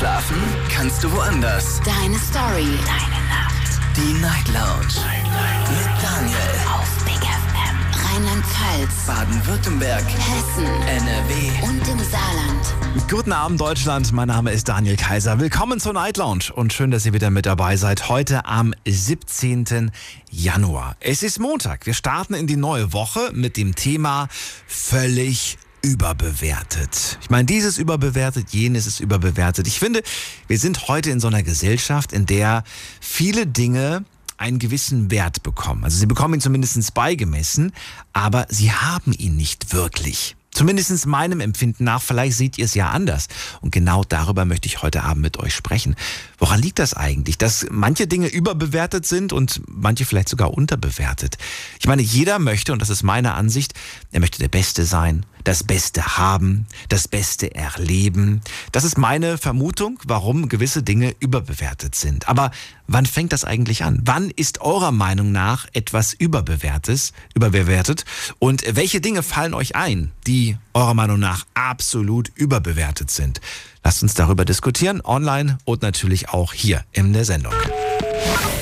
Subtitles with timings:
[0.00, 0.38] Schlafen
[0.70, 1.78] kannst du woanders.
[1.84, 2.64] Deine Story.
[2.86, 3.80] Deine Nacht.
[3.94, 4.86] Die Night Lounge.
[4.96, 5.68] Night, Night.
[5.68, 6.38] Mit Daniel.
[6.72, 8.14] Auf Big FM.
[8.14, 9.06] Rheinland-Pfalz.
[9.06, 10.02] Baden-Württemberg.
[10.02, 10.64] Hessen.
[10.64, 11.68] NRW.
[11.68, 13.10] Und im Saarland.
[13.10, 14.10] Guten Abend, Deutschland.
[14.12, 15.38] Mein Name ist Daniel Kaiser.
[15.38, 18.08] Willkommen zur Night Lounge und schön, dass ihr wieder mit dabei seid.
[18.08, 19.90] Heute am 17.
[20.30, 20.96] Januar.
[21.00, 21.84] Es ist Montag.
[21.84, 24.28] Wir starten in die neue Woche mit dem Thema
[24.66, 27.18] völlig überbewertet.
[27.22, 29.66] Ich meine, dieses überbewertet, jenes ist überbewertet.
[29.66, 30.02] Ich finde,
[30.46, 32.64] wir sind heute in so einer Gesellschaft, in der
[33.00, 34.04] viele Dinge
[34.36, 35.84] einen gewissen Wert bekommen.
[35.84, 37.72] Also sie bekommen ihn zumindest beigemessen,
[38.12, 40.36] aber sie haben ihn nicht wirklich.
[40.52, 43.28] Zumindest meinem Empfinden nach, vielleicht seht ihr es ja anders.
[43.60, 45.94] Und genau darüber möchte ich heute Abend mit euch sprechen.
[46.40, 51.36] Woran liegt das eigentlich, dass manche Dinge überbewertet sind und manche vielleicht sogar unterbewertet?
[51.78, 53.74] Ich meine, jeder möchte, und das ist meine Ansicht,
[54.10, 58.40] er möchte der Beste sein, das Beste haben, das Beste erleben.
[58.72, 62.26] Das ist meine Vermutung, warum gewisse Dinge überbewertet sind.
[62.26, 62.52] Aber
[62.86, 64.00] wann fängt das eigentlich an?
[64.04, 68.06] Wann ist eurer Meinung nach etwas überbewertes, überbewertet?
[68.38, 73.42] Und welche Dinge fallen euch ein, die eurer Meinung nach absolut überbewertet sind?
[73.84, 77.54] Lasst uns darüber diskutieren, online und natürlich auch hier in der Sendung.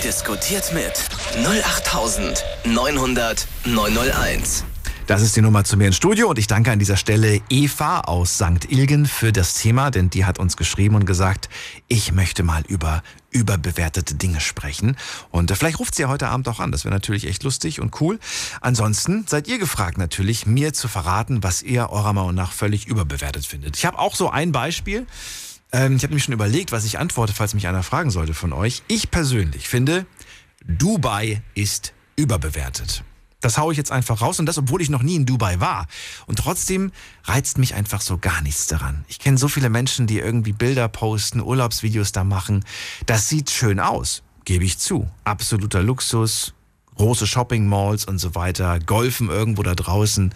[0.05, 0.93] Diskutiert mit
[1.45, 4.65] 08900 901.
[5.09, 8.01] Das ist die Nummer zu mir ins Studio und ich danke an dieser Stelle Eva
[8.01, 8.71] aus St.
[8.71, 11.49] Ilgen für das Thema, denn die hat uns geschrieben und gesagt,
[11.89, 14.97] ich möchte mal über überbewertete Dinge sprechen.
[15.31, 16.73] Und äh, vielleicht ruft sie ja heute Abend auch an.
[16.73, 18.19] Das wäre natürlich echt lustig und cool.
[18.61, 23.47] Ansonsten seid ihr gefragt natürlich, mir zu verraten, was ihr eurer Meinung nach völlig überbewertet
[23.47, 23.77] findet.
[23.77, 25.07] Ich habe auch so ein Beispiel.
[25.73, 28.53] Ähm, ich habe nämlich schon überlegt, was ich antworte, falls mich einer fragen sollte von
[28.53, 28.83] euch.
[28.89, 30.07] Ich persönlich finde,
[30.65, 33.05] Dubai ist überbewertet.
[33.41, 35.87] Das haue ich jetzt einfach raus und das, obwohl ich noch nie in Dubai war.
[36.27, 36.91] Und trotzdem
[37.25, 39.05] reizt mich einfach so gar nichts daran.
[39.09, 42.65] Ich kenne so viele Menschen, die irgendwie Bilder posten, Urlaubsvideos da machen.
[43.07, 45.09] Das sieht schön aus, gebe ich zu.
[45.25, 46.55] Absoluter Luxus,
[46.97, 50.35] große Shopping-Malls und so weiter, Golfen irgendwo da draußen.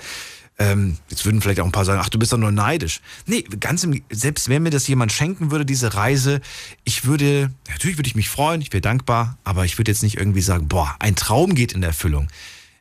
[0.58, 3.00] Ähm, jetzt würden vielleicht auch ein paar sagen, ach, du bist doch nur neidisch.
[3.26, 6.40] Nee, ganz im, selbst wenn mir das jemand schenken würde, diese Reise,
[6.84, 10.18] ich würde, natürlich würde ich mich freuen, ich wäre dankbar, aber ich würde jetzt nicht
[10.18, 12.28] irgendwie sagen, boah, ein Traum geht in Erfüllung.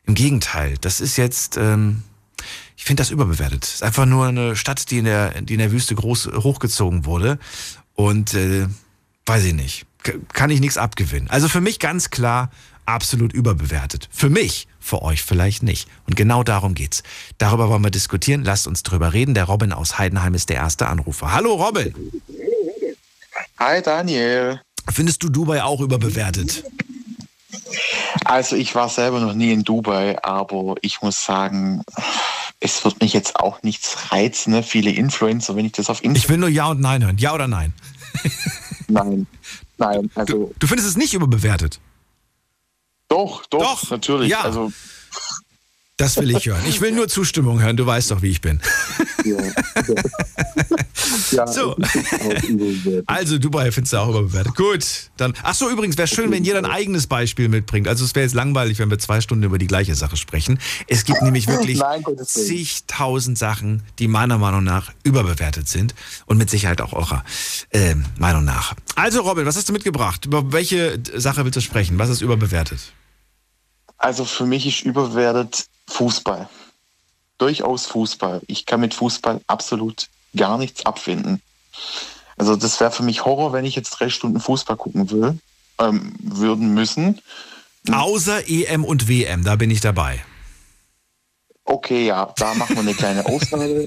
[0.06, 2.02] Im Gegenteil, das ist jetzt, ähm,
[2.76, 3.64] ich finde das überbewertet.
[3.64, 7.04] Es ist einfach nur eine Stadt, die in der, die in der Wüste groß hochgezogen
[7.04, 7.38] wurde.
[7.94, 8.66] Und äh,
[9.26, 9.86] weiß ich nicht,
[10.32, 11.30] kann ich nichts abgewinnen.
[11.30, 12.50] Also für mich ganz klar
[12.84, 14.08] absolut überbewertet.
[14.10, 15.88] Für mich, für euch vielleicht nicht.
[16.06, 17.04] Und genau darum geht's.
[17.38, 18.42] Darüber wollen wir diskutieren.
[18.42, 19.34] Lasst uns drüber reden.
[19.34, 21.32] Der Robin aus Heidenheim ist der erste Anrufer.
[21.32, 21.94] Hallo Robin.
[23.58, 24.60] Hi Daniel.
[24.90, 26.64] Findest du Dubai auch überbewertet?
[28.24, 31.82] Also ich war selber noch nie in Dubai, aber ich muss sagen,
[32.60, 34.52] es wird mich jetzt auch nichts reizen.
[34.52, 34.62] Ne?
[34.62, 36.16] Viele Influencer, wenn ich das auf Instagram...
[36.16, 37.18] Ich will nur Ja und Nein hören.
[37.18, 37.72] Ja oder Nein?
[38.88, 39.26] nein,
[39.78, 40.10] nein.
[40.14, 41.80] Also du, du findest es nicht überbewertet?
[43.08, 44.30] Doch, doch, Doch, natürlich.
[44.30, 44.40] ja.
[44.42, 44.72] Also
[45.96, 46.62] Das will ich hören.
[46.66, 47.76] Ich will nur Zustimmung hören.
[47.76, 48.60] Du weißt doch, wie ich bin.
[49.24, 49.36] ja.
[51.32, 51.76] ja, So.
[53.06, 54.54] Also Dubai findest du auch überbewertet.
[54.54, 54.84] Gut,
[55.16, 55.34] dann.
[55.42, 57.88] Ach so, übrigens wäre schön, wenn jeder ein eigenes Beispiel mitbringt.
[57.88, 60.58] Also es wäre jetzt langweilig, wenn wir zwei Stunden über die gleiche Sache sprechen.
[60.88, 65.94] Es gibt nämlich wirklich Nein, zigtausend Sachen, die meiner Meinung nach überbewertet sind
[66.26, 67.24] und mit Sicherheit auch eurer
[67.70, 68.74] äh, Meinung nach.
[68.96, 70.24] Also Robin, was hast du mitgebracht?
[70.24, 71.98] Über welche Sache willst du sprechen?
[71.98, 72.92] Was ist überbewertet?
[74.02, 76.48] Also für mich ist überbewertet Fußball.
[77.38, 78.42] Durchaus Fußball.
[78.48, 81.40] Ich kann mit Fußball absolut gar nichts abfinden.
[82.36, 85.38] Also das wäre für mich Horror, wenn ich jetzt drei Stunden Fußball gucken will,
[85.78, 87.20] ähm, würden müssen.
[87.92, 90.24] Außer EM und WM, da bin ich dabei.
[91.64, 93.84] Okay, ja, da machen wir eine kleine Ausnahme.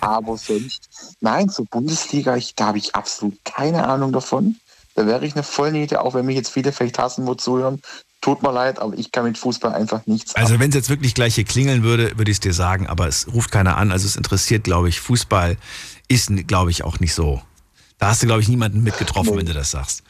[0.00, 4.60] aber sonst, nein, zur Bundesliga, ich, da habe ich absolut keine Ahnung davon.
[4.96, 7.80] Da wäre ich eine Vollniete, auch wenn mich jetzt viele vielleicht hassen, wo zuhören.
[8.22, 11.14] Tut mir leid, aber ich kann mit Fußball einfach nichts Also wenn es jetzt wirklich
[11.14, 13.92] gleich hier klingeln würde, würde ich es dir sagen, aber es ruft keiner an.
[13.92, 15.58] Also es interessiert, glaube ich, Fußball
[16.08, 17.42] ist, glaube ich, auch nicht so.
[17.98, 19.38] Da hast du, glaube ich, niemanden mitgetroffen, Nee.
[19.40, 20.02] wenn du das sagst.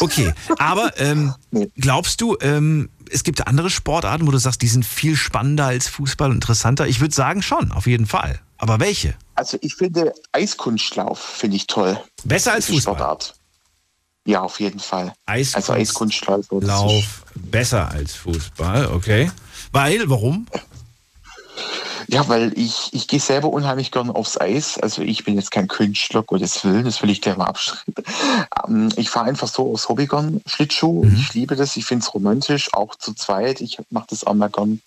[0.00, 1.70] Okay, aber ähm, Nee.
[1.76, 5.88] glaubst du, ähm, es gibt andere Sportarten, wo du sagst, die sind viel spannender als
[5.88, 6.86] Fußball und interessanter?
[6.86, 8.40] Ich würde sagen schon, auf jeden Fall.
[8.58, 9.14] Aber welche?
[9.34, 11.98] Also ich finde Eiskunstlauf finde ich toll.
[12.24, 12.94] Besser als Fußball.
[12.94, 13.34] Sportart.
[14.28, 15.14] Ja, auf jeden Fall.
[15.24, 15.94] Eiskunst- also ist-
[16.68, 19.30] Lauf besser als Fußball, okay.
[19.72, 20.46] Weil, warum?
[22.08, 24.76] Ja, weil ich, ich gehe selber unheimlich gern aufs Eis.
[24.78, 27.94] Also ich bin jetzt kein Künstler, Gottes Willen, das will ich dir mal abschreiben.
[28.66, 31.04] Ähm, ich fahre einfach so aus Hobby gern Schlittschuh.
[31.04, 31.16] Mhm.
[31.18, 33.62] Ich liebe das, ich finde es romantisch, auch zu zweit.
[33.62, 34.80] Ich mache das auch mal gern.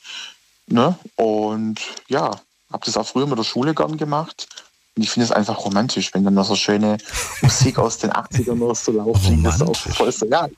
[0.67, 0.95] Ne?
[1.15, 1.79] Und
[2.09, 2.29] ja,
[2.71, 4.47] habe das auch früher mit der Schule gern gemacht.
[4.95, 6.97] Und ich finde es einfach romantisch, wenn dann noch so schöne
[7.41, 9.45] Musik aus den 80ern noch so laufen.
[9.73, 10.49] Voll so, ja,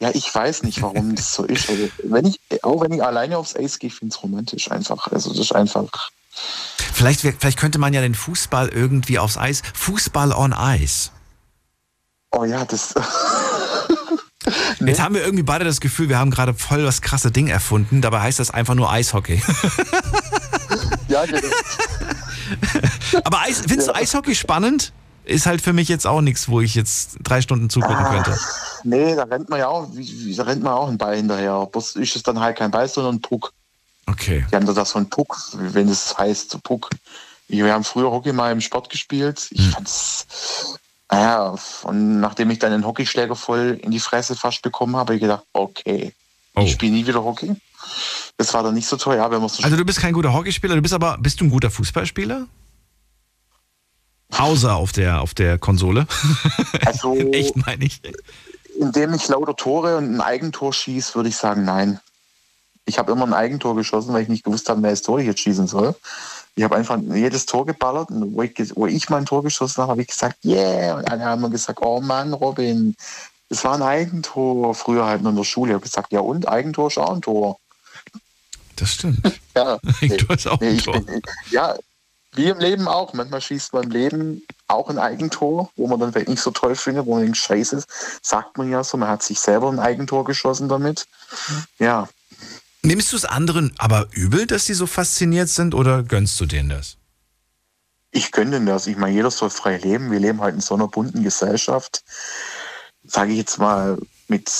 [0.00, 1.68] ja, ich weiß nicht, warum das so ist.
[1.68, 5.08] Also, wenn ich, auch wenn ich alleine aufs Eis gehe, finde ich es romantisch einfach.
[5.08, 6.10] Also das ist einfach.
[6.94, 9.62] Vielleicht, vielleicht könnte man ja den Fußball irgendwie aufs Eis.
[9.74, 11.12] Fußball on Eis.
[12.30, 12.94] Oh ja, das.
[14.80, 18.00] Jetzt haben wir irgendwie beide das Gefühl, wir haben gerade voll das krasse Ding erfunden.
[18.00, 19.42] Dabei heißt das einfach nur Eishockey.
[21.08, 21.48] ja, genau.
[23.24, 24.92] Aber Eis, findest du Eishockey spannend?
[25.24, 28.38] Ist halt für mich jetzt auch nichts, wo ich jetzt drei Stunden zugucken ah, könnte.
[28.84, 29.88] Nee, da rennt man ja auch,
[30.36, 31.68] da rennt man auch ein Ball hinterher.
[31.70, 33.52] Bloß ist es dann halt kein Ball, sondern ein Puck.
[34.06, 34.44] Okay.
[34.50, 36.90] Die haben da so einen Puck, wenn es heißt, Puck.
[37.48, 39.48] Wir haben früher Hockey mal im Sport gespielt.
[39.50, 39.72] Ich hm.
[39.72, 40.26] fand's,
[41.10, 45.14] naja, und nachdem ich dann einen Hockeyschläger voll in die Fresse fast bekommen habe, habe
[45.16, 46.12] ich gedacht, okay,
[46.54, 46.62] oh.
[46.62, 47.54] ich spiele nie wieder Hockey.
[48.40, 50.32] Das war dann nicht so toll, ja, wenn man so Also du bist kein guter
[50.32, 52.46] Hockeyspieler, du bist aber, bist du ein guter Fußballspieler?
[54.30, 56.06] Außer auf der, auf der Konsole.
[56.86, 58.00] Also, Echt, meine ich.
[58.78, 62.00] Indem ich lauter Tore und ein Eigentor schieße, würde ich sagen, nein.
[62.86, 65.26] Ich habe immer ein Eigentor geschossen, weil ich nicht gewusst habe, wer das Tor ich
[65.26, 65.94] jetzt schießen soll.
[66.54, 69.90] Ich habe einfach jedes Tor geballert und wo ich, wo ich mein Tor geschossen habe,
[69.90, 70.96] habe ich gesagt, yeah.
[70.96, 72.96] Und alle haben gesagt, oh Mann, Robin,
[73.50, 74.74] das war ein Eigentor.
[74.74, 75.72] Früher halt nur in der Schule.
[75.72, 77.58] Ich habe gesagt, ja und, Eigentor ist auch ein Tor.
[78.80, 79.20] Das stimmt.
[79.56, 81.00] Ja, Eigentor ist auch ein Tor.
[81.00, 81.76] Bin, ja,
[82.34, 83.12] wie im Leben auch.
[83.14, 86.76] Manchmal schießt man im Leben auch ein Eigentor, wo man dann vielleicht nicht so toll
[86.76, 87.82] findet, wo man denkt, scheiße,
[88.22, 91.06] sagt man ja so, man hat sich selber ein Eigentor geschossen damit.
[91.78, 92.08] Ja.
[92.82, 96.70] Nimmst du es anderen aber übel, dass sie so fasziniert sind oder gönnst du denen
[96.70, 96.96] das?
[98.12, 98.86] Ich gönne denen das.
[98.86, 100.10] Ich meine, jeder soll frei leben.
[100.12, 102.04] Wir leben halt in so einer bunten Gesellschaft.
[103.04, 103.98] Sage ich jetzt mal
[104.28, 104.50] mit,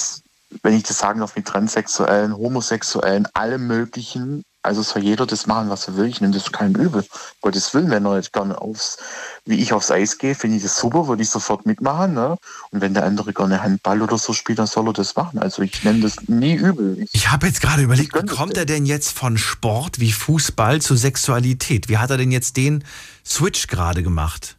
[0.63, 4.43] wenn ich das sagen darf, mit Transsexuellen, Homosexuellen, allem Möglichen.
[4.63, 6.07] Also soll jeder das machen, was er will.
[6.07, 7.07] Ich nehme das keinem übel.
[7.41, 8.99] Gottes Willen, wenn er jetzt gerne aufs,
[9.47, 12.13] wie ich aufs Eis gehe, finde ich das super, würde ich sofort mitmachen.
[12.13, 12.37] Ne?
[12.71, 15.39] Und wenn der andere gerne Handball oder so spielt, dann soll er das machen.
[15.39, 16.99] Also ich nehme das nie übel.
[16.99, 20.83] Ich, ich habe jetzt gerade überlegt, wie kommt er denn jetzt von Sport wie Fußball
[20.83, 21.89] zu Sexualität?
[21.89, 22.85] Wie hat er denn jetzt den
[23.25, 24.59] Switch gerade gemacht?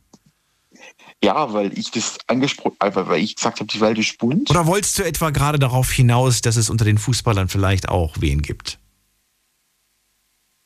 [1.23, 4.49] Ja, weil ich das angesprochen, weil ich gesagt habe, die Welt ist bunt.
[4.49, 8.41] Oder wolltest du etwa gerade darauf hinaus, dass es unter den Fußballern vielleicht auch wen
[8.41, 8.79] gibt?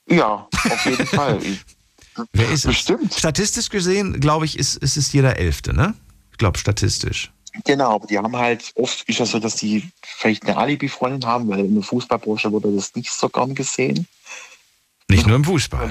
[0.08, 1.42] Ja, auf jeden Fall.
[2.32, 3.12] Wer ist Bestimmt.
[3.12, 3.20] Es?
[3.20, 5.94] Statistisch gesehen, glaube ich, ist, ist es jeder Elfte, ne?
[6.32, 7.32] Ich glaube, statistisch.
[7.64, 11.48] Genau, aber die haben halt, oft ist das so, dass die vielleicht eine Alibi-Freundin haben,
[11.50, 14.08] weil in der Fußballbranche wurde das nicht so gern gesehen.
[15.10, 15.90] Nicht nur im Fußball.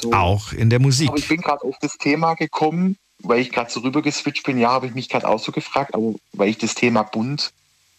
[0.00, 0.12] So.
[0.12, 1.08] Auch in der Musik.
[1.08, 2.96] Aber ich bin gerade auf das Thema gekommen,
[3.28, 4.58] weil ich gerade so rüber geswitcht bin.
[4.58, 7.52] Ja, habe ich mich gerade auch so gefragt, aber weil ich das Thema bunt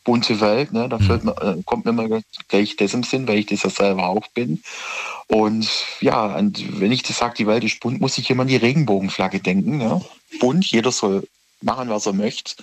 [0.07, 0.71] bunte Welt.
[0.71, 0.87] Ne?
[0.87, 1.33] Da mhm.
[1.41, 4.63] äh, kommt mir immer gleich das im Sinn, weil ich das ja selber auch bin.
[5.27, 5.69] Und
[5.99, 8.55] ja, und wenn ich das sage, die Welt ist bunt, muss ich immer an die
[8.55, 9.77] Regenbogenflagge denken.
[9.77, 10.01] Ne?
[10.39, 11.27] Bunt, jeder soll
[11.61, 12.55] machen, was er möchte.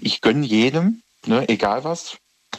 [0.00, 1.46] Ich gönne jedem, ne?
[1.50, 2.16] egal was.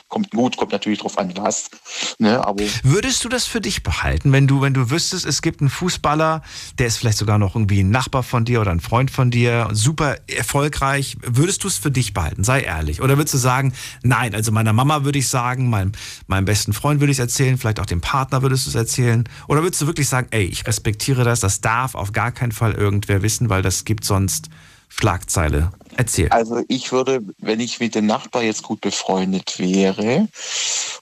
[0.08, 1.70] Kommt gut, kommt natürlich drauf an, was.
[2.18, 5.62] Ne, aber Würdest du das für dich behalten, wenn du, wenn du wüsstest, es gibt
[5.62, 6.42] einen Fußballer,
[6.80, 9.70] der ist vielleicht sogar noch irgendwie ein Nachbar von dir oder ein Freund von dir,
[9.72, 11.18] super erfolgreich.
[11.22, 12.44] Würdest du es für dich behalten?
[12.44, 13.02] Sei ehrlich.
[13.02, 13.74] Oder würdest du sagen,
[14.04, 15.92] nein, also meiner Mama würde ich sagen, meinem,
[16.28, 19.28] meinem besten Freund würde ich es erzählen, vielleicht auch dem Partner würdest du es erzählen?
[19.48, 22.74] Oder würdest du wirklich sagen, ey, ich respektiere das, das darf auf gar keinen Fall
[22.74, 24.50] irgendwer wissen, weil das gibt sonst
[24.94, 25.72] Schlagzeile.
[25.96, 26.30] Erzähl.
[26.30, 30.28] Also ich würde, wenn ich mit dem Nachbar jetzt gut befreundet wäre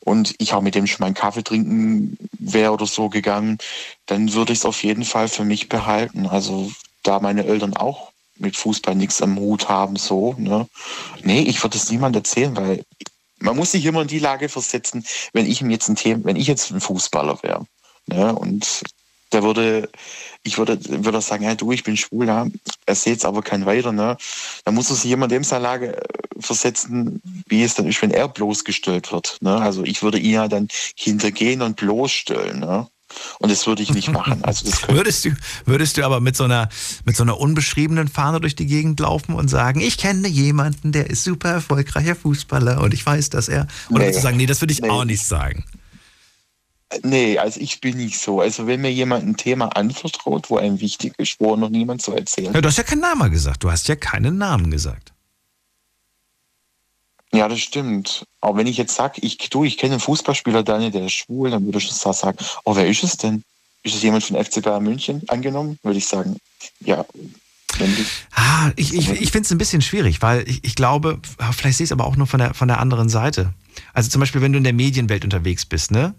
[0.02, 3.58] und ich auch mit dem schon mal einen Kaffee trinken wäre oder so gegangen,
[4.06, 6.28] dann würde ich es auf jeden Fall für mich behalten.
[6.28, 6.72] Also
[7.04, 10.68] da meine Eltern auch mit Fußball nichts am Hut haben, so, ne?
[11.24, 12.84] Nee, ich würde es niemand erzählen, weil
[13.40, 16.48] man muss sich immer in die Lage versetzen, wenn ich jetzt ein Thema, wenn ich
[16.48, 17.66] jetzt ein Fußballer wäre,
[18.08, 18.34] ne?
[18.34, 18.84] Und
[19.32, 19.90] der würde,
[20.44, 22.48] ich würde, würde sagen, hey, du, ich bin schwul, ja.
[22.86, 24.18] er sieht es aber kein weiter, ne?
[24.66, 26.02] Da muss sich jemand in seiner Lage äh,
[26.40, 29.38] versetzen, wie es dann ist, wenn er bloßgestellt wird.
[29.42, 29.56] Ne?
[29.56, 32.88] Also ich würde ihn ja dann hintergehen und bloßstellen, ne?
[33.40, 34.44] Und das würde ich nicht machen.
[34.44, 35.32] Also das würdest, du,
[35.66, 36.70] würdest du aber mit so, einer,
[37.06, 41.10] mit so einer unbeschriebenen Fahne durch die Gegend laufen und sagen, ich kenne jemanden, der
[41.10, 43.68] ist super erfolgreicher Fußballer und ich weiß, dass er.
[43.90, 44.06] Oder nee.
[44.06, 44.90] würdest du sagen, nee, das würde ich nee.
[44.90, 45.66] auch nicht sagen.
[47.04, 48.42] Nee, also ich bin nicht so.
[48.42, 52.14] Also wenn mir jemand ein Thema anvertraut, wo einem wichtig ist, wo noch niemand zu
[52.14, 52.54] erzählen.
[52.54, 53.64] Ja, du hast ja keinen Namen gesagt.
[53.64, 55.14] Du hast ja keinen Namen gesagt.
[57.32, 58.26] Ja, das stimmt.
[58.42, 61.52] Aber wenn ich jetzt sage, ich, du, ich kenne einen Fußballspieler, Daniel, der ist schwul,
[61.52, 63.44] dann würde ich das sagen, oh, wer ist es denn?
[63.84, 65.78] Ist es jemand von FC Bayern München angenommen?
[65.84, 66.38] Würde ich sagen,
[66.80, 67.06] ja.
[68.34, 71.20] Ah, ich, ich, ich finde es ein bisschen schwierig, weil ich, ich glaube,
[71.52, 73.54] vielleicht sehe ich es aber auch nur von der, von der anderen Seite.
[73.94, 76.14] Also zum Beispiel, wenn du in der Medienwelt unterwegs bist, ne,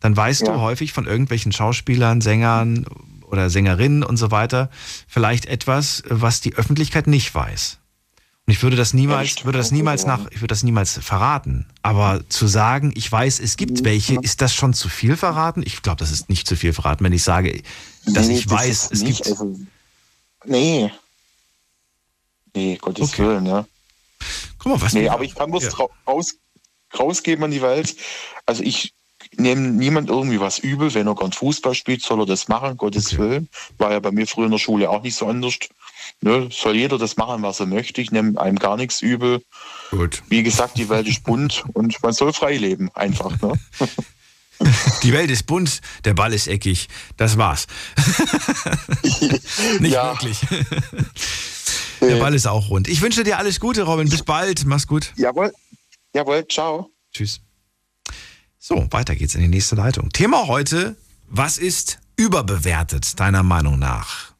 [0.00, 0.52] dann weißt ja.
[0.52, 2.86] du häufig von irgendwelchen Schauspielern, Sängern
[3.22, 4.70] oder Sängerin und so weiter
[5.08, 7.78] vielleicht etwas, was die Öffentlichkeit nicht weiß.
[8.46, 11.66] Und ich würde das niemals, würde das niemals nach, ich würde das niemals verraten.
[11.82, 15.64] Aber zu sagen, ich weiß, es gibt welche, ist das schon zu viel verraten?
[15.66, 17.60] Ich glaube, das ist nicht zu viel verraten, wenn ich sage,
[18.06, 19.40] dass nee, ich das weiß, es nicht, gibt.
[19.40, 19.58] Also,
[20.44, 20.92] nee.
[22.56, 23.22] Nee, Gottes okay.
[23.22, 23.66] Willen, ja.
[24.58, 24.94] Guck mal, was.
[24.94, 25.86] Nee, aber ich kann was ja.
[26.06, 26.34] raus,
[26.98, 27.94] rausgeben an die Welt.
[28.46, 28.94] Also ich
[29.36, 33.08] nehme niemand irgendwie was übel, wenn er gern Fußball spielt, soll er das machen, Gottes
[33.08, 33.18] okay.
[33.18, 33.48] Willen.
[33.76, 35.58] War ja bei mir früher in der Schule auch nicht so anders.
[36.22, 38.00] Ne, soll jeder das machen, was er möchte.
[38.00, 39.42] Ich nehme einem gar nichts übel.
[39.90, 40.22] Gut.
[40.28, 43.38] Wie gesagt, die Welt ist bunt und man soll frei leben, einfach.
[43.42, 43.52] Ne?
[45.02, 46.88] Die Welt ist bunt, der Ball ist eckig.
[47.18, 47.66] Das war's.
[49.02, 50.38] Nicht wirklich.
[52.00, 52.88] Der Ball ist auch rund.
[52.88, 54.08] Ich wünsche dir alles Gute, Robin.
[54.08, 54.64] Bis bald.
[54.66, 55.12] Mach's gut.
[55.16, 55.52] Jawohl.
[56.14, 56.46] Jawohl.
[56.48, 56.90] Ciao.
[57.12, 57.40] Tschüss.
[58.58, 60.10] So, weiter geht's in die nächste Leitung.
[60.10, 60.96] Thema heute:
[61.28, 64.36] Was ist überbewertet, deiner Meinung nach?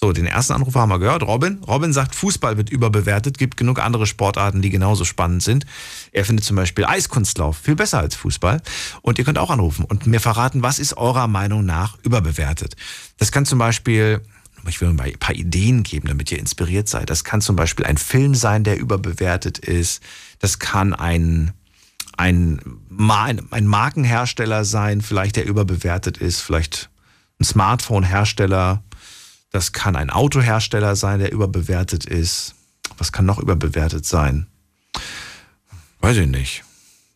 [0.00, 1.24] So, den ersten Anruf haben wir gehört.
[1.24, 1.58] Robin.
[1.66, 3.36] Robin sagt, Fußball wird überbewertet.
[3.36, 5.66] Gibt genug andere Sportarten, die genauso spannend sind.
[6.12, 8.62] Er findet zum Beispiel Eiskunstlauf viel besser als Fußball.
[9.02, 12.76] Und ihr könnt auch anrufen und mir verraten, was ist eurer Meinung nach überbewertet.
[13.16, 14.20] Das kann zum Beispiel,
[14.66, 17.10] ich will mal ein paar Ideen geben, damit ihr inspiriert seid.
[17.10, 20.02] Das kann zum Beispiel ein Film sein, der überbewertet ist.
[20.38, 21.52] Das kann ein,
[22.16, 22.60] ein,
[23.50, 26.40] ein Markenhersteller sein, vielleicht der überbewertet ist.
[26.40, 26.90] Vielleicht
[27.40, 28.82] ein Smartphone-Hersteller
[29.50, 32.54] das kann ein Autohersteller sein, der überbewertet ist.
[32.98, 34.46] Was kann noch überbewertet sein?
[36.00, 36.64] Weiß ich nicht.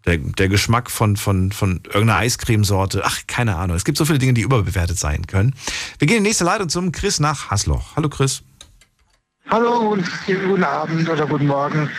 [0.05, 3.03] Der, der Geschmack von, von, von irgendeiner Eiscremesorte.
[3.05, 3.77] Ach, keine Ahnung.
[3.77, 5.55] Es gibt so viele Dinge, die überbewertet sein können.
[5.99, 7.95] Wir gehen in die nächste Leitung zum Chris nach Hasloch.
[7.95, 8.43] Hallo Chris.
[9.49, 11.91] Hallo, guten Abend oder guten Morgen.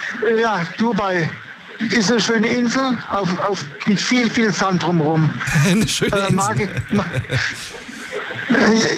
[0.41, 1.29] Ja, Dubai
[1.91, 5.29] ist eine schöne Insel auf, auf, mit viel, viel Sand drumherum.
[5.65, 6.29] eine schöne Insel.
[6.29, 7.07] Äh, mag ich, mag,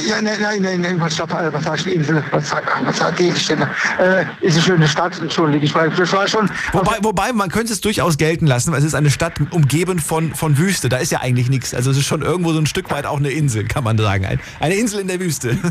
[0.07, 2.23] ja, nein, nein, nein, nein, was sagst du, Insel?
[2.31, 2.51] Was,
[2.83, 3.29] was sagt die?
[3.29, 3.33] Äh,
[4.41, 6.49] ist eine schöne Stadt, entschuldige, ich das war schon.
[6.71, 10.33] Wobei, wobei, man könnte es durchaus gelten lassen, weil es ist eine Stadt umgeben von,
[10.33, 11.73] von Wüste, da ist ja eigentlich nichts.
[11.73, 14.39] Also es ist schon irgendwo so ein Stück weit auch eine Insel, kann man sagen.
[14.59, 15.57] Eine Insel in der Wüste.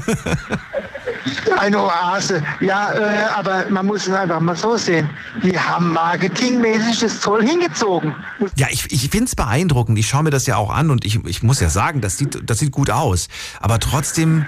[1.59, 2.43] Eine Oase.
[2.61, 5.09] Ja, äh, aber man muss es einfach mal so sehen.
[5.43, 8.15] Die haben marketingmäßig das toll hingezogen.
[8.57, 9.99] Ja, ich, ich finde es beeindruckend.
[9.99, 12.39] Ich schaue mir das ja auch an und ich, ich muss ja sagen, das sieht,
[12.49, 13.29] das sieht gut aus.
[13.61, 14.47] Aber trotzdem,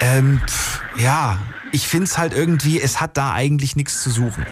[0.00, 1.38] ähm, pff, ja,
[1.72, 4.46] ich finde es halt irgendwie, es hat da eigentlich nichts zu suchen.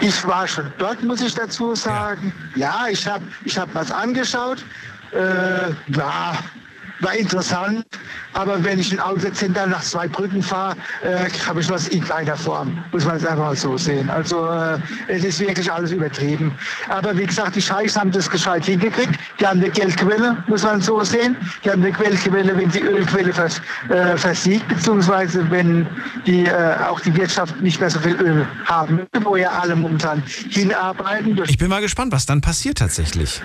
[0.00, 2.32] Ich war schon dort, muss ich dazu sagen.
[2.56, 4.64] Ja, ja ich habe ich hab was angeschaut.
[5.12, 6.38] Äh, ja,
[7.02, 7.84] war interessant.
[8.34, 12.36] Aber wenn ich ein Outlet-Center nach zwei Brücken fahre, äh, habe ich was in kleiner
[12.36, 12.82] Form.
[12.92, 14.08] Muss man es einfach mal so sehen.
[14.08, 14.78] Also äh,
[15.08, 16.52] es ist wirklich alles übertrieben.
[16.88, 19.18] Aber wie gesagt, die Scheichs haben das gescheit hingekriegt.
[19.38, 21.36] Die haben eine Geldquelle, muss man so sehen.
[21.64, 25.86] Die haben eine Geldquelle, wenn die Ölquelle vers, äh, versiegt, beziehungsweise wenn
[26.26, 30.22] die, äh, auch die Wirtschaft nicht mehr so viel Öl haben, wo ja alle momentan
[30.50, 31.40] hinarbeiten.
[31.46, 33.42] Ich bin mal gespannt, was dann passiert tatsächlich.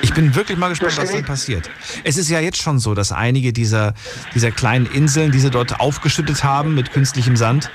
[0.00, 1.70] Ich bin wirklich mal gespannt, was dann passiert.
[2.04, 3.94] Es ist ja jetzt schon so, dass einige dieser
[4.34, 7.70] dieser kleinen Inseln, die sie dort aufgeschüttet haben mit künstlichem Sand,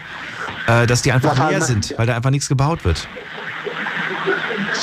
[0.67, 3.07] äh, dass die einfach leer sind, weil da einfach nichts gebaut wird.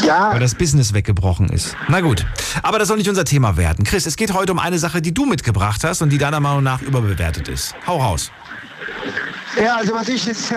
[0.04, 0.32] Ja.
[0.32, 1.76] Weil das Business weggebrochen ist.
[1.88, 2.24] Na gut.
[2.62, 3.84] Aber das soll nicht unser Thema werden.
[3.84, 6.62] Chris, es geht heute um eine Sache, die du mitgebracht hast und die deiner Meinung
[6.62, 7.74] nach überbewertet ist.
[7.86, 8.30] Hau raus.
[9.60, 10.54] Ja, also was ich jetzt,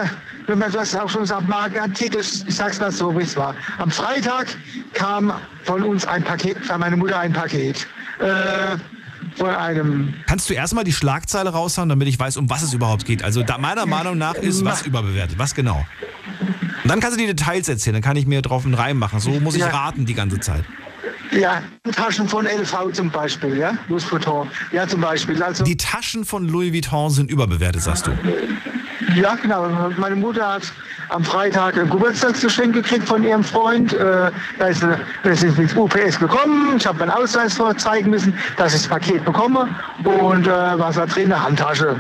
[0.48, 3.56] wenn man das auch schon sagt, Markenartikel, ich sag's mal so, wie es war.
[3.80, 4.48] Am Freitag
[4.94, 7.88] kam von uns ein Paket, von meiner Mutter ein Paket.
[8.20, 8.78] Äh,
[9.36, 10.14] von einem.
[10.28, 13.24] Kannst du erstmal die Schlagzeile raushauen, damit ich weiß, um was es überhaupt geht?
[13.24, 15.38] Also da, meiner Meinung nach ist was überbewertet.
[15.38, 15.86] Was genau?
[16.84, 19.20] Und dann kannst du die Details erzählen, dann kann ich mir drauf einen Reim machen.
[19.20, 19.70] So muss ich ja.
[19.70, 20.64] raten die ganze Zeit.
[21.32, 23.78] Ja, Taschen von LV zum Beispiel, ja?
[23.88, 24.48] Louis Vuitton.
[24.72, 25.42] Ja, zum Beispiel.
[25.42, 28.12] Also die Taschen von Louis Vuitton sind überbewertet, sagst du?
[29.16, 29.68] Ja, genau.
[29.98, 30.64] Meine Mutter hat
[31.10, 33.94] am Freitag ein Geburtstagsgeschenk gekriegt von ihrem Freund.
[33.94, 34.84] Äh, da ist,
[35.44, 36.78] ins UPS gekommen.
[36.78, 39.68] Ich habe meinen Ausweis vorzeigen müssen, dass ich das Paket bekomme.
[40.04, 41.32] Und äh, was da drin?
[41.32, 41.96] Eine Handtasche.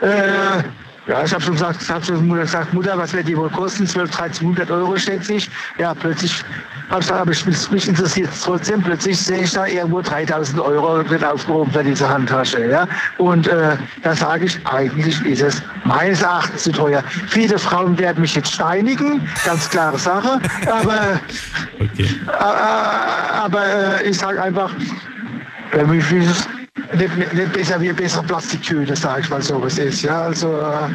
[0.00, 0.62] Äh,
[1.08, 3.86] ja, ich habe schon gesagt, hab schon gesagt, Mutter, was wird die wohl kosten?
[3.86, 5.50] 12, 1300 Euro, schätze ich.
[5.78, 6.44] Ja, plötzlich
[6.92, 8.82] habe ich gesagt, aber ich, mich interessiert es trotzdem.
[8.82, 12.66] Plötzlich sehe ich da irgendwo 3000 Euro wird aufgehoben für diese Handtasche.
[12.68, 12.86] Ja?
[13.18, 17.02] Und äh, da sage ich, eigentlich ist es meines Erachtens zu teuer.
[17.28, 20.40] Viele Frauen werden mich jetzt steinigen, ganz klare Sache.
[20.66, 21.20] Aber,
[21.80, 22.08] okay.
[22.26, 23.64] äh, aber
[24.02, 24.70] äh, ich sage einfach,
[25.70, 26.61] für mich ist es
[26.96, 30.02] nicht, nicht besser wie bessere Plastiktüte, sage ich mal so, was ist.
[30.02, 30.88] Ja, also, äh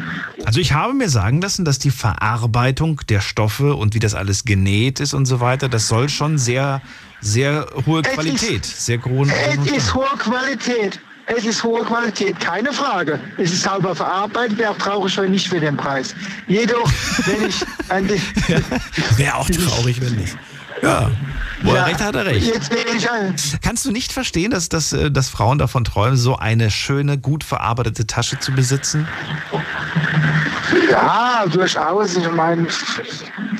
[0.44, 4.44] also ich habe mir sagen lassen, dass die Verarbeitung der Stoffe und wie das alles
[4.44, 6.82] genäht ist und so weiter, das soll schon sehr,
[7.20, 11.00] sehr hohe Qualität, ist, sehr hohe Es ist hohe Qualität.
[11.26, 13.20] es ist hohe Qualität, keine Frage.
[13.36, 16.14] Es ist sauber verarbeitet, wäre auch traurig, wenn nicht für den Preis.
[16.48, 16.90] Jedoch,
[17.26, 18.58] wenn ich an den, ja,
[19.16, 20.36] Wäre auch traurig, wenn nicht.
[20.82, 21.10] Ja,
[21.62, 22.46] wo Ja, er recht hat, er recht.
[22.46, 26.16] Jetzt wäre ich ein, Kannst du nicht verstehen, dass, dass, äh, dass Frauen davon träumen,
[26.16, 29.08] so eine schöne, gut verarbeitete Tasche zu besitzen?
[30.90, 32.16] Ja, durchaus.
[32.16, 32.66] Ich meine,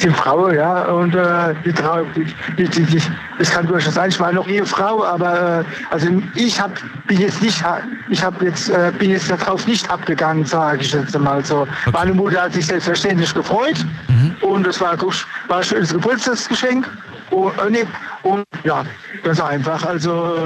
[0.02, 2.24] die Frau, ja, und äh, die, Trau die,
[2.68, 3.02] die, die,
[3.38, 4.10] das kann durchaus sein.
[4.10, 6.70] Ich war noch nie Frau, aber äh, also ich hab,
[7.06, 7.62] bin jetzt nicht,
[8.08, 11.66] ich habe jetzt äh, bin jetzt darauf nicht abgegangen, sage ich jetzt mal so.
[11.92, 13.84] Meine Mutter hat sich selbstverständlich gefreut
[14.40, 14.96] und es war,
[15.48, 16.86] war ein schönes Geburtstagsgeschenk.
[17.30, 17.86] Und, äh, nee,
[18.22, 18.84] und ja,
[19.22, 19.84] ganz einfach.
[19.84, 20.36] Also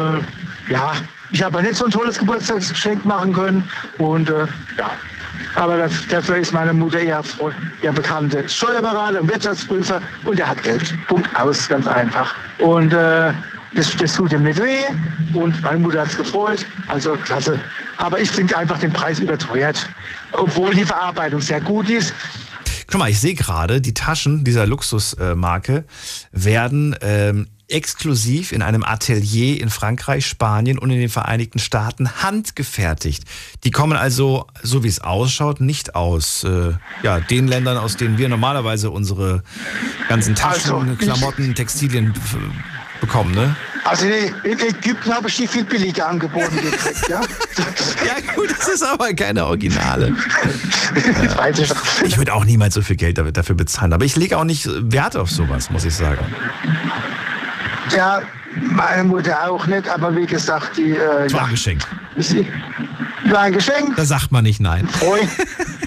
[0.68, 0.92] äh, ja,
[1.30, 4.46] ich habe ja nicht so ein tolles Geburtstagsgeschenk machen können und äh,
[4.78, 4.90] ja.
[5.54, 10.62] Aber das, dafür ist meine Mutter Fre- eher bekannte Steuerberater und Wirtschaftsprüfer und er hat
[10.62, 10.94] Geld.
[11.08, 12.34] Punkt aus, ganz einfach.
[12.58, 13.32] Und äh,
[13.74, 14.80] das, das tut ihm nicht weh
[15.34, 16.64] und meine Mutter hat es gefreut.
[16.88, 17.58] Also klasse.
[17.98, 19.88] Aber ich finde einfach den Preis überteuert.
[20.32, 22.14] Obwohl die Verarbeitung sehr gut ist.
[22.92, 25.84] Guck mal, ich sehe gerade, die Taschen dieser Luxusmarke
[26.30, 33.24] werden ähm, exklusiv in einem Atelier in Frankreich, Spanien und in den Vereinigten Staaten handgefertigt.
[33.64, 38.18] Die kommen also, so wie es ausschaut, nicht aus äh, ja, den Ländern, aus denen
[38.18, 39.42] wir normalerweise unsere
[40.10, 42.36] ganzen Taschen, Also, Klamotten, Textilien f-
[43.02, 43.54] bekommen, ne?
[43.84, 47.08] Also in Ägypten habe ich die viel billiger angeboten gekriegt.
[47.08, 47.20] Ja?
[48.06, 50.12] Ja gut, das ist aber keine Originale.
[51.36, 51.58] Weiß
[52.04, 55.16] ich würde auch niemals so viel Geld dafür- bezahlen, aber ich lege auch nicht Wert
[55.16, 56.24] auf sowas, muss ich sagen.
[57.94, 58.22] Ja,
[58.56, 61.82] meine Mutter auch nicht, aber wie gesagt, die äh, Das war ja, ein Geschenk.
[63.26, 63.96] war ein Geschenk.
[63.96, 64.88] Da sagt man nicht nein.
[64.88, 65.28] Freund,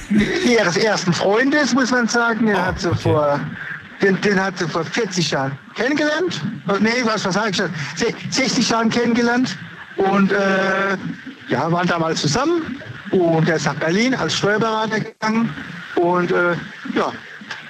[0.46, 2.46] ihres ersten Freundes, muss man sagen.
[2.46, 3.00] Den, Oh, hat sie okay.
[3.02, 3.40] vor,
[4.02, 6.42] den, den hat sie vor 40 Jahren kennengelernt.
[6.80, 7.70] Nee, was, was sag ich schon?
[7.96, 9.58] Se- 60 Jahren kennengelernt.
[9.98, 10.98] Und äh,
[11.48, 12.82] ja, waren damals zusammen.
[13.12, 15.50] Und er ist nach Berlin als Steuerberater gegangen.
[15.96, 16.54] Und äh,
[16.94, 17.12] ja,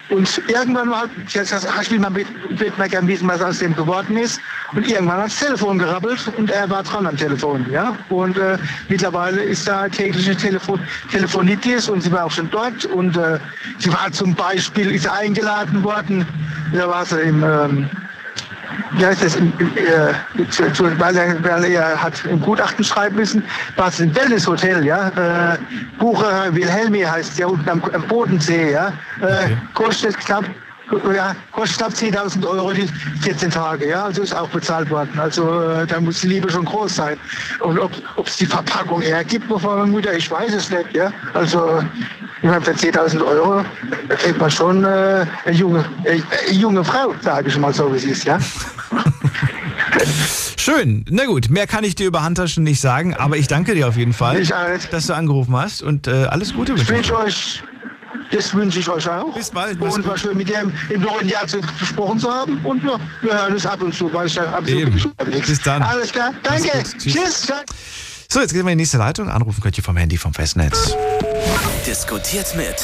[0.09, 2.27] und irgendwann mal, ich will mal, mit-
[2.59, 4.39] will mal gerne wissen, was aus dem geworden ist.
[4.73, 7.95] Und irgendwann hat das Telefon gerappelt und er war dran am Telefon, ja.
[8.09, 8.57] Und äh,
[8.89, 10.79] mittlerweile ist da tägliche Telefon
[11.11, 13.39] Telefonitis und sie war auch schon dort und äh,
[13.79, 16.25] sie war zum Beispiel, ist eingeladen worden,
[16.73, 17.89] da war sie im, ähm,
[18.91, 20.13] wie heißt im, äh,
[20.99, 23.43] weil, er, weil er hat im Gutachten schreiben müssen,
[23.75, 25.53] war es ein Wellnesshotel, ja.
[25.53, 25.57] Äh,
[25.97, 28.87] Bucher Wilhelmi heißt ja unten am, am Bodensee, ja.
[29.21, 30.45] Äh, Kostet knapp
[31.15, 32.87] ja, kostet knapp 10.000 Euro die
[33.21, 35.17] 14 Tage, ja, also ist auch bezahlt worden.
[35.17, 37.17] Also äh, da muss die Liebe schon groß sein.
[37.59, 37.91] Und ob
[38.25, 41.11] es die Verpackung hergibt, bevor meine Mutter, ich weiß es nicht, ja.
[41.33, 41.83] Also
[42.41, 43.63] ich meine, für 10.000 Euro
[44.09, 47.99] kriegt man schon äh, eine, junge, äh, eine junge Frau, sage ich mal so, wie
[47.99, 48.39] sie ist, ja.
[50.57, 51.05] Schön.
[51.09, 53.97] Na gut, mehr kann ich dir über Handtaschen nicht sagen, aber ich danke dir auf
[53.97, 54.43] jeden Fall,
[54.91, 57.63] dass du angerufen hast und äh, alles Gute Ich wünsche ich wünsche euch,
[58.31, 59.33] das wünsche ich euch auch.
[59.33, 62.59] Bis bald, mach's Und war schön mit dem im neuen Jahr zu, gesprochen zu haben.
[62.63, 64.91] Und ja, wir hören uns ab und zu, weil ich ja ab und zu Eben.
[64.91, 65.47] bin ich unterwegs.
[65.47, 65.83] Bis dann.
[65.83, 66.33] Alles klar.
[66.43, 66.83] Danke.
[66.97, 67.13] Tschüss.
[67.13, 67.47] Tschüss.
[68.29, 69.29] So, jetzt gehen wir in die nächste Leitung.
[69.29, 70.95] Anrufen könnt ihr vom Handy vom Festnetz.
[71.85, 72.75] Diskutiert mit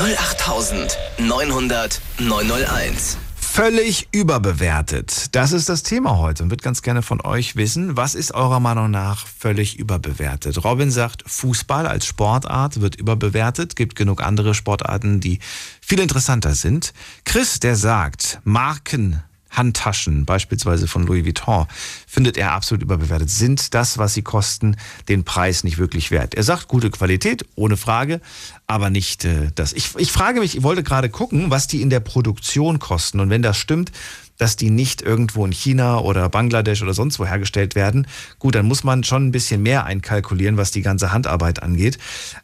[0.00, 3.18] 08900 901.
[3.56, 5.34] Völlig überbewertet.
[5.34, 8.60] Das ist das Thema heute und würde ganz gerne von euch wissen, was ist eurer
[8.60, 10.62] Meinung nach völlig überbewertet?
[10.62, 13.74] Robin sagt, Fußball als Sportart wird überbewertet.
[13.74, 15.38] Gibt genug andere Sportarten, die
[15.80, 16.92] viel interessanter sind.
[17.24, 19.22] Chris, der sagt, Marken
[19.56, 21.66] Handtaschen, beispielsweise von Louis Vuitton,
[22.06, 23.30] findet er absolut überbewertet.
[23.30, 24.76] Sind das, was sie kosten,
[25.08, 26.34] den Preis nicht wirklich wert?
[26.34, 28.20] Er sagt, gute Qualität, ohne Frage,
[28.66, 29.72] aber nicht äh, das.
[29.72, 33.20] Ich, ich frage mich, ich wollte gerade gucken, was die in der Produktion kosten.
[33.20, 33.92] Und wenn das stimmt,
[34.38, 38.06] dass die nicht irgendwo in China oder Bangladesch oder sonst wo hergestellt werden,
[38.38, 41.98] gut, dann muss man schon ein bisschen mehr einkalkulieren, was die ganze Handarbeit angeht.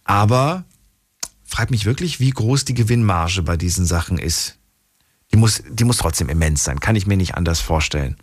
[0.05, 0.65] Aber
[1.45, 4.59] frag mich wirklich, wie groß die Gewinnmarge bei diesen Sachen ist.
[5.33, 8.17] Die muss, die muss trotzdem immens sein, kann ich mir nicht anders vorstellen.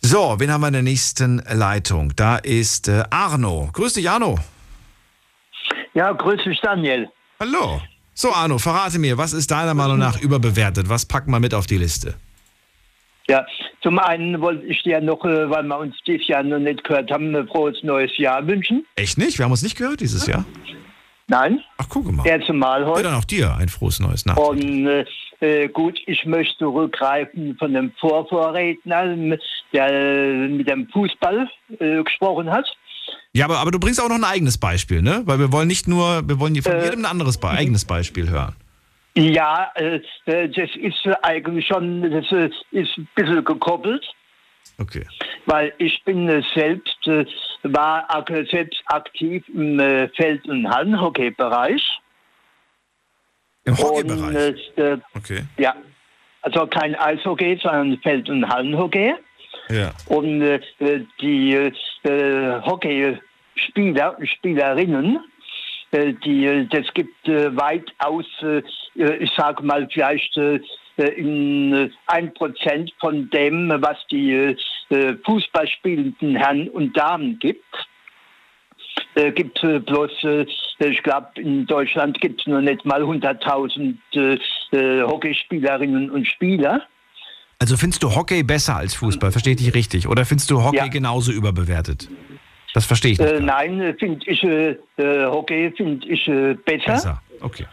[0.00, 2.12] So, wen haben wir in der nächsten Leitung?
[2.16, 3.70] Da ist äh, Arno.
[3.72, 4.38] Grüß dich, Arno.
[5.94, 7.08] Ja, grüß dich, Daniel.
[7.38, 7.80] Hallo.
[8.14, 10.88] So, Arno, verrate mir, was ist deiner Meinung nach überbewertet?
[10.88, 12.14] Was packen wir mit auf die Liste?
[13.28, 13.46] Ja,
[13.82, 17.10] zum einen wollte ich dir noch, äh, weil wir uns dieses Jahr noch nicht gehört
[17.10, 18.84] haben, ein frohes neues Jahr wünschen.
[18.96, 19.38] Echt nicht?
[19.38, 20.44] Wir haben uns nicht gehört dieses Jahr?
[21.28, 22.26] Nein, Ach, guck mal.
[22.26, 23.02] erste Mal Ja, heute.
[23.04, 24.38] dann auch dir ein frohes neues Nacht.
[24.38, 25.04] Und äh,
[25.40, 29.16] äh, gut, ich möchte zurückgreifen von dem Vorvorredner,
[29.72, 32.66] der äh, mit dem Fußball äh, gesprochen hat.
[33.32, 35.22] Ja, aber, aber du bringst auch noch ein eigenes Beispiel, ne?
[35.24, 38.28] Weil wir wollen nicht nur, wir wollen von Äh, jedem ein anderes Be eigenes Beispiel
[38.28, 38.54] hören.
[39.14, 42.24] Ja, äh, äh, das ist eigentlich schon, das
[42.70, 44.04] ist ein bisschen gekoppelt.
[44.82, 45.06] Okay.
[45.46, 47.24] Weil ich bin äh, selbst, äh,
[47.62, 48.06] war
[48.50, 51.82] selbst aktiv im äh, Feld- und Hallenhockey-Bereich.
[53.64, 54.72] Im Und, Hockeybereich.
[55.14, 55.44] Okay.
[55.56, 55.76] ja,
[56.42, 59.14] also kein Eishockey, sondern Feld- und Hallenhockey.
[59.68, 59.92] Ja.
[60.06, 60.40] Und
[61.20, 61.72] die
[62.04, 65.20] Hockeyspieler und Spielerinnen,
[65.92, 68.26] die, das gibt weitaus,
[68.94, 70.36] ich sage mal vielleicht
[70.96, 74.56] in äh, ein Prozent von dem, was die äh,
[74.90, 77.64] äh, Fußball spielenden Herren und Damen gibt.
[79.14, 80.46] Äh, gibt äh, bloß, äh,
[80.80, 84.38] ich glaube, in Deutschland gibt es nur nicht mal 100.000 äh,
[84.76, 86.82] äh, Hockeyspielerinnen und Spieler.
[87.58, 89.30] Also findest du Hockey besser als Fußball?
[89.30, 90.08] Verstehe ich dich richtig?
[90.08, 90.88] Oder findest du Hockey Ja.
[90.88, 92.08] genauso überbewertet?
[92.74, 93.30] Das verstehe ich nicht.
[93.30, 96.92] Äh, nein, finde ich äh, äh, Hockey finde ich äh, besser.
[96.92, 97.22] Besser.
[97.40, 97.66] Okay.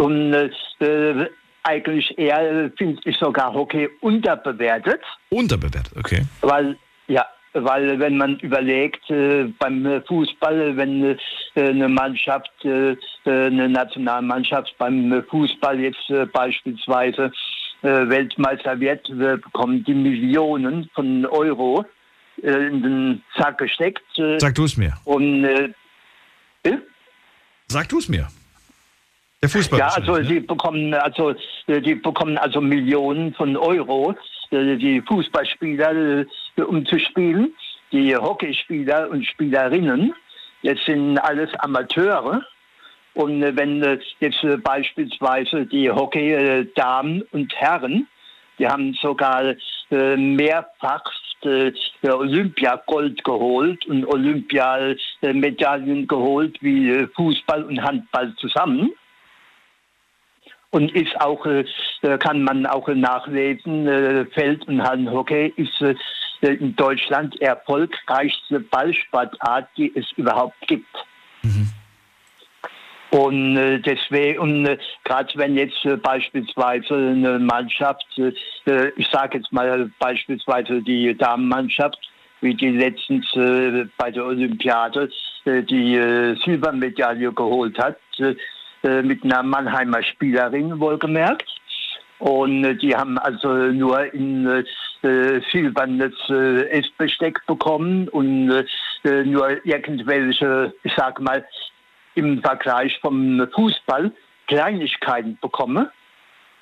[0.00, 0.50] Und äh,
[0.80, 1.26] äh,
[1.62, 6.22] eigentlich eher finde ich sogar Hockey unterbewertet, Unterbewertet, okay.
[6.40, 11.16] weil ja, weil wenn man überlegt äh, beim Fußball, wenn äh,
[11.56, 17.32] eine Mannschaft, äh, eine Nationalmannschaft beim Fußball jetzt äh, beispielsweise
[17.82, 21.84] äh, Weltmeister wird, äh, bekommen die Millionen von Euro
[22.42, 24.02] in den Sack gesteckt.
[24.38, 24.96] Sag du es mir.
[25.04, 25.46] und?
[27.68, 28.28] Sag du es mir.
[29.42, 29.78] Der Fußball.
[29.78, 31.34] Ja, also wahrscheinlich, die bekommen also
[31.66, 34.14] äh, die bekommen also Millionen von Euro,
[34.50, 36.26] äh, die Fußballspieler,
[36.56, 37.54] äh, um zu spielen.
[37.90, 40.14] Die Hockeyspieler und Spielerinnen,
[40.62, 42.42] jetzt sind alles Amateure.
[43.14, 48.06] Und wenn jetzt beispielsweise die Hockey-Damen und Herren,
[48.58, 49.56] die haben sogar
[49.90, 51.02] mehrfach
[52.04, 58.92] Olympiagold geholt und Olympiamedaillen geholt wie Fußball und Handball zusammen
[60.70, 61.64] und ist auch, äh,
[62.18, 65.94] kann man auch nachlesen, äh, Feld- und Hallenhockey ist äh,
[66.42, 70.86] in Deutschland erfolgreichste Ballsportart, die es überhaupt gibt.
[73.10, 79.38] Und äh, deswegen, und äh, gerade wenn jetzt äh, beispielsweise eine Mannschaft, äh, ich sage
[79.38, 81.98] jetzt mal beispielsweise die Damenmannschaft,
[82.40, 85.10] wie die letztens äh, bei der Olympiade
[85.44, 88.36] äh, die äh, Silbermedaille geholt hat, äh, äh,
[88.82, 91.48] mit einer Mannheimer Spielerin wohlgemerkt.
[92.20, 94.62] Und äh, die haben also nur in äh,
[95.02, 98.64] äh, silbernes äh, Essbesteck bekommen und äh,
[99.04, 101.44] äh, nur irgendwelche, ich sag mal,
[102.14, 104.12] im Vergleich vom Fußball
[104.46, 105.90] Kleinigkeiten bekomme.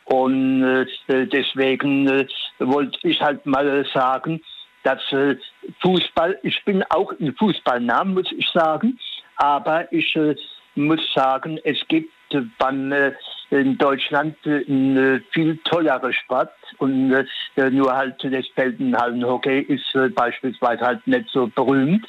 [0.04, 0.62] Und
[1.09, 2.26] äh, deswegen äh,
[2.61, 4.40] wollte ich halt mal sagen,
[4.85, 5.37] dass äh,
[5.81, 8.98] Fußball, ich bin auch ein Fußballnah, muss ich sagen,
[9.37, 10.37] aber ich äh,
[10.78, 13.12] muss sagen, es gibt äh,
[13.50, 17.12] in Deutschland äh, ein viel tollerer Sport und
[17.56, 22.06] äh, nur halt das Feldenhallenhockey ist beispielsweise halt nicht so berühmt.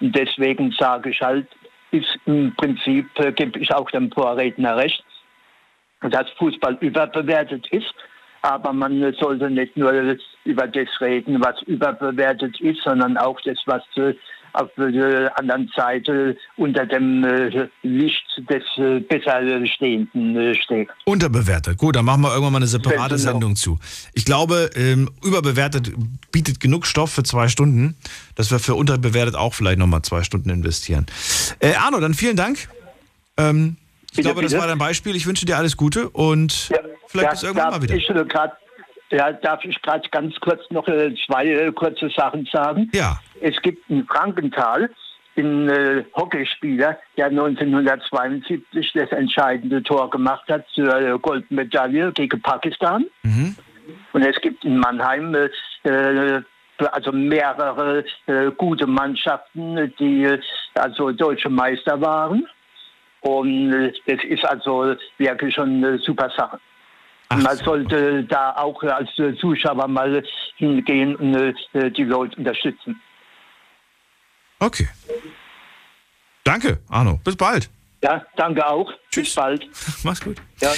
[0.00, 1.46] Und deswegen sage ich halt,
[1.90, 5.02] ist im Prinzip, gebe ich auch dem Vorredner recht,
[6.00, 7.94] dass Fußball überbewertet ist.
[8.42, 9.92] Aber man sollte nicht nur
[10.44, 14.14] über das reden, was überbewertet ist, sondern auch das, was äh,
[14.54, 20.88] auf der anderen Seite unter dem äh, Licht des äh, besser Stehenden äh, steht.
[21.04, 21.76] Unterbewertet.
[21.78, 23.30] Gut, dann machen wir irgendwann mal eine separate Genau.
[23.32, 23.78] Sendung zu.
[24.14, 25.92] Ich glaube, ähm, überbewertet
[26.32, 27.96] bietet genug Stoff für zwei Stunden,
[28.34, 31.06] dass wir für unterbewertet auch vielleicht nochmal zwei Stunden investieren.
[31.60, 32.68] Äh, Arno, dann vielen Dank.
[33.36, 33.76] Ähm,
[34.10, 34.60] ich Bitte, glaube, das bitte.
[34.62, 35.14] war dein Beispiel.
[35.14, 36.70] Ich wünsche dir alles Gute und
[37.08, 37.94] vielleicht bis irgendwann mal wieder.
[37.94, 38.56] Ich, grad,
[39.10, 42.90] ja, darf ich gerade ganz kurz noch äh, zwei äh, kurze Sachen sagen?
[42.92, 43.18] Ja.
[43.40, 44.90] Es gibt in Frankenthal
[45.36, 53.06] einen äh, Hockeyspieler, der 1972 das entscheidende Tor gemacht hat zur äh, Goldmedaille gegen Pakistan.
[53.22, 53.56] Mhm.
[54.12, 55.34] Und es gibt in Mannheim
[55.84, 56.42] äh,
[56.92, 60.38] also mehrere äh, gute Mannschaften, die
[60.74, 62.46] also deutsche Meister waren.
[63.20, 66.60] Und das ist also wirklich schon eine super Sache.
[67.30, 67.64] Ach Man so.
[67.64, 70.22] sollte da auch als Zuschauer mal
[70.56, 71.34] hingehen und
[71.74, 73.00] äh, die Leute unterstützen.
[74.60, 74.88] Okay.
[76.44, 77.20] Danke, Arno.
[77.22, 77.68] Bis bald.
[78.02, 78.90] Ja, danke auch.
[79.10, 79.26] Tschüss.
[79.26, 79.68] Bis bald.
[80.04, 80.40] Mach's gut.
[80.60, 80.72] Ja.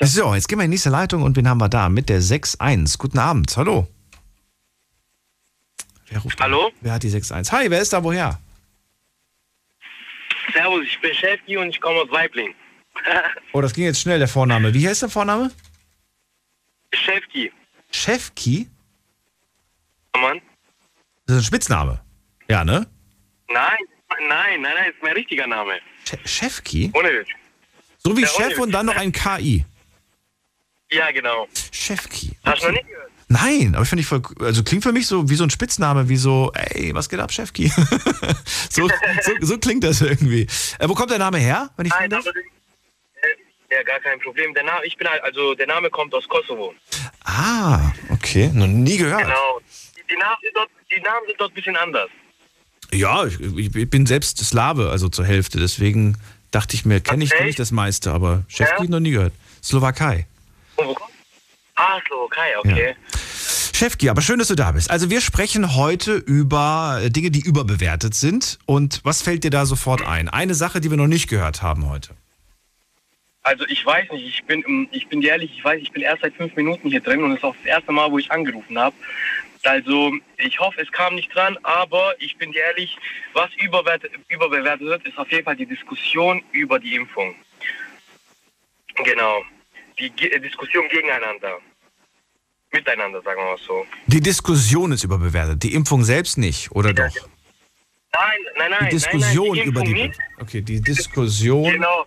[0.00, 1.88] So, jetzt gehen wir in die nächste Leitung und wen haben wir da?
[1.88, 2.98] Mit der 6.1.
[2.98, 3.54] Guten Abend.
[3.56, 3.86] Hallo.
[6.08, 6.52] Wer ruft an?
[6.52, 6.70] Hallo?
[6.80, 7.50] Wer hat die 6.1?
[7.52, 8.38] Hi, wer ist da woher?
[10.52, 12.54] Servus, ich bin Chefki und ich komme aus Weibling.
[13.52, 14.72] Oh, das ging jetzt schnell, der Vorname.
[14.74, 15.50] Wie heißt der Vorname?
[16.94, 17.52] Chefki.
[17.90, 18.68] Chefki?
[20.16, 20.40] Mann.
[21.26, 22.00] Das ist ein Spitzname.
[22.48, 22.86] Ja, ne?
[23.48, 23.76] Nein,
[24.28, 25.74] nein, nein, nein, ist mein richtiger Name.
[26.04, 26.90] Che- Chefki?
[26.94, 27.28] Ohne Witz.
[27.98, 29.64] So wie Ja, Chef und dann noch ein KI.
[30.90, 31.46] Ja, genau.
[31.70, 32.36] Chefki.
[32.44, 32.82] Hast du noch Okay.
[32.82, 33.10] nicht gehört?
[33.28, 36.08] Nein, aber ich finde ich voll, also klingt für mich so wie so ein Spitzname,
[36.10, 37.68] wie so, ey, was geht ab, Chefki?
[38.70, 38.88] so,
[39.22, 40.46] so, so klingt das irgendwie.
[40.78, 42.30] Äh, wo kommt der Name her, wenn ich Nein, aber
[43.72, 44.54] ja, gar kein Problem.
[44.54, 46.74] Der Name, ich bin halt, also der Name kommt aus Kosovo.
[47.24, 49.22] Ah, okay, noch nie gehört.
[49.22, 49.60] Genau.
[49.96, 52.10] Die, die, Namen sind dort, die Namen sind dort ein bisschen anders.
[52.92, 53.40] Ja, ich,
[53.74, 56.18] ich bin selbst Slave, also zur Hälfte, deswegen
[56.50, 58.90] dachte ich mir, kenne ich, kenn ich das meiste, aber Chefki Ja?
[58.90, 59.32] noch nie gehört.
[59.62, 60.26] Slowakei.
[60.76, 60.98] Kommt?
[61.76, 62.96] Ah, Slowakei, okay.
[63.74, 64.90] Chefki, aber schön, dass du da bist.
[64.90, 68.58] Also wir sprechen heute über äh, Dinge, die überbewertet sind.
[68.66, 70.28] Und was fällt dir da sofort ein?
[70.28, 72.10] Eine Sache, die wir noch nicht gehört haben heute.
[73.42, 76.22] Also ich weiß nicht, ich bin, ähm, ich bin ehrlich, ich weiß, ich bin erst
[76.22, 78.78] seit fünf Minuten hier drin und es ist auch das erste Mal, wo ich angerufen
[78.78, 78.94] habe.
[79.64, 82.96] Also ich hoffe, es kam nicht dran, aber ich bin ehrlich,
[83.32, 87.34] was überbewertet, überbewertet wird, ist auf jeden Fall die Diskussion über die Impfung.
[89.04, 89.42] Genau.
[89.98, 91.58] Die Ge Diskussion gegeneinander.
[92.72, 93.86] Miteinander, sagen wir mal so.
[94.06, 97.04] Die Diskussion ist überbewertet, die Impfung selbst nicht, oder doch?
[97.04, 98.84] Nein, nein, nein.
[98.84, 100.02] Die Diskussion nein, nein, die über Impfung die.
[100.08, 100.20] nicht.
[100.40, 101.70] Okay, die Diskussion.
[101.70, 102.06] Genau.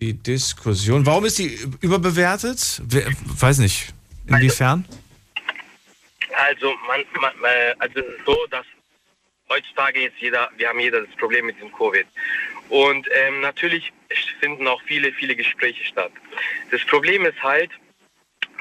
[0.00, 1.04] Die Diskussion.
[1.04, 2.80] Warum ist die überbewertet?
[2.86, 3.06] Wer,
[3.38, 3.92] weiß nicht.
[4.26, 4.84] Inwiefern?
[6.48, 8.64] Also, man, man, äh, also so, dass
[9.50, 12.06] heutzutage jetzt jeder, wir haben jeder das Problem mit dem Covid.
[12.70, 13.92] Und ähm, natürlich
[14.38, 16.12] finden auch viele, viele Gespräche statt.
[16.70, 17.70] Das Problem ist halt,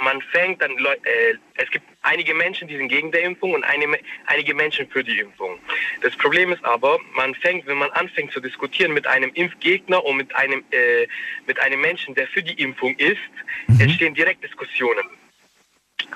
[0.04, 3.86] man fängt dann, äh, es gibt einige Menschen, die sind gegen die Impfung und eine,
[4.28, 5.60] einige Menschen für die Impfung.
[6.02, 10.18] Das Problem ist aber, man fängt, wenn man anfängt zu diskutieren mit einem Impfgegner und
[10.18, 11.08] mit einem, äh,
[11.48, 13.18] mit einem Menschen, der für die Impfung ist,
[13.80, 15.04] entstehen direkt Diskussionen.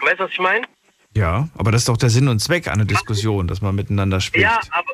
[0.01, 0.65] Weißt du, was ich meine?
[1.15, 4.43] Ja, aber das ist doch der Sinn und Zweck einer Diskussion, dass man miteinander spricht.
[4.43, 4.93] Ja, aber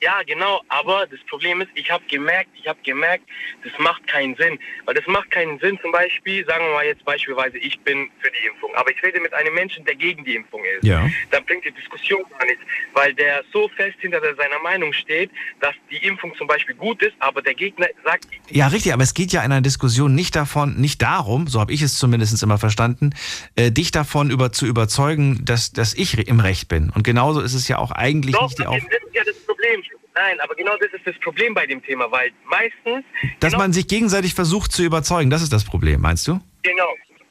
[0.00, 0.60] ja, genau.
[0.68, 3.24] Aber das Problem ist, ich habe gemerkt, ich habe gemerkt,
[3.64, 5.78] das macht keinen Sinn, weil das macht keinen Sinn.
[5.82, 9.20] Zum Beispiel, sagen wir mal jetzt beispielsweise, ich bin für die Impfung, aber ich rede
[9.20, 10.84] mit einem Menschen, der gegen die Impfung ist.
[10.84, 11.08] Ja.
[11.30, 12.62] Dann bringt die Diskussion gar nichts,
[12.94, 15.30] weil der so fest hinter seiner Meinung steht,
[15.60, 19.14] dass die Impfung zum Beispiel gut ist, aber der Gegner sagt, Ja, richtig, aber es
[19.14, 22.58] geht ja in einer Diskussion nicht davon, nicht darum, so habe ich es zumindest immer
[22.58, 23.14] verstanden,
[23.56, 26.90] äh, dich davon über, zu überzeugen, dass, dass ich im Recht bin.
[26.90, 29.47] Und genauso ist es ja auch eigentlich doch, nicht die das Auf ist ja das
[29.76, 30.00] Problem.
[30.14, 33.04] Nein, aber genau das ist das Problem bei dem Thema, weil meistens
[33.40, 36.40] dass genau, man sich gegenseitig versucht zu überzeugen, das ist das Problem, meinst du?
[36.62, 36.88] genau,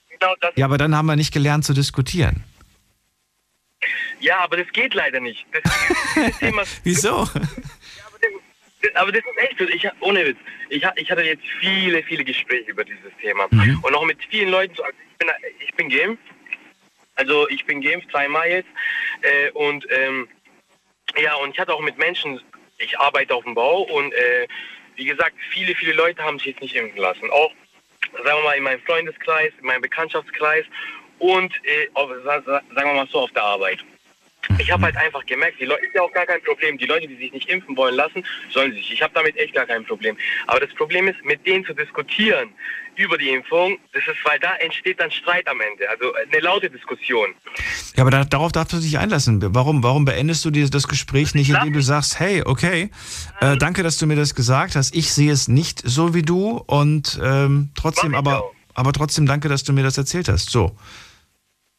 [0.10, 2.44] genau das Ja, aber dann haben wir nicht gelernt zu diskutieren.
[4.20, 5.46] Ja, aber das geht leider nicht.
[5.52, 7.20] Das, Thema, Wieso?
[7.20, 7.30] aber,
[8.82, 9.66] das, aber das ist echt so.
[9.68, 10.38] Ich, ohne Witz.
[10.70, 13.48] Ich, ich hatte jetzt viele, viele Gespräche über dieses Thema.
[13.52, 13.80] Mhm.
[13.84, 14.74] Und auch mit vielen Leuten.
[14.76, 15.30] so- Also ich, bin,
[15.68, 16.24] ich bin geimpft.
[17.16, 18.70] Also ich bin geimpft, zweimal jetzt.
[19.22, 20.28] Äh, und ähm,
[21.16, 22.42] ja, und ich hatte auch mit Menschen,
[22.80, 24.48] ich arbeite auf dem Bau und äh,
[24.96, 27.30] wie gesagt, viele, viele Leute haben sich jetzt nicht impfen lassen.
[27.32, 27.52] Auch,
[28.24, 30.66] sagen wir mal, in meinem Freundeskreis, in meinem Bekanntschaftskreis
[31.20, 33.80] und äh, auf, sa- sa- sagen wir mal so auf der Arbeit.
[34.60, 36.78] Ich habe halt einfach gemerkt, die Leute ist ja auch gar kein Problem.
[36.78, 38.92] Die Leute, die sich nicht impfen wollen lassen, sollen sich.
[38.94, 40.18] Ich habe damit echt gar kein Problem.
[40.46, 42.54] Aber das Problem ist, mit denen zu diskutieren
[42.98, 45.90] über die Impfung, das ist, weil da entsteht dann Streit am Ende.
[45.90, 47.34] Also eine laute Diskussion.
[47.96, 49.42] Ja, aber da, darauf darfst du dich einlassen.
[49.56, 52.90] Warum, warum beendest du dir das Gespräch nicht, indem du sagst, hey, okay,
[53.40, 54.96] äh, danke, dass du mir das gesagt hast.
[54.96, 59.64] Ich sehe es nicht so wie du und ähm, trotzdem, aber, aber trotzdem danke, dass
[59.64, 60.50] du mir das erzählt hast.
[60.50, 60.76] So.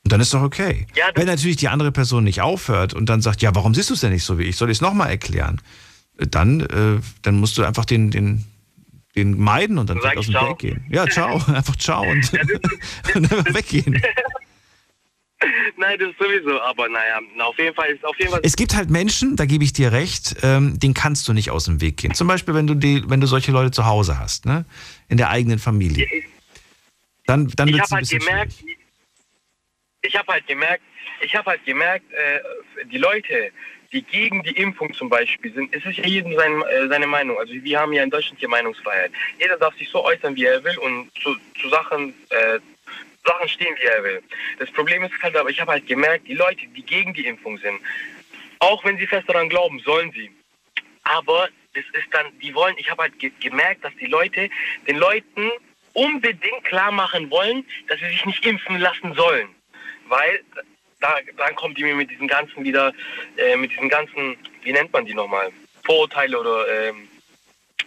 [0.04, 0.87] Und dann ist doch okay.
[0.94, 3.94] Ja, Wenn natürlich die andere Person nicht aufhört und dann sagt, ja, warum siehst du
[3.94, 4.57] es denn nicht so wie ich?
[4.57, 5.61] Soll ich es nochmal erklären?
[6.16, 8.44] Dann, äh, dann musst du einfach den, den,
[9.14, 10.51] den meiden und dann Sag aus dem ciao.
[10.51, 10.87] Weg gehen.
[10.90, 11.35] Ja, ciao.
[11.47, 12.33] Einfach ciao und,
[13.14, 14.01] und einfach weggehen.
[15.77, 16.61] Nein, das sowieso.
[16.62, 18.40] Aber naja, na, auf jeden Fall ist auf jeden Fall.
[18.42, 21.64] Es gibt halt Menschen, da gebe ich dir recht, ähm, den kannst du nicht aus
[21.66, 22.14] dem Weg gehen.
[22.14, 24.64] Zum Beispiel, wenn du die, wenn du solche Leute zu Hause hast, ne?
[25.09, 26.09] In der eigenen Familie.
[27.27, 28.79] Dann, dann ich wird habe halt gemerkt, schwierig.
[30.03, 30.83] ich habe halt gemerkt,
[31.21, 33.53] ich habe halt gemerkt, äh, die Leute,
[33.92, 37.38] die gegen die Impfung zum Beispiel sind, es ist ja jedem sein, äh, seine Meinung.
[37.38, 39.12] Also wir haben ja in Deutschland hier Meinungsfreiheit.
[39.38, 42.59] Jeder darf sich so äußern, wie er will und zu, zu Sachen, äh,
[43.24, 44.22] Sachen stehen, wie er will.
[44.59, 47.59] Das Problem ist halt aber, ich habe halt gemerkt, die Leute, die gegen die Impfung
[47.59, 47.81] sind,
[48.59, 50.31] auch wenn sie fest daran glauben, sollen sie.
[51.05, 54.51] Aber das ist dann, die wollen, ich habe halt ge gemerkt, dass die Leute
[54.87, 55.51] den Leuten
[55.94, 59.48] unbedingt klar machen wollen, dass sie sich nicht impfen lassen sollen.
[60.09, 60.40] Weil
[61.01, 62.93] da, dann kommt die mir mit diesen ganzen wieder,
[63.37, 65.51] äh, mit diesen ganzen, wie nennt man die nochmal?
[65.85, 67.09] Vorurteile oder ähm,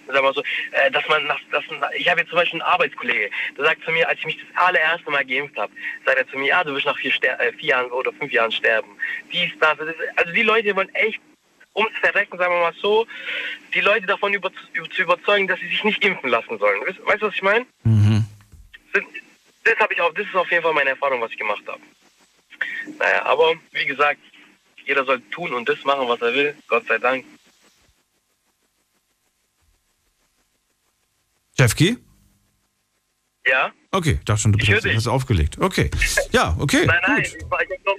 [0.08, 1.64] sagen wir so, äh, dass man nach, dass,
[1.96, 4.66] ich habe jetzt zum Beispiel einen Arbeitskollege, der sagt zu mir, als ich mich das
[4.66, 5.72] allererste Mal geimpft habe,
[6.06, 8.32] sagt er zu mir, ja, du wirst nach vier, Ster äh, vier Jahren oder fünf
[8.32, 8.98] Jahren sterben.
[9.32, 9.88] Dies, das, das.
[10.16, 11.20] Also die Leute wollen echt
[11.76, 13.08] ums Verrecken, sagen wir mal so,
[13.74, 16.82] die Leute davon über, zu überzeugen, dass sie sich nicht impfen lassen sollen.
[16.82, 17.66] Weißt, weißt du, was ich meine?
[17.84, 18.26] Mhm.
[18.94, 19.04] Das,
[19.64, 21.82] das habe ich auch, das ist auf jeden Fall meine Erfahrung, was ich gemacht habe.
[22.98, 24.20] Naja, aber wie gesagt,
[24.86, 26.56] jeder soll tun und das machen, was er will.
[26.68, 27.26] Gott sei Dank.
[31.58, 31.98] Jeffki?
[33.46, 33.72] Ja?
[33.92, 35.58] Okay, dachte schon, du bist hast aufgelegt.
[35.60, 35.90] Okay.
[36.32, 36.86] Ja, okay.
[36.86, 37.26] Nein, nein, gut.
[37.26, 37.96] ich, ich hab noch.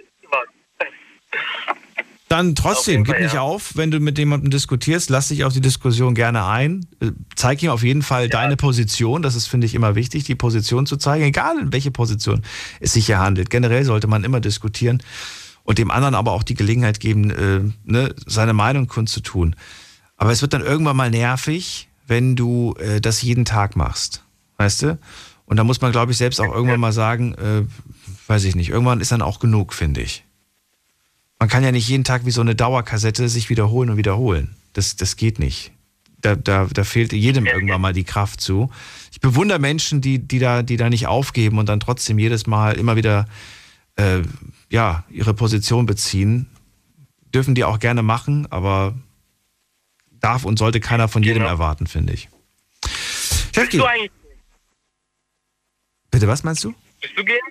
[2.33, 3.43] Dann trotzdem, gib Fall, nicht ja.
[3.43, 6.87] auf, wenn du mit jemandem diskutierst, lass dich auf die Diskussion gerne ein.
[6.99, 9.21] Äh, Zeig ihm auf jeden Fall deine Position.
[9.21, 12.41] Das ist, finde ich, immer wichtig, die Position zu zeigen, egal in welche Position
[12.81, 13.51] es sich hier handelt.
[13.51, 15.03] Generell sollte man immer diskutieren
[15.65, 19.55] und dem anderen aber auch die Gelegenheit geben, äh, ne, seine Meinung kundzutun.
[20.17, 24.25] Aber es wird dann irgendwann mal nervig, wenn du äh, das jeden Tag machst.
[24.57, 24.99] Weißt du?
[25.45, 27.65] Und da muss man, glaube ich, selbst auch irgendwann mal sagen, äh,
[28.27, 30.25] weiß ich nicht, irgendwann ist dann auch genug, finde ich.
[31.43, 34.55] Man kann ja nicht jeden Tag wie so eine Dauerkassette sich wiederholen und wiederholen.
[34.75, 35.73] Das, das geht nicht.
[36.21, 38.71] Da, da, da fehlt jedem irgendwann mal die Kraft zu.
[39.11, 42.79] Ich bewundere Menschen, die, die, da, die da nicht aufgeben und dann trotzdem jedes Mal
[42.79, 43.27] immer wieder
[43.97, 44.23] äh,
[44.71, 46.47] ja, ihre Position beziehen.
[47.35, 48.95] Dürfen die auch gerne machen, aber
[50.21, 51.51] darf und sollte keiner von jedem Genau.
[51.51, 52.29] erwarten, finde ich.
[53.53, 54.13] Bist du eigentlich,
[56.09, 56.73] bitte, was meinst du?
[57.01, 57.43] bist du geimpft?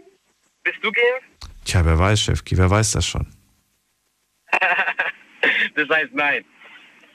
[0.64, 1.50] Bist du geimpft?
[1.66, 3.28] Tja, wer weiß, Chefki, wer weiß das schon?
[5.76, 6.46] Das heißt nein.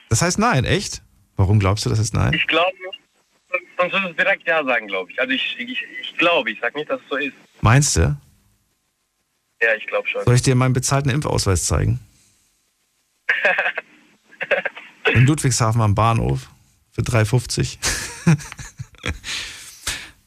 [0.08, 1.02] Das heißt nein, echt?
[1.36, 2.32] Warum glaubst du, das ist nein?
[2.32, 3.00] Ich glaube nicht.
[3.78, 5.20] Sonst- würdest du direkt ja sagen, glaube ich.
[5.20, 7.34] Also ich, ich, ich glaube, ich sag nicht, dass es so ist.
[7.60, 8.16] Meinst du?
[9.62, 10.24] Ja, ich glaube schon.
[10.24, 12.00] Soll ich dir meinen bezahlten Impfausweis zeigen?
[15.12, 16.50] In Ludwigshafen am Bahnhof
[16.92, 17.78] für 3,50.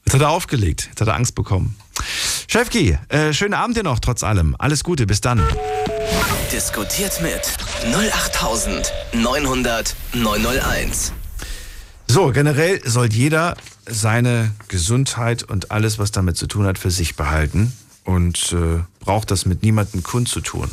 [0.04, 0.86] Jetzt hat er aufgelegt.
[0.88, 1.76] Jetzt hat er Angst bekommen.
[2.52, 4.56] Chefki, äh, schönen Abend dir noch, trotz allem.
[4.58, 5.40] Alles Gute, bis dann.
[6.52, 7.40] Diskutiert mit
[7.94, 11.12] 08900 901.
[12.08, 17.14] So, generell soll jeder seine Gesundheit und alles, was damit zu tun hat, für sich
[17.14, 20.68] behalten und äh, braucht das mit niemandem kundzutun.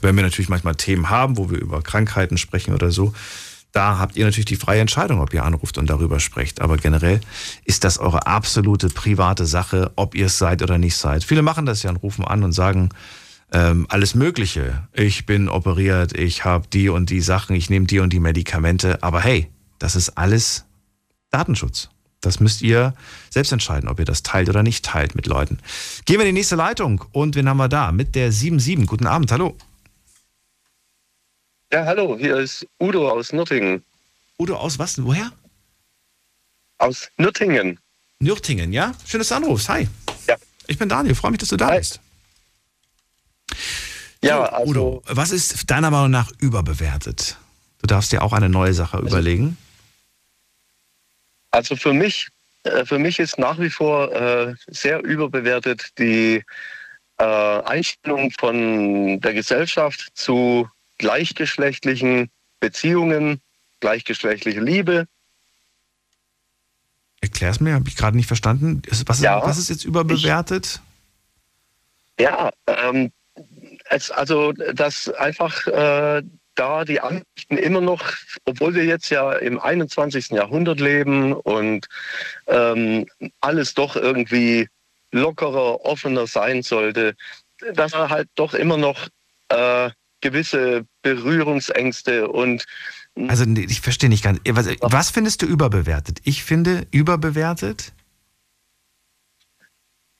[0.00, 3.14] Wenn wir natürlich manchmal Themen haben, wo wir über Krankheiten sprechen oder so,
[3.76, 6.62] da habt ihr natürlich die freie Entscheidung, ob ihr anruft und darüber sprecht.
[6.62, 7.20] Aber generell
[7.66, 11.24] ist das eure absolute private Sache, ob ihr es seid oder nicht seid.
[11.24, 12.88] Viele machen das ja und rufen an und sagen,
[13.52, 14.88] ähm, alles Mögliche.
[14.94, 19.02] Ich bin operiert, ich habe die und die Sachen, ich nehme die und die Medikamente.
[19.02, 20.64] Aber hey, das ist alles
[21.30, 21.90] Datenschutz.
[22.22, 22.94] Das müsst ihr
[23.28, 25.58] selbst entscheiden, ob ihr das teilt oder nicht teilt mit Leuten.
[26.06, 27.04] Gehen wir in die nächste Leitung.
[27.12, 27.92] Und wen haben wir da?
[27.92, 28.86] Mit der 77.
[28.86, 29.54] Guten Abend, hallo.
[31.72, 33.84] Ja, hallo, hier ist Udo aus Nürtingen.
[34.38, 35.02] Udo aus was?
[35.02, 35.32] Woher?
[36.78, 37.80] Aus Nürtingen.
[38.20, 38.94] Nürtingen, ja?
[39.06, 39.68] Schön, dass du anrufst.
[39.68, 39.88] Hi.
[40.28, 40.36] Ja.
[40.68, 41.78] Ich bin Daniel, freue mich, dass du da Hi.
[41.78, 42.00] bist.
[44.22, 47.36] Ja, So, also, Udo, was ist deiner Meinung nach überbewertet?
[47.80, 49.58] Du darfst dir auch eine neue Sache überlegen.
[51.50, 52.28] also für mich,
[52.64, 56.42] äh, für mich ist nach wie vor äh, sehr überbewertet die
[57.18, 62.30] äh, Einstellung von der Gesellschaft zu gleichgeschlechtlichen
[62.60, 63.40] Beziehungen,
[63.80, 65.06] gleichgeschlechtliche Liebe.
[67.20, 68.82] Erklär's mir, habe ich gerade nicht verstanden.
[69.06, 69.42] Was, ist- Ja.
[69.42, 70.80] was ist jetzt überbewertet?
[72.18, 73.12] Ja, ähm,
[73.90, 76.22] es, also dass einfach äh,
[76.54, 78.02] da die Ansichten immer noch,
[78.46, 80.30] obwohl wir jetzt ja im 21.
[80.30, 81.86] Jahrhundert leben und
[82.46, 83.06] ähm,
[83.40, 84.68] alles doch irgendwie
[85.12, 87.14] lockerer, offener sein sollte,
[87.74, 89.08] dass er halt doch immer noch
[89.50, 89.90] äh,
[90.26, 92.64] gewisse Berührungsängste und
[93.28, 94.40] Also ich verstehe nicht ganz.
[94.48, 96.20] Was, was findest du überbewertet?
[96.24, 97.92] Ich finde überbewertet.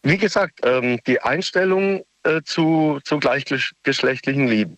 [0.03, 4.77] wie gesagt, ähm, die Einstellung äh, zu, zu gleichgeschlechtlichen Lieben.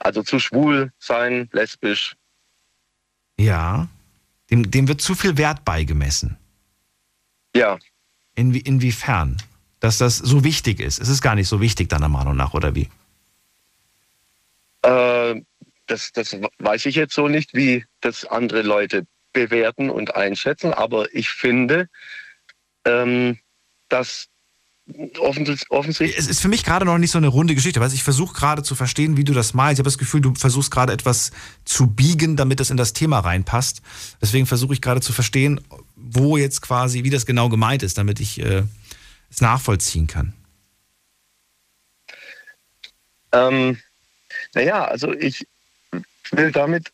[0.00, 2.16] Also zu schwul sein, lesbisch,
[3.38, 3.88] Ja.
[4.50, 6.36] Dem, dem wird zu viel Wert beigemessen.
[7.54, 7.78] ja.
[8.34, 9.36] Inwie, inwiefern?
[9.80, 10.98] Dass das so wichtig ist.
[10.98, 12.88] Es ist gar nicht so wichtig, deiner Meinung nach, oder wie?
[14.82, 15.40] Äh,
[15.86, 21.12] das, das weiß ich jetzt so nicht, wie das andere Leute bewerten und einschätzen, aber
[21.14, 21.88] ich finde,
[22.84, 23.38] ähm,
[23.88, 24.28] dass
[25.18, 27.80] offens offensichtlich Es ist für mich gerade noch nicht so eine runde Geschichte.
[27.80, 29.74] Du, ich versuche gerade zu verstehen, wie du das malst.
[29.74, 31.30] Ich habe das Gefühl, du versuchst gerade etwas
[31.64, 33.80] zu biegen, damit das in das Thema reinpasst.
[34.20, 35.60] Deswegen versuche ich gerade zu verstehen,
[35.96, 38.64] wo jetzt quasi, wie das genau gemeint ist, damit ich äh,
[39.30, 40.34] es nachvollziehen kann.
[43.32, 43.78] Ähm,
[44.54, 45.46] naja, also ich
[46.30, 46.92] will damit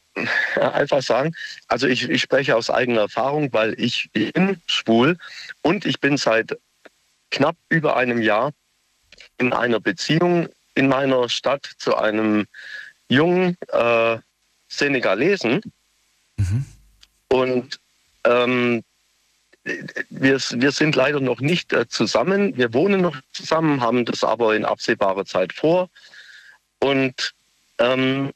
[0.56, 1.34] einfach sagen,
[1.68, 5.16] also ich, ich spreche aus eigener Erfahrung, weil ich bin schwul
[5.62, 6.58] und ich bin seit
[7.30, 8.52] knapp über einem Jahr
[9.38, 12.46] in einer Beziehung in meiner Stadt zu einem
[13.08, 14.18] jungen äh,
[14.68, 15.60] Senegalesen.
[16.36, 16.66] Mhm.
[17.28, 17.80] Und
[18.24, 18.82] ähm,
[19.64, 22.56] wir, wir sind leider noch nicht äh, zusammen.
[22.56, 25.90] Wir wohnen noch zusammen, haben das aber in absehbarer Zeit vor.
[26.78, 27.34] Und
[27.78, 28.32] ähm,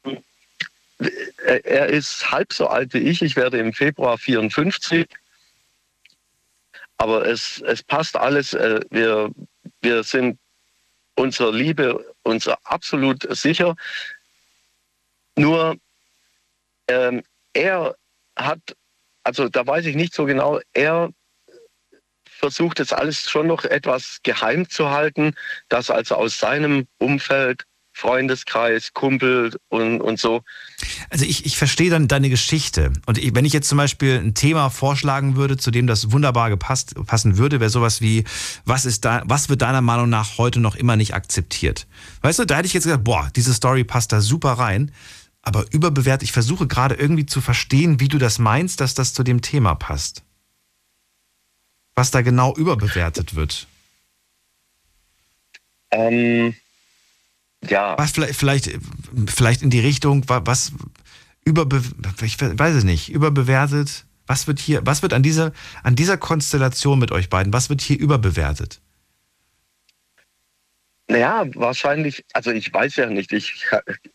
[1.39, 3.23] er ist halb so alt wie ich.
[3.23, 5.09] Ich werde im Februar 54.
[6.99, 8.55] Aber es, es passt alles.
[8.55, 9.31] Äh, wir,
[9.81, 10.39] wir sind
[11.17, 13.77] unserer Liebe uns absolut sicher.
[15.37, 15.77] Nur
[16.89, 17.23] ähm,
[17.53, 17.97] er
[18.37, 18.61] hat,
[19.25, 21.11] also da weiß ich nicht so genau, er
[22.25, 25.35] versucht jetzt alles schon noch etwas geheim zu halten,
[25.69, 30.43] dass also aus seinem Umfeld Freundeskreis, Kumpel und, und so.
[31.11, 32.93] Also ich, ich verstehe dann deine Geschichte.
[33.07, 36.49] Und ich, wenn ich jetzt zum Beispiel ein Thema vorschlagen würde, zu dem das wunderbar
[36.49, 38.25] gepasst, passen würde, wäre sowas wie,
[38.65, 41.87] was, ist da, was wird deiner Meinung nach heute noch immer nicht akzeptiert?
[42.23, 44.91] Weißt du, da hätte ich jetzt gesagt, boah, diese Story passt da super rein.
[45.43, 49.23] Aber überbewertet, ich versuche gerade irgendwie zu verstehen, wie du das meinst, dass das zu
[49.23, 50.23] dem Thema passt.
[51.95, 53.67] Was da genau überbewertet wird.
[55.91, 56.55] Ähm
[57.69, 57.99] ja.
[57.99, 58.71] Was vielleicht, vielleicht,
[59.27, 60.73] vielleicht in die Richtung, was
[61.45, 61.83] überbe,
[62.23, 64.07] ich weiß es nicht, überbewertet.
[64.27, 65.53] Was wird hier, was wird an dieser,
[65.83, 68.81] an dieser Konstellation mit euch beiden, was wird hier überbewertet?
[71.09, 73.67] Naja, wahrscheinlich, also ich weiß ja nicht, ich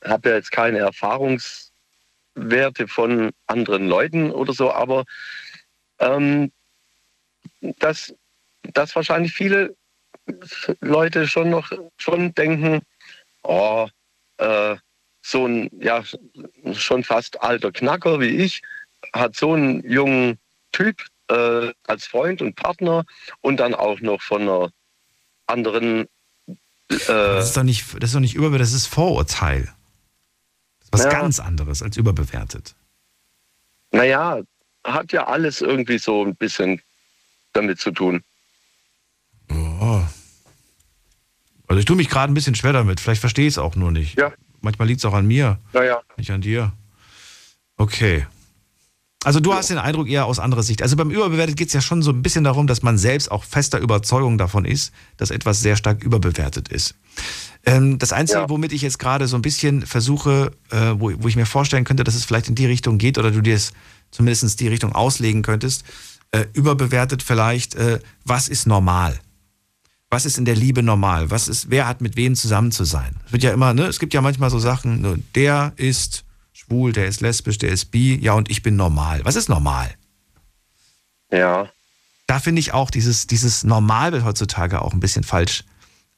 [0.03, 5.05] habe ja jetzt keine Erfahrungswerte von anderen Leuten oder so, aber
[5.99, 6.51] ähm,
[7.61, 8.15] dass,
[8.73, 9.75] dass wahrscheinlich viele
[10.81, 12.81] Leute schon noch schon denken,
[13.47, 13.87] oh,
[14.37, 14.75] äh,
[15.21, 16.03] so ein ja
[16.73, 18.61] schon fast alter Knacker wie ich
[19.13, 20.39] hat so einen jungen
[20.71, 23.05] Typ äh, als Freund und Partner
[23.41, 24.71] und dann auch noch von einer
[25.47, 26.07] anderen.
[26.89, 29.63] Äh, das ist doch nicht, das ist doch nicht überbewertet, das ist Vorurteil.
[30.79, 31.09] Das ist was ja.
[31.09, 32.75] ganz anderes als überbewertet.
[33.91, 34.41] Naja,
[34.83, 36.81] hat ja alles irgendwie so ein bisschen
[37.53, 38.23] damit zu tun.
[39.49, 40.01] Oh.
[41.67, 42.99] Also ich tue mich gerade ein bisschen schwer damit.
[42.99, 44.17] Vielleicht verstehe ich es auch nur nicht.
[44.17, 44.31] Ja.
[44.61, 45.59] Manchmal liegt es auch an mir.
[45.73, 46.01] Naja.
[46.17, 46.73] Nicht an dir.
[47.77, 48.25] Okay.
[49.23, 49.57] Also du ja.
[49.57, 50.81] hast den Eindruck eher aus anderer Sicht.
[50.81, 53.43] Also beim Überbewertet geht es ja schon so ein bisschen darum, dass man selbst auch
[53.43, 56.95] fester Überzeugung davon ist, dass etwas sehr stark überbewertet ist.
[57.65, 58.49] Ähm, das Einzige, ja.
[58.49, 62.03] womit ich jetzt gerade so ein bisschen versuche, äh, wo, wo ich mir vorstellen könnte,
[62.03, 63.73] dass es vielleicht in die Richtung geht oder du dir es
[64.11, 65.83] zumindest die Richtung auslegen könntest,
[66.31, 69.19] äh, überbewertet vielleicht, äh, was ist normal?
[70.09, 71.29] Was ist in der Liebe normal?
[71.31, 73.15] Was ist, wer hat mit wem zusammen zu sein?
[73.25, 76.93] Es wird ja immer, ne, es gibt ja manchmal so Sachen, ne, der ist schwul,
[76.93, 79.21] der ist lesbisch, der ist bi, ja, und ich bin normal.
[79.25, 79.93] Was ist normal?
[81.31, 81.69] Ja.
[82.25, 85.63] Da finde ich auch dieses, dieses Normal wird heutzutage auch ein bisschen falsch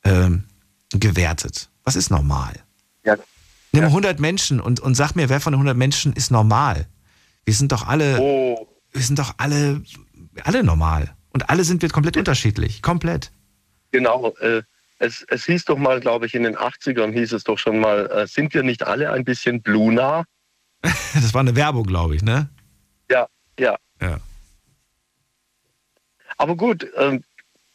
[0.04, 0.44] ähm,
[0.92, 1.70] gewertet.
[1.84, 2.54] Was ist normal?
[3.04, 3.16] Ja.
[3.72, 3.88] Nimm ja.
[3.88, 6.88] 100 Menschen und, und sag mir, wer von den 100 Menschen ist normal?
[7.46, 8.68] Wir sind doch alle, oh.
[8.92, 9.84] wir sind doch alle,
[10.44, 11.16] alle normal.
[11.32, 12.82] Und alle sind wir komplett unterschiedlich.
[12.82, 13.32] Komplett.
[13.92, 14.36] Genau.
[14.40, 14.64] Äh,
[15.00, 18.10] es, es hieß doch mal, glaube ich, in den 80ern hieß es doch schon mal,
[18.12, 20.26] äh, sind wir nicht alle ein bisschen Bluna?
[20.82, 22.50] das war eine Werbung, glaube ich, ne?
[23.10, 23.28] Ja,
[23.58, 23.78] ja.
[24.02, 24.20] Ja.
[26.38, 27.20] Aber gut, äh,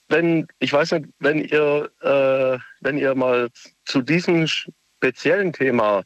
[0.09, 3.49] wenn, ich weiß nicht, wenn ihr, äh, wenn ihr mal
[3.85, 6.03] zu diesem speziellen Thema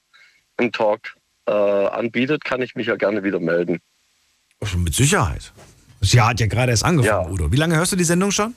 [0.57, 1.01] einen Talk
[1.47, 3.81] äh, anbietet, kann ich mich ja gerne wieder melden.
[4.77, 5.53] Mit Sicherheit.
[6.01, 7.31] Sie hat ja gerade erst angefangen, ja.
[7.31, 7.53] Udo.
[7.53, 8.55] Wie lange hörst du die Sendung schon?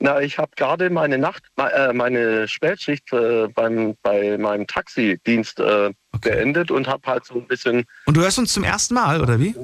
[0.00, 5.92] Na, ich habe gerade meine Nacht, äh, meine Spätschicht äh, beim, bei meinem Taxidienst äh,
[6.12, 6.30] okay.
[6.30, 7.84] beendet und habe halt so ein bisschen.
[8.06, 9.56] Und du hörst uns zum ersten Mal, oder wie?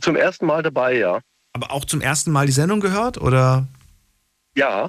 [0.00, 1.20] Zum ersten Mal dabei, ja.
[1.52, 3.66] Aber auch zum ersten Mal die Sendung gehört, oder?
[4.54, 4.88] Ja.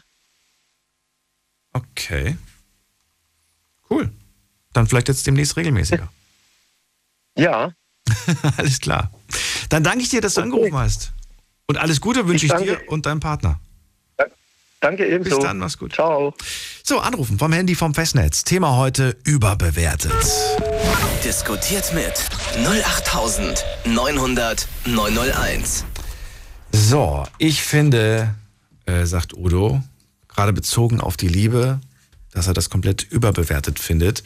[1.74, 2.38] Okay.
[3.90, 4.10] Cool.
[4.72, 6.08] Dann vielleicht jetzt demnächst regelmäßiger.
[7.38, 7.74] ja.
[8.58, 9.12] alles klar.
[9.68, 10.50] Dann danke ich dir, dass du okay.
[10.50, 11.12] angerufen hast.
[11.68, 13.60] Und alles Gute wünsche ich, ich dir und deinem Partner.
[14.84, 15.38] Danke ebenso.
[15.38, 15.94] Bis dann, mach's gut.
[15.94, 16.34] Ciao.
[16.84, 18.44] So, anrufen vom Handy vom Festnetz.
[18.44, 20.12] Thema heute überbewertet.
[21.24, 22.12] Diskutiert mit
[22.58, 25.86] 08900 901.
[26.74, 28.36] So, ich finde,
[28.86, 29.82] äh, sagt Udo,
[30.28, 31.80] gerade bezogen auf die Liebe,
[32.34, 34.22] dass er das komplett überbewertet findet.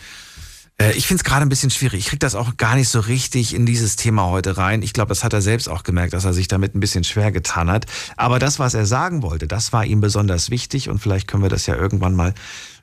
[0.77, 1.99] Äh, ich finde es gerade ein bisschen schwierig.
[1.99, 4.81] Ich kriege das auch gar nicht so richtig in dieses Thema heute rein.
[4.81, 7.31] Ich glaube, das hat er selbst auch gemerkt, dass er sich damit ein bisschen schwer
[7.31, 7.85] getan hat.
[8.15, 11.49] Aber das, was er sagen wollte, das war ihm besonders wichtig und vielleicht können wir
[11.49, 12.33] das ja irgendwann mal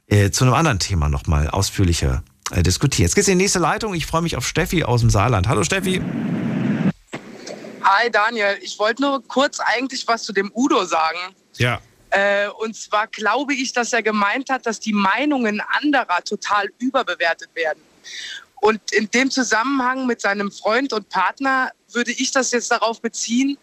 [0.06, 3.06] äh, zu einem anderen Thema nochmal ausführlicher äh, diskutieren.
[3.06, 3.94] Jetzt geht's in die nächste Leitung.
[3.94, 5.48] Ich freue mich auf Steffi aus dem Saarland.
[5.48, 6.02] Hallo Steffi.
[7.82, 11.18] Hi Daniel, ich wollte nur kurz eigentlich was zu dem Udo sagen.
[11.56, 11.80] Ja.
[12.14, 17.48] Äh, und zwar glaube ich, dass er gemeint hat, dass die Meinungen anderer total überbewertet
[17.54, 17.80] werden.
[18.60, 23.58] Und in dem Zusammenhang mit seinem Freund und Partner würde ich das jetzt darauf beziehen,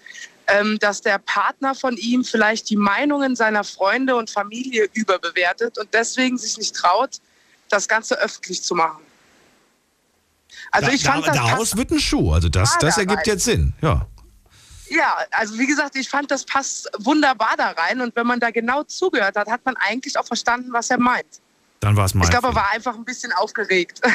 [0.47, 5.87] ähm, dass der Partner von ihm vielleicht die Meinungen seiner Freunde und Familie überbewertet und
[5.93, 7.21] deswegen sich nicht traut,
[7.69, 9.01] das Ganze öffentlich zu machen.
[10.71, 12.33] Also da, ich fand da, das daraus wird ein Schuh.
[12.33, 13.73] Also das, das da ergibt jetzt Sinn.
[13.81, 14.07] Ja.
[14.91, 18.01] Ja, also wie gesagt, ich fand, das passt wunderbar da rein.
[18.01, 21.39] Und wenn man da genau zugehört hat, hat man eigentlich auch verstanden, was er meint.
[21.79, 24.01] Dann war es mein Ich glaube, er war einfach ein bisschen aufgeregt.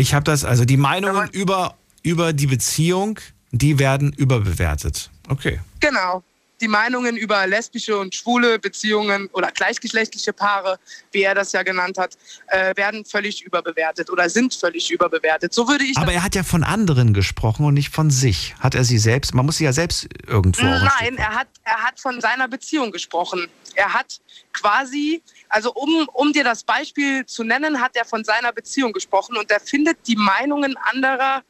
[0.00, 1.74] Ich habe das, also die Meinungen über,
[2.04, 3.18] über die Beziehung,
[3.50, 5.10] die werden überbewertet.
[5.28, 5.58] Okay.
[5.80, 6.22] genau.
[6.60, 10.78] Die Meinungen über lesbische und schwule Beziehungen oder gleichgeschlechtliche Paare,
[11.12, 12.16] wie er das ja genannt hat,
[12.48, 15.54] äh, werden völlig überbewertet oder sind völlig überbewertet.
[15.54, 18.54] So würde ich Aber er hat ja von anderen gesprochen und nicht von sich.
[18.60, 22.00] Hat er sie selbst, man muss sie ja selbst irgendwo Nein, er hat, er hat
[22.00, 23.48] von seiner Beziehung gesprochen.
[23.74, 24.20] Er hat
[24.52, 29.36] quasi, also um, um dir das Beispiel zu nennen, hat er von seiner Beziehung gesprochen
[29.36, 31.42] und er findet die Meinungen anderer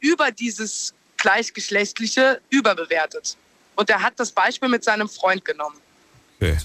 [0.00, 3.36] über dieses Gleichgeschlechtliche überbewertet.
[3.76, 5.76] Und er hat das Beispiel mit seinem Freund genommen.
[6.40, 6.56] Okay.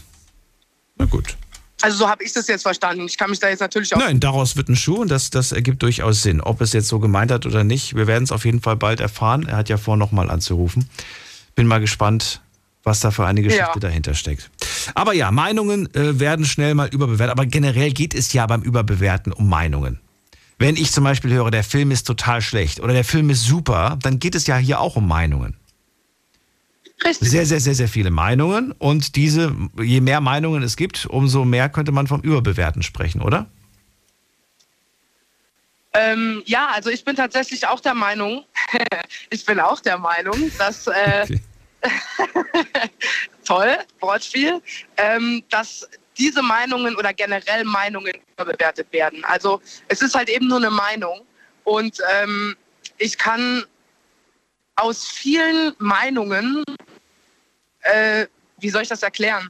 [0.97, 1.35] Na gut.
[1.81, 3.05] Also so habe ich das jetzt verstanden.
[3.05, 3.99] Ich kann mich da jetzt natürlich auch...
[3.99, 6.41] Nein, daraus wird ein Schuh und das, das ergibt durchaus Sinn.
[6.41, 8.99] Ob es jetzt so gemeint hat oder nicht, wir werden es auf jeden Fall bald
[8.99, 9.45] erfahren.
[9.47, 10.89] Er hat ja vor, nochmal anzurufen.
[11.53, 12.41] Bin mal gespannt,
[12.83, 13.79] was da für eine Geschichte Ja.
[13.79, 14.49] dahinter steckt.
[14.95, 17.31] Aber ja, Meinungen äh, werden schnell mal überbewertet.
[17.31, 19.99] Aber generell geht es ja beim Überbewerten um Meinungen.
[20.57, 23.99] Wenn ich zum Beispiel höre, der Film ist total schlecht oder der Film ist super,
[24.01, 25.55] dann geht es ja hier auch um Meinungen.
[27.03, 27.29] Richtig.
[27.29, 28.71] Sehr, sehr, sehr, sehr viele Meinungen.
[28.71, 33.49] Und diese, je mehr Meinungen es gibt, umso mehr könnte man vom Überbewerten sprechen, oder?
[35.93, 38.45] Ähm, ja, also ich bin tatsächlich auch der Meinung,
[39.29, 41.39] ich bin auch der Meinung, dass, äh, Okay.
[43.45, 44.61] toll, Wortspiel,
[44.97, 45.87] ähm, dass
[46.17, 49.23] diese Meinungen oder generell Meinungen überbewertet werden.
[49.25, 51.21] Also es ist halt eben nur eine Meinung
[51.63, 52.55] und ähm,
[52.97, 53.63] ich kann
[54.75, 56.63] aus vielen Meinungen,
[57.93, 58.27] äh,
[58.59, 59.49] wie soll ich das erklären?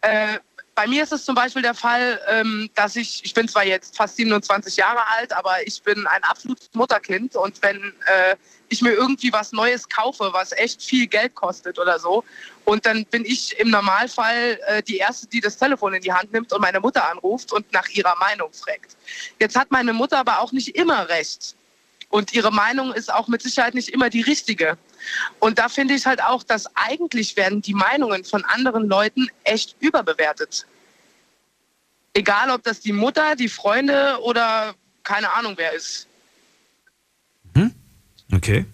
[0.00, 0.38] Äh,
[0.78, 3.96] bei mir ist es zum Beispiel der Fall, ähm, dass ich, ich bin zwar jetzt
[3.96, 8.36] fast 27 Jahre alt, aber ich bin ein absolutes Mutterkind und wenn äh,
[8.68, 12.22] ich mir irgendwie was Neues kaufe, was echt viel Geld kostet oder so,
[12.64, 16.32] und dann bin ich im Normalfall äh, die Erste, die das Telefon in die Hand
[16.32, 18.96] nimmt und meine Mutter anruft und nach ihrer Meinung fragt.
[19.40, 21.56] Jetzt hat meine Mutter aber auch nicht immer recht.
[22.10, 24.78] Und ihre Meinung ist auch mit Sicherheit nicht immer die richtige.
[25.38, 29.76] Und da finde ich halt auch, dass eigentlich werden die Meinungen von anderen Leuten echt
[29.80, 30.66] überbewertet.
[32.14, 34.74] Egal, ob das die Mutter, die Freunde oder
[35.04, 36.08] keine Ahnung wer ist.
[38.32, 38.66] Okay.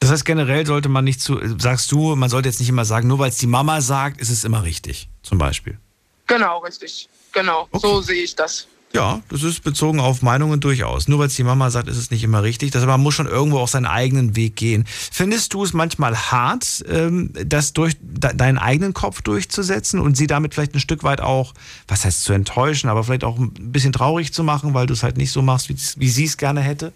[0.00, 3.06] Das heißt, generell sollte man nicht zu, sagst du, man sollte jetzt nicht immer sagen,
[3.06, 5.78] nur weil es die Mama sagt, ist es immer richtig, zum Beispiel.
[6.26, 7.08] Genau, richtig.
[7.32, 8.66] Genau, so sehe ich das.
[8.94, 11.08] Ja, das ist bezogen auf Meinungen durchaus.
[11.08, 12.72] Nur weil es die Mama sagt, ist es nicht immer richtig.
[12.72, 14.84] Das, man muss schon irgendwo auch seinen eigenen Weg gehen.
[14.86, 20.26] Findest du es manchmal hart, ähm, das durch de deinen eigenen Kopf durchzusetzen und sie
[20.26, 21.54] damit vielleicht ein Stück weit auch,
[21.88, 25.02] was heißt zu enttäuschen, aber vielleicht auch ein bisschen traurig zu machen, weil du es
[25.02, 26.92] halt nicht so machst, wie, wie sie es gerne hätte?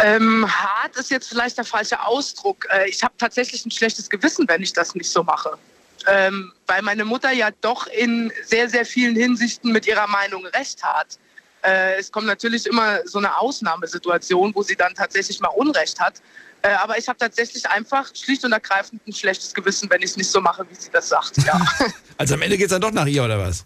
[0.00, 2.66] Ähm, hart ist jetzt vielleicht der falsche Ausdruck.
[2.70, 5.56] Äh, ich habe tatsächlich ein schlechtes Gewissen, wenn ich das nicht so mache.
[6.08, 10.82] Ähm, weil meine Mutter ja doch in sehr, sehr vielen Hinsichten mit ihrer Meinung recht
[10.82, 11.18] hat.
[11.62, 16.20] Äh, es kommt natürlich immer so eine Ausnahmesituation, wo sie dann tatsächlich mal Unrecht hat.
[16.62, 20.16] Äh, aber ich habe tatsächlich einfach schlicht und ergreifend ein schlechtes Gewissen, wenn ich es
[20.16, 21.36] nicht so mache, wie sie das sagt.
[21.38, 21.60] Ja.
[22.18, 23.64] Also am Ende geht es dann doch nach ihr, oder was?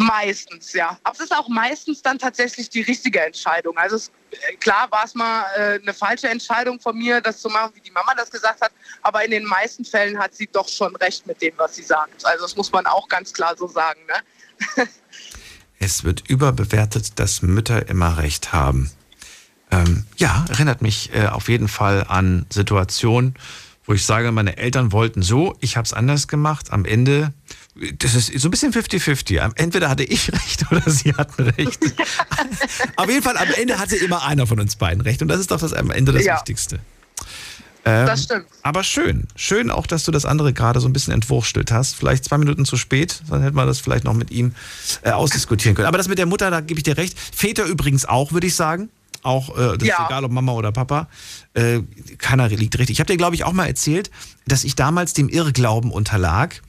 [0.00, 0.98] Meistens, ja.
[1.04, 3.76] Aber es ist auch meistens dann tatsächlich die richtige Entscheidung.
[3.76, 7.50] Also es, äh, klar war es mal äh, eine falsche Entscheidung von mir, das zu
[7.50, 8.72] machen, wie die Mama das gesagt hat.
[9.02, 12.24] Aber in den meisten Fällen hat sie doch schon recht mit dem, was sie sagt.
[12.24, 14.00] Also das muss man auch ganz klar so sagen.
[14.06, 14.88] Ne?
[15.82, 18.90] Es wird überbewertet, dass Mütter immer recht haben.
[19.70, 23.34] Ähm, ja, erinnert mich äh, auf jeden Fall an Situationen,
[23.86, 26.70] wo ich sage, meine Eltern wollten so, ich habe es anders gemacht.
[26.70, 27.32] Am Ende,
[27.98, 29.52] das ist so ein bisschen 50-50.
[29.56, 31.78] Entweder hatte ich recht oder sie hatten recht.
[32.96, 35.22] auf jeden Fall, am Ende hatte immer einer von uns beiden recht.
[35.22, 36.36] Und das ist doch das am Ende das Ja.
[36.36, 36.80] Wichtigste.
[37.84, 38.46] Ähm, Das stimmt.
[38.62, 39.26] Aber schön.
[39.36, 41.94] Schön auch, dass du das andere gerade so ein bisschen entwurstelt hast.
[41.96, 44.54] Vielleicht zwei Minuten zu spät, dann hätte man das vielleicht noch mit ihm
[45.02, 45.88] äh, ausdiskutieren können.
[45.88, 47.18] Aber das mit der Mutter, da gebe ich dir recht.
[47.18, 48.90] Väter übrigens auch, würde ich sagen.
[49.22, 49.94] Auch, äh, das Ja.
[50.02, 51.08] ist egal, ob Mama oder Papa.
[51.54, 51.80] Äh,
[52.18, 52.96] keiner liegt richtig.
[52.96, 54.10] Ich habe dir, glaube ich, auch mal erzählt,
[54.46, 56.60] dass ich damals dem Irrglauben unterlag.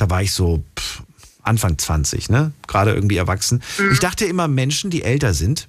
[0.00, 1.02] Da war ich so pff,
[1.42, 2.52] Anfang 20, ne?
[2.66, 3.62] Gerade irgendwie erwachsen.
[3.92, 5.68] Ich dachte immer, Menschen, die älter sind,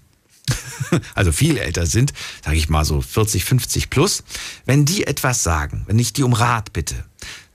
[1.16, 2.14] also viel älter sind,
[2.44, 4.24] sage ich mal so 40, 50 plus,
[4.66, 6.96] wenn die etwas sagen, wenn ich die um Rat bitte,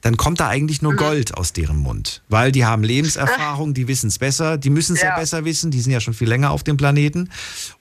[0.02, 2.22] dann kommt da eigentlich nur Gold aus deren Mund.
[2.28, 5.08] Weil die haben Lebenserfahrung, die wissen es besser, die müssen es ja.
[5.08, 5.16] Ja.
[5.18, 7.30] besser wissen, die sind ja schon viel länger auf dem Planeten.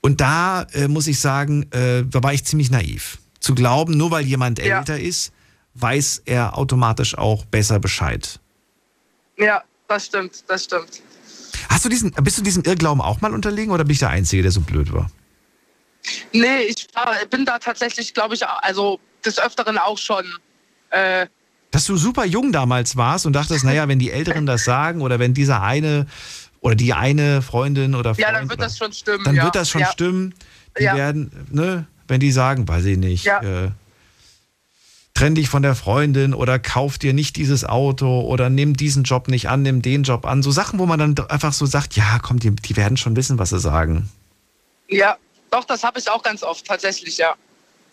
[0.02, 3.20] Und da äh, muss ich sagen, äh, da war ich ziemlich naiv.
[3.40, 4.80] zu glauben, nur weil jemand ja.
[4.80, 5.32] älter ist,
[5.76, 8.40] weiß er automatisch auch besser Bescheid.
[9.38, 11.02] Ja, das stimmt, das stimmt.
[11.70, 14.42] Hast du diesen, bist du diesem Irrglauben auch mal unterlegen oder bin ich der Einzige,
[14.42, 15.10] der so blöd war?
[16.32, 20.26] Nee, ich war, bin da tatsächlich, glaube ich, also des Öfteren auch schon.
[20.92, 21.28] Äh,
[21.72, 25.20] Dass du super jung damals warst und dachtest, naja, wenn die Älteren das sagen oder
[25.20, 26.06] wenn dieser eine
[26.62, 29.24] oder die eine Freundin oder Freund, Ja, dann wird das schon stimmen.
[29.24, 29.44] Dann ja.
[29.44, 29.92] wird das schon ja.
[29.92, 30.34] stimmen.
[30.78, 30.96] Die ja.
[30.96, 33.70] werden, ne, wenn die sagen, weiß ich nicht, äh,
[35.16, 39.30] trenn dich von der Freundin oder kauf dir nicht dieses Auto oder nimm diesen Job
[39.30, 40.44] nicht an, nimm den Job an.
[40.44, 43.40] So Sachen, wo man dann einfach so sagt, ja, komm, die, die werden schon wissen,
[43.40, 44.10] was sie sagen.
[44.90, 45.18] Ja,
[45.50, 47.34] doch, das habe ich auch ganz oft tatsächlich, ja.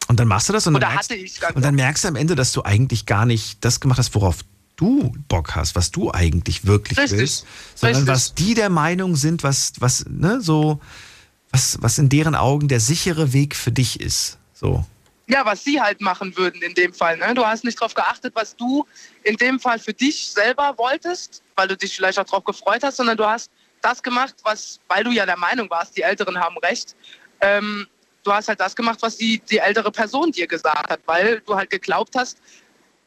[0.09, 1.13] Und dann machst du das und, dann, merkst,
[1.55, 4.39] und dann merkst du am Ende, dass du eigentlich gar nicht das gemacht hast, worauf
[4.75, 7.19] du Bock hast, was du eigentlich wirklich Richtig.
[7.21, 7.47] willst,
[7.77, 8.15] sondern Richtig.
[8.15, 10.81] was die der Meinung sind, was, was, ne, so,
[11.53, 14.39] was, was in deren Augen der sichere Weg für dich ist.
[14.53, 14.85] So.
[15.29, 17.17] Ja, was sie halt machen würden in dem Fall.
[17.17, 17.33] Ne?
[17.35, 18.87] Du hast nicht darauf geachtet, was du
[19.23, 22.97] in dem Fall für dich selber wolltest, weil du dich vielleicht auch darauf gefreut hast,
[22.97, 23.51] sondern du hast
[23.83, 26.97] das gemacht, was, weil du ja der Meinung warst, die Älteren haben recht,
[27.41, 27.87] ähm,
[28.25, 31.55] du hast halt das gemacht, was die, die ältere Person dir gesagt hat, weil du
[31.55, 32.39] halt geglaubt hast,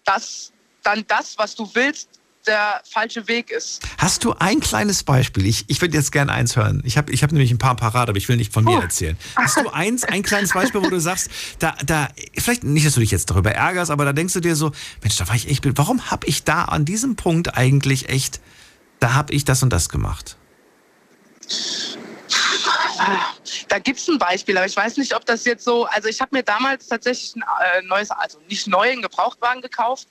[0.03, 0.51] dass
[0.83, 3.81] dann das, was du willst, der falsche Weg ist.
[3.97, 5.45] Hast du ein kleines Beispiel?
[5.45, 6.81] Ich, ich würde jetzt gerne eins hören.
[6.85, 9.17] Ich habe ich hab nämlich ein paar parat, aber ich will nicht von mir erzählen.
[9.35, 11.29] Hast du eins, ein kleines Beispiel, wo du sagst,
[11.59, 14.55] da, da, vielleicht nicht, dass du dich jetzt darüber ärgerst, aber da denkst du dir
[14.55, 14.71] so,
[15.01, 18.39] Mensch, da war ich echt, warum habe ich da an diesem Punkt eigentlich echt,
[18.99, 20.37] da habe ich das und das gemacht?
[23.67, 25.85] Da gibt es ein Beispiel, aber ich weiß nicht, ob das jetzt so.
[25.85, 30.07] Also, ich habe mir damals tatsächlich ein äh, neues, also nicht neu, einen Gebrauchtwagen gekauft.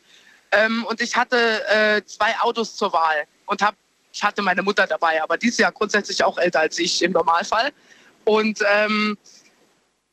[0.55, 3.25] Ähm, und ich hatte äh, zwei Autos zur Wahl.
[3.47, 3.75] Und hab,
[4.13, 7.13] ich hatte meine Mutter dabei, aber die ist ja grundsätzlich auch älter als ich im
[7.13, 7.73] Normalfall.
[8.25, 9.19] Und ähm,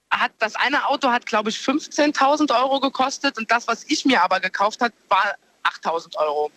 [0.10, 3.38] hat, das eine Auto hat, glaube ich, 15.000 Euro gekostet.
[3.38, 6.52] Und das, was ich mir aber gekauft habe, war 8.000 Euro.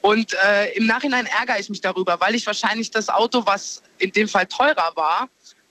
[0.00, 4.12] Und äh, im Nachhinein ärgere ich mich darüber, weil ich wahrscheinlich das Auto, was in
[4.12, 5.28] dem Fall teurer war,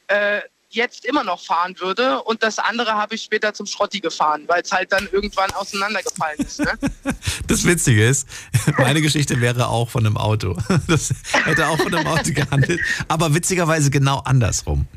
[0.08, 0.42] äh,
[0.76, 2.22] jetzt immer noch fahren würde.
[2.24, 6.40] Und das andere habe ich später zum Schrotti gefahren, weil es halt dann irgendwann auseinandergefallen
[6.40, 6.60] ist.
[6.60, 6.72] Ne?
[7.48, 8.28] Das Witzige ist,
[8.78, 10.58] meine Geschichte wäre auch von einem Auto.
[10.88, 11.14] Das
[11.46, 14.88] hätte auch von einem Auto gehandelt, aber witzigerweise genau andersrum.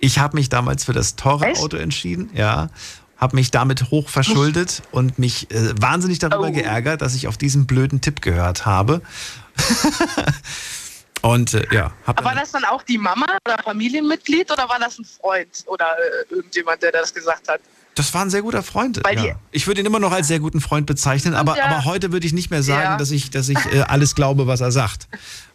[0.00, 1.60] Ich habe mich damals für das teure Echt?
[1.60, 2.68] Auto entschieden, ja,
[3.16, 6.52] habe mich damit hoch verschuldet und mich äh, wahnsinnig darüber Oh.
[6.52, 9.00] geärgert, dass ich auf diesen blöden Tipp gehört habe.
[11.24, 14.98] Und äh, ja, Aber war das dann auch die Mama oder Familienmitglied oder war das
[14.98, 15.86] ein Freund oder
[16.30, 17.60] äh, irgendjemand, der das gesagt hat?
[17.94, 19.00] Das war ein sehr guter Freund.
[19.14, 19.36] Ja.
[19.52, 21.66] Ich würde ihn immer noch als sehr guten Freund bezeichnen, aber, Ja.
[21.66, 22.96] aber heute würde ich nicht mehr sagen, Ja.
[22.96, 25.08] dass ich, dass ich äh, alles glaube, was er sagt.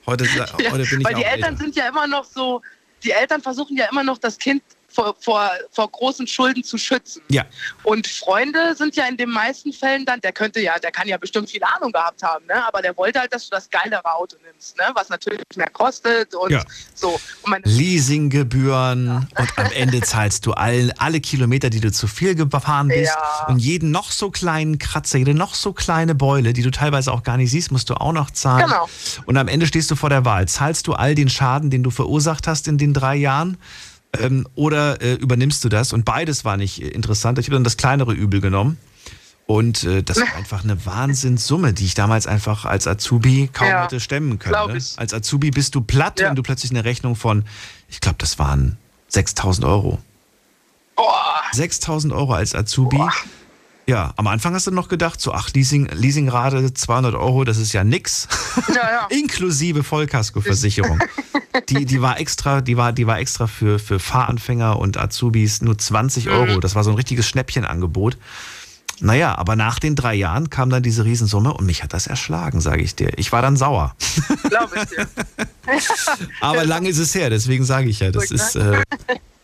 [0.06, 0.26] Heute,
[0.72, 1.58] heute bin ich weil die Eltern älter.
[1.64, 2.62] sind ja immer noch so,
[3.04, 4.64] die Eltern versuchen ja immer noch das Kind
[5.00, 7.22] vor, vor, vor großen Schulden zu schützen.
[7.30, 7.46] Ja,
[7.84, 11.18] Und Freunde sind ja in den meisten Fällen dann, der könnte ja, der kann ja
[11.18, 12.66] bestimmt viel Ahnung gehabt haben, ne?
[12.68, 14.84] aber der wollte halt, dass du das geilere Auto nimmst, ne?
[14.96, 16.64] was natürlich mehr kostet und Ja.
[16.94, 17.18] so.
[17.44, 22.90] Und Leasinggebühren und am Ende zahlst du all, alle Kilometer, die du zu viel gefahren
[22.90, 23.46] bist Ja.
[23.48, 27.24] und jeden noch so kleinen Kratzer, jede noch so kleine Beule, die du teilweise auch
[27.24, 28.66] gar nicht siehst, musst du auch noch zahlen.
[28.66, 28.90] Genau.
[29.26, 30.48] Und am Ende stehst du vor der Wahl.
[30.48, 33.58] Zahlst du all den Schaden, den du verursacht hast in den drei Jahren?
[34.18, 35.94] Ähm, oder äh, übernimmst du das?
[35.94, 37.38] Und beides war nicht interessant.
[37.40, 38.78] Ich habe dann das kleinere Übel genommen.
[39.46, 43.84] Und äh, das war einfach eine Wahnsinnssumme, die ich damals einfach als Azubi kaum Ja,
[43.84, 44.74] hätte stemmen können.
[44.74, 44.80] Ne?
[44.98, 46.30] Als Azubi bist du platt, Ja.
[46.30, 47.46] wenn du plötzlich eine Rechnung von,
[47.88, 48.78] ich glaube, das waren
[49.10, 50.00] 6000 Euro.
[50.96, 53.00] boah, 6000 Euro als Azubi.
[53.90, 57.74] Ja, am Anfang hast du noch gedacht, so, ach, Leasing, Leasingrate 200 Euro, das ist
[57.74, 58.28] ja nix.
[58.68, 59.08] ja, ja.
[59.10, 61.00] Inklusive Vollkaskoversicherung.
[61.70, 65.76] die, die war extra, die war, die war extra für, für Fahranfänger und Azubis nur
[65.76, 66.60] 20 Euro.
[66.60, 68.18] Das war so ein richtiges Schnäppchenangebot.
[69.00, 72.62] Naja, aber nach den drei Jahren kam dann diese Riesensumme und mich hat das erschlagen,
[72.62, 73.18] sage ich dir.
[73.18, 73.96] Ich war dann sauer.
[74.50, 75.08] glaube ich dir.
[76.42, 78.84] Aber lang ist es her, deswegen sage ich ja, das Gut, ist äh,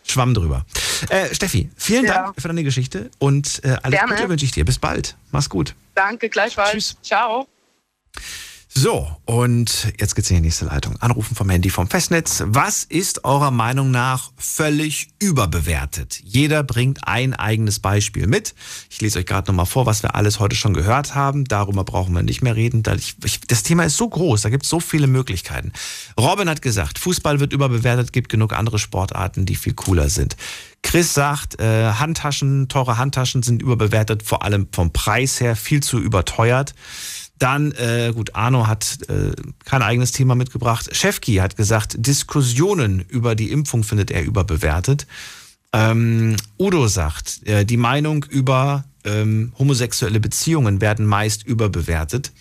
[0.04, 0.66] Schwamm drüber.
[1.10, 2.24] Äh, Steffi, vielen Ja.
[2.24, 4.16] Dank für deine Geschichte und äh, alles Gerne.
[4.16, 4.66] Gute wünsche ich dir.
[4.66, 5.16] Bis bald.
[5.32, 5.76] Mach's gut.
[5.93, 6.72] Danke, gleichfalls.
[6.72, 6.97] Tschüss.
[7.01, 7.47] Ciao.
[8.78, 10.97] So, und jetzt geht's in die nächste Leitung.
[10.99, 12.43] Anrufen vom Handy vom Festnetz.
[12.45, 16.20] Was ist eurer Meinung nach völlig überbewertet?
[16.22, 18.53] Jeder bringt ein eigenes Beispiel mit.
[18.89, 21.45] Ich lese euch gerade nochmal vor, was wir alles heute schon gehört haben.
[21.45, 22.84] Darüber brauchen wir nicht mehr reden.
[22.84, 25.72] Das Thema ist so groß, da gibt's so viele Möglichkeiten.
[26.20, 30.36] Robin hat gesagt, Fußball wird überbewertet, gibt genug andere Sportarten, die viel cooler sind.
[30.86, 35.99] Chris sagt, äh, Handtaschen, teure Handtaschen sind überbewertet, vor allem vom Preis her viel zu
[35.99, 36.75] überteuert.
[37.39, 39.31] Dann, äh, gut, Arno hat äh,
[39.65, 40.95] kein eigenes Thema mitgebracht.
[40.95, 45.07] Chefki hat gesagt, Diskussionen über die Impfung findet er überbewertet.
[45.73, 52.31] Ähm, Udo sagt, äh, die Meinung über ähm, homosexuelle Beziehungen werden meist überbewertet.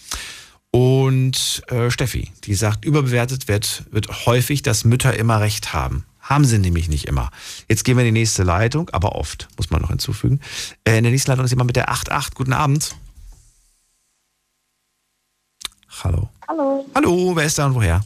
[0.70, 6.05] Und äh, Steffi, die sagt, überbewertet wird, wird häufig, dass Mütter immer recht haben.
[6.25, 7.31] Haben sie nämlich nicht immer.
[7.68, 10.41] Jetzt gehen wir in die nächste Leitung, aber oft, muss man noch hinzufügen.
[10.85, 12.33] Äh, in der nächsten Leitung ist jemand mit der 88.
[12.33, 12.97] Guten Abend.
[16.03, 16.31] Hallo.
[16.49, 16.87] Hallo.
[16.95, 18.03] Hallo, wer ist da und woher?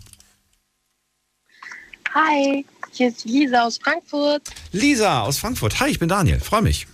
[2.13, 4.43] Hi, hier ist Lisa aus Frankfurt.
[4.73, 5.79] Lisa aus Frankfurt.
[5.79, 6.41] Hi, ich bin Daniel.
[6.41, 6.89] Freue mich.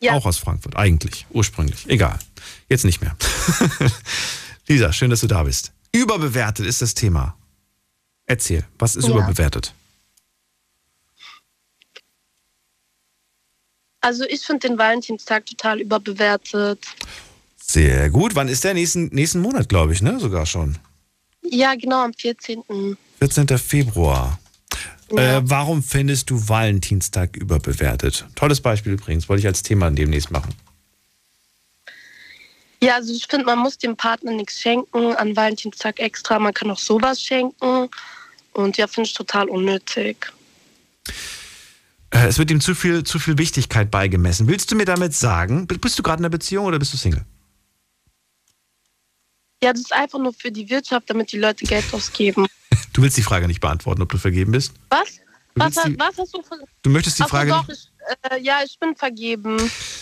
[0.00, 0.14] Ja.
[0.14, 1.88] Auch aus Frankfurt, eigentlich, ursprünglich.
[1.88, 2.18] Egal.
[2.68, 3.16] Jetzt nicht mehr.
[4.66, 5.72] Lisa, schön, dass du da bist.
[5.92, 7.37] Überbewertet ist das Thema.
[8.28, 9.14] Erzähl, was ist Ja.
[9.16, 9.72] überbewertet?
[14.00, 16.86] Also ich finde den Valentinstag total überbewertet.
[17.56, 18.34] Sehr gut.
[18.34, 18.74] Wann ist der?
[18.74, 20.20] Nächsten, nächsten Monat, glaube ich, ne?
[20.20, 20.78] Sogar schon.
[21.42, 22.96] Ja, genau, am 14.
[23.18, 23.58] 14.
[23.58, 24.38] Februar.
[25.10, 25.38] Ja.
[25.38, 28.26] Äh, warum findest du Valentinstag überbewertet?
[28.34, 30.54] Tolles Beispiel übrigens, wollte ich als Thema demnächst machen.
[32.80, 36.38] Ja, also ich finde, man muss dem Partner nichts schenken, an Valentinstag extra.
[36.38, 37.88] Man kann auch sowas schenken.
[38.58, 40.32] Und ja, finde ich total unnötig.
[42.10, 44.48] Äh, es wird ihm zu viel, zu viel Wichtigkeit beigemessen.
[44.48, 47.24] Willst du mir damit sagen, bist du gerade in einer Beziehung oder bist du Single?
[49.62, 52.46] Ja, das ist einfach nur für die Wirtschaft, damit die Leute Geld ausgeben.
[52.92, 54.72] Du willst die Frage nicht beantworten, ob du vergeben bist?
[54.90, 55.20] Was?
[55.58, 56.56] Du Was, die- was hast du für...
[56.82, 57.90] Du möchtest die Ach Frage doch, ich,
[58.30, 59.58] äh, ja, ich bin vergeben.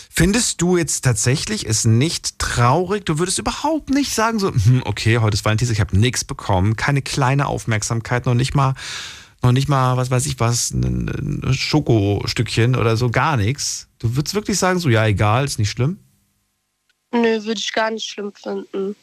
[0.09, 3.05] Findest du jetzt tatsächlich es nicht traurig?
[3.05, 6.75] Du würdest überhaupt nicht sagen, so, hm, okay, heute ist Valentinstag, ich habe nichts bekommen,
[6.75, 8.73] keine kleine Aufmerksamkeit, noch nicht mal,
[9.43, 13.87] noch nicht mal, was weiß ich was, ein, ein Schokostückchen oder so, gar nichts.
[13.99, 15.99] Du würdest wirklich sagen, so, ja, egal, ist nicht schlimm.
[17.13, 18.95] Nö, würde ich gar nicht schlimm finden.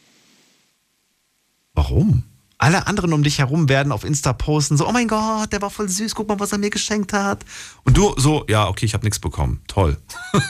[1.73, 2.23] Warum?
[2.65, 5.69] Alle anderen um dich herum werden auf Insta posten, so, oh mein Gott, der war
[5.69, 7.45] voll süß, guck mal, was er mir geschenkt hat.
[7.83, 9.61] Und du so, ja, okay, ich habe nichts bekommen.
[9.67, 10.01] Toll.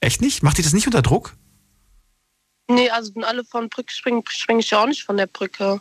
[0.00, 0.44] Echt nicht?
[0.44, 1.34] Macht dich das nicht unter Druck?
[2.70, 5.80] Nee, also wenn alle von Brücke springen, springe ich ja auch nicht von der Brücke.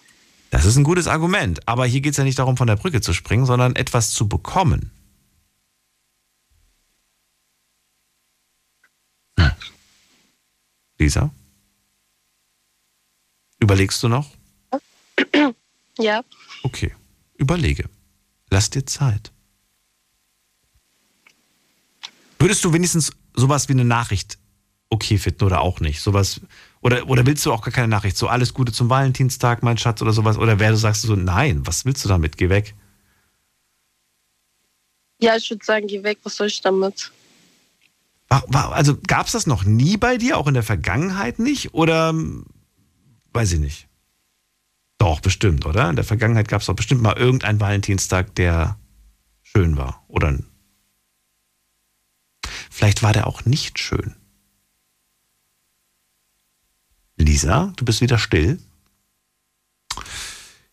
[0.50, 1.68] Das ist ein gutes Argument.
[1.68, 4.28] Aber hier geht es ja nicht darum, von der Brücke zu springen, sondern etwas zu
[4.28, 4.90] bekommen.
[9.38, 9.52] Hm.
[10.98, 11.30] Lisa?
[13.60, 14.32] Überlegst du noch?
[16.00, 16.24] Ja.
[16.62, 16.94] Okay.
[17.38, 17.90] Überlege.
[18.52, 19.32] Lass dir Zeit.
[22.40, 24.38] Würdest du wenigstens sowas wie eine Nachricht
[24.90, 26.02] okay finden oder auch nicht?
[26.02, 26.42] Sowas,
[26.82, 28.16] oder, oder willst du auch gar keine Nachricht?
[28.18, 30.38] So alles Gute zum Valentinstag, mein Schatz, oder sowas?
[30.38, 32.38] Oder wer du sagst so, nein, was willst du damit?
[32.38, 32.76] Geh weg.
[35.20, 37.12] Ja, ich würde sagen, geh weg, was soll ich damit?
[38.30, 41.74] Also gab es das noch nie bei dir, auch in der Vergangenheit nicht?
[41.74, 42.46] Oder hm,
[43.34, 43.87] weiß ich nicht?
[44.98, 45.90] Doch, bestimmt, oder?
[45.90, 48.80] In der Vergangenheit gab es doch bestimmt mal irgendeinen Valentinstag, der
[49.44, 50.04] schön war.
[50.08, 50.38] Oder
[52.72, 54.16] vielleicht war der auch nicht schön.
[57.16, 58.60] Lisa, du bist wieder still.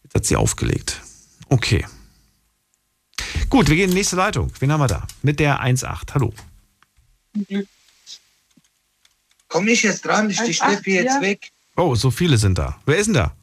[0.03, 1.01] Jetzt hat sie aufgelegt.
[1.49, 1.87] Okay.
[3.49, 4.53] Gut, wir gehen in die nächste Leitung.
[4.59, 5.07] Wen haben wir da?
[5.23, 6.15] Mit der 1.8.
[6.15, 6.35] Hallo.
[9.49, 11.53] Komm ich jetzt dran, ich Steffi jetzt weg.
[11.77, 12.81] Oh, so viele sind da.
[12.87, 13.37] Wer ist denn da?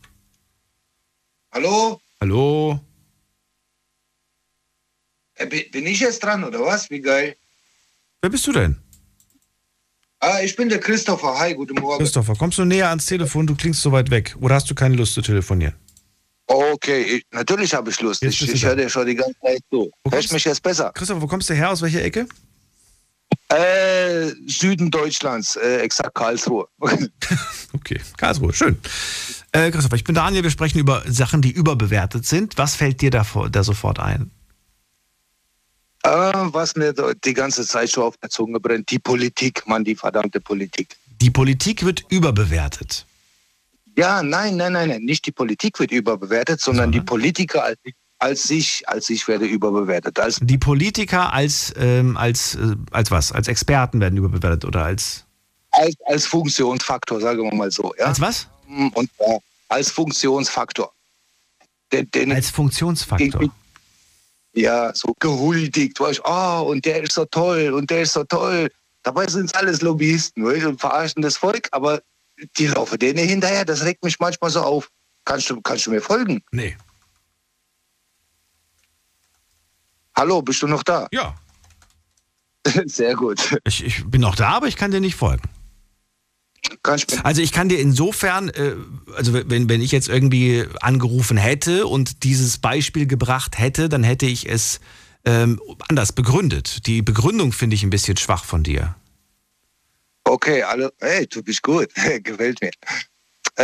[1.52, 2.00] Hallo?
[2.22, 2.80] Hallo?
[5.36, 6.90] Äh, bi- Bin ich jetzt dran, oder was?
[6.90, 7.36] Wie geil.
[8.22, 8.78] Wer bist du denn?
[10.20, 11.38] Ah, ich bin der Christopher.
[11.40, 11.98] Hi, guten Morgen.
[12.04, 13.48] Christopher, kommst du näher ans Telefon?
[13.48, 14.36] Du klingst so weit weg.
[14.40, 15.76] Oder hast du keine Lust zu telefonieren?
[16.46, 18.22] Okay, ich, natürlich habe ich Lust.
[18.22, 19.90] Jetzt Ich, du ich höre dir schon die ganze Zeit zu.
[20.10, 20.92] Hörst mich jetzt besser?
[20.94, 21.72] Christopher, wo kommst du her?
[21.72, 22.28] Aus welcher Ecke?
[23.52, 26.68] Äh, Süden Deutschlands, äh, exakt Karlsruhe.
[27.74, 28.78] Okay, Karlsruhe, schön.
[29.54, 30.44] Äh, Christopher, ich bin Daniel.
[30.44, 32.58] Wir sprechen über Sachen, die überbewertet sind.
[32.58, 34.30] Was fällt dir da, da sofort ein?
[36.04, 36.94] äh, was mir
[37.24, 40.96] die ganze Zeit schon auf der Zunge brennt, die Politik, Mann, die verdammte Politik.
[41.22, 43.06] Die Politik wird überbewertet.
[43.98, 47.78] Ja, nein, nein, nein, nein, nicht die Politik wird überbewertet, sondern die Politiker als,
[48.22, 50.20] als ich, als ich werde überbewertet.
[50.20, 53.32] Als Die Politiker als, ähm, als, äh, als was?
[53.32, 55.26] Als Experten werden überbewertet oder als.
[55.72, 57.94] als, als Funktionsfaktor, sagen wir mal so.
[57.98, 58.06] Ja?
[58.06, 58.48] Als was?
[58.68, 59.38] Und ja,
[59.70, 60.94] als Funktionsfaktor.
[61.92, 63.52] Den, den, als Funktionsfaktor.
[64.54, 68.24] Ja, so gehuldigt, weißt du, oh, und der ist so toll und der ist so
[68.24, 68.70] toll.
[69.02, 72.02] Dabei sind es alles Lobbyisten weißt, und verarschen das Volk, aber
[72.58, 73.66] die laufen denen hinterher.
[73.66, 74.90] Das regt mich manchmal so auf.
[75.26, 76.44] Kannst du, kannst du mir folgen?
[76.52, 76.76] Nee.
[80.16, 81.08] Hallo, bist du noch da?
[81.12, 81.36] Ja.
[82.86, 83.58] Sehr gut.
[83.66, 85.50] Ich, ich bin noch da, aber ich kann dir nicht folgen.
[87.24, 88.76] Also ich kann dir insofern, äh,
[89.16, 94.26] also wenn, wenn ich jetzt irgendwie angerufen hätte und dieses Beispiel gebracht hätte, dann hätte
[94.26, 94.80] ich es
[95.26, 95.60] ähm,
[95.90, 96.86] anders begründet.
[96.88, 98.96] Die Begründung finde ich ein bisschen schwach von dir.
[100.24, 101.90] Okay, alle, hey, du bist gut,
[102.24, 102.72] gefällt mir.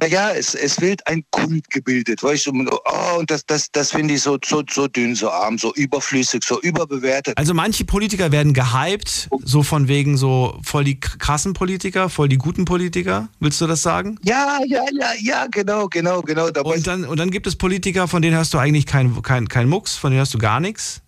[0.02, 3.92] Äh, ja, es, es wird ein Kult gebildet, weißt du, oh, und das, das, das
[3.92, 7.38] finde ich so, so, so dünn, so arm, so überflüssig, so überbewertet.
[7.38, 12.38] Also manche Politiker werden gehypt, so von wegen so voll die krassen Politiker, voll die
[12.38, 14.20] guten Politiker, willst du das sagen?
[14.24, 16.48] Ja, ja, ja, ja, genau, genau, genau.
[16.64, 19.68] Und dann, und dann gibt es Politiker, von denen hörst du eigentlich kein, kein, kein
[19.68, 21.02] Mucks, von denen hörst du gar nichts.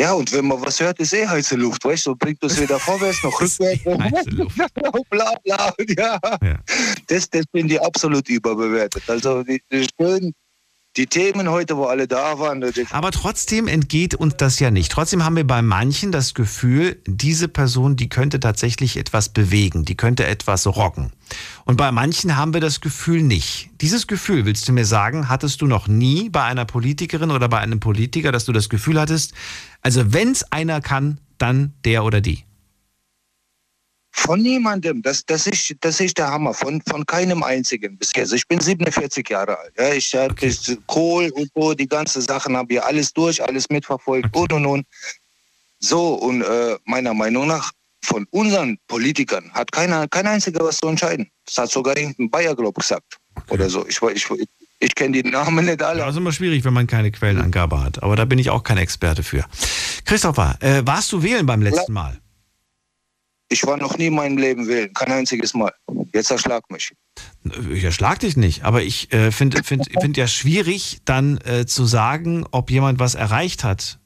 [0.00, 2.80] Ja, und wenn man was hört, ist eh heiße Luft, weißt du, bringt uns weder
[2.80, 3.84] vorwärts noch rückwärts.
[3.84, 4.56] heiße Luft.
[5.10, 6.18] bla, bla, ja.
[6.42, 6.58] ja.
[7.06, 9.04] Das, das finde ich absolut überbewertet.
[9.06, 10.32] Also, die, die schön,
[10.96, 12.64] die Themen heute, wo alle da waren.
[12.90, 14.92] Aber trotzdem entgeht uns das ja nicht.
[14.92, 19.96] Trotzdem haben wir bei manchen das Gefühl, diese Person, die könnte tatsächlich etwas bewegen, die
[19.96, 21.12] könnte etwas rocken.
[21.64, 23.70] Und bei manchen haben wir das Gefühl nicht.
[23.80, 27.58] Dieses Gefühl, willst du mir sagen, hattest du noch nie bei einer Politikerin oder bei
[27.58, 29.34] einem Politiker, dass du das Gefühl hattest,
[29.82, 32.44] also wenn es einer kann, dann der oder die?
[34.16, 35.02] Von niemandem.
[35.02, 36.54] Das, das, ist, das ist der Hammer.
[36.54, 38.32] Von, von keinem einzigen bis jetzt.
[38.32, 39.72] Ich bin 47 Jahre alt.
[39.76, 40.54] Ja, ich habe okay.
[40.86, 44.86] Kohl und so, die ganzen Sachen habe ich alles durch, alles mitverfolgt und und und.
[45.80, 47.72] So, und äh, meiner Meinung nach,
[48.04, 51.28] von unseren Politikern hat keiner, kein einziger was zu entscheiden.
[51.44, 53.18] Das hat sogar irgendein Bayer, glaube ich, gesagt.
[53.34, 53.54] Okay.
[53.54, 53.84] Oder so.
[53.88, 54.28] Ich, ich,
[54.78, 56.00] ich kenne die Namen nicht alle.
[56.00, 58.02] Das ist immer schwierig, wenn man keine Quellenangabe hat.
[58.02, 59.44] Aber da bin ich auch kein Experte für.
[60.04, 62.20] Christopher, äh, warst du wählen beim letzten Mal?
[63.48, 65.72] Ich war noch nie in meinem Leben wählen, kein einziges Mal.
[66.12, 66.92] Jetzt erschlag mich.
[67.72, 71.84] Ich erschlag dich nicht, aber ich äh, finde find, find ja schwierig, dann äh, zu
[71.84, 73.98] sagen, ob jemand was erreicht hat,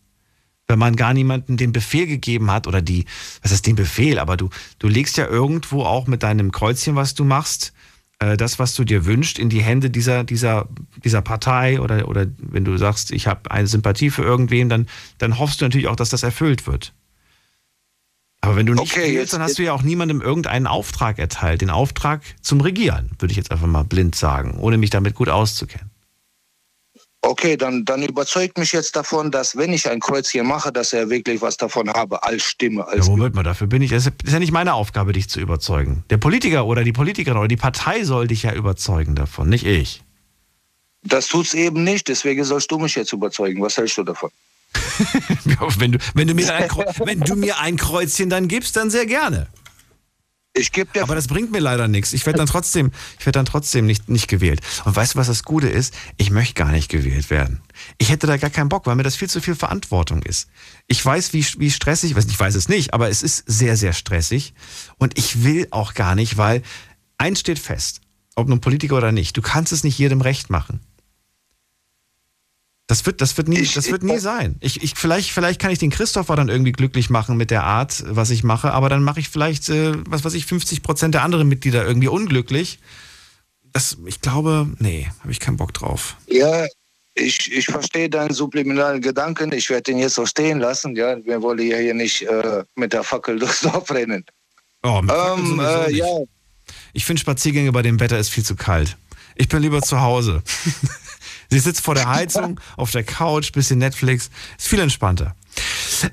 [0.66, 3.06] wenn man gar niemanden den Befehl gegeben hat oder die,
[3.42, 7.14] was ist den Befehl, aber du, du legst ja irgendwo auch mit deinem Kreuzchen, was
[7.14, 7.72] du machst,
[8.18, 10.68] äh, das, was du dir wünschst, in die Hände dieser, dieser,
[11.04, 15.38] dieser Partei oder, oder wenn du sagst, ich habe eine Sympathie für irgendwen, dann, dann
[15.38, 16.92] hoffst du natürlich auch, dass das erfüllt wird.
[18.40, 21.60] Aber wenn du nicht okay, willst, dann hast du ja auch niemandem irgendeinen Auftrag erteilt.
[21.60, 25.28] Den Auftrag zum Regieren, würde ich jetzt einfach mal blind sagen, ohne mich damit gut
[25.28, 25.90] auszukennen.
[27.20, 31.10] Okay, dann, dann überzeugt mich jetzt davon, dass wenn ich ein Kreuzchen mache, dass er
[31.10, 32.86] wirklich was davon habe, als Stimme.
[32.86, 33.90] Als ja, Moment mal, dafür bin ich.
[33.90, 36.04] Es ist ja nicht meine Aufgabe, dich zu überzeugen.
[36.10, 40.04] Der Politiker oder die Politikerin oder die Partei soll dich ja überzeugen davon, nicht ich.
[41.02, 43.62] Das tut's eben nicht, deswegen sollst du mich jetzt überzeugen.
[43.62, 44.30] Was hältst du davon?
[45.78, 46.68] wenn, du, wenn, du mir ein,
[47.04, 49.48] wenn du mir ein Kreuzchen dann gibst, dann sehr gerne.
[50.54, 52.12] Ich geb dir Aber das bringt mir leider nichts.
[52.12, 54.60] Ich werde dann trotzdem, ich werde dann trotzdem nicht, nicht gewählt.
[54.84, 55.94] Und weißt du, was das Gute ist?
[56.16, 57.60] Ich möchte gar nicht gewählt werden.
[57.98, 60.48] Ich hätte da gar keinen Bock, weil mir das viel zu viel Verantwortung ist.
[60.88, 64.54] Ich weiß, wie, wie stressig, ich weiß es nicht, aber es ist sehr, sehr stressig.
[64.98, 66.62] Und ich will auch gar nicht, weil
[67.18, 68.00] eins steht fest,
[68.34, 70.80] ob nun Politiker oder nicht, du kannst es nicht jedem recht machen.
[72.88, 74.56] Das wird, das wird nie, ich, das wird nie sein.
[74.60, 78.02] Ich, ich, vielleicht, vielleicht kann ich den Christopher dann irgendwie glücklich machen mit der Art,
[78.06, 81.22] was ich mache, aber dann mache ich vielleicht, äh, was weiß ich, 50 Prozent der
[81.22, 82.78] anderen Mitglieder irgendwie unglücklich.
[83.74, 86.16] Das, ich glaube, nee, habe ich keinen Bock drauf.
[86.28, 86.64] Ja,
[87.12, 89.52] ich, ich verstehe deinen subliminalen Gedanken.
[89.52, 90.96] Ich werde den jetzt so stehen lassen.
[90.96, 94.24] Ja, wir wollen ja hier nicht äh, mit der Fackel durchs Dorf rennen.
[94.82, 96.06] Oh, mit ähm, äh, ja.
[96.94, 98.96] Ich finde Spaziergänge bei dem Wetter ist viel zu kalt.
[99.34, 100.42] Ich bin lieber zu Hause.
[101.50, 104.30] Sie sitzt vor der Heizung, auf der Couch, bisschen Netflix.
[104.58, 105.34] Ist viel entspannter.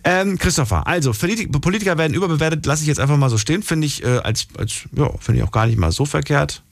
[0.03, 4.03] Ähm, Christopher, also Politiker werden überbewertet, lasse ich jetzt einfach mal so stehen, finde ich
[4.03, 6.63] äh, als, als ja, finde ich auch gar nicht mal so verkehrt.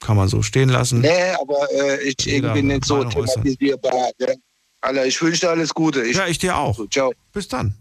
[0.00, 1.00] Kann man so stehen lassen.
[1.00, 4.10] Nee, aber äh, ich irgendwie nicht so thematisierbar.
[4.18, 4.34] Ne?
[4.80, 6.02] Alter, ich wünsche dir alles Gute.
[6.02, 6.78] Ich, ja, ich dir auch.
[6.90, 7.12] Ciao.
[7.32, 7.74] Bis dann.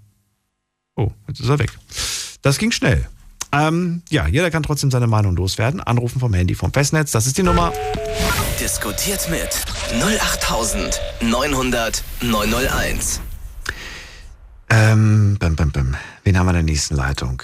[0.96, 1.72] Oh, jetzt ist er weg.
[2.44, 3.08] Das ging schnell.
[3.54, 5.82] Ähm, ja, jeder kann trotzdem seine Meinung loswerden.
[5.82, 7.74] Anrufen vom Handy, vom Festnetz, das ist die Nummer.
[8.60, 9.50] Diskutiert mit
[10.02, 13.20] 08900 901.
[14.70, 15.98] Ähm, bim, bim, bim.
[16.24, 17.44] Wen haben wir in der nächsten Leitung?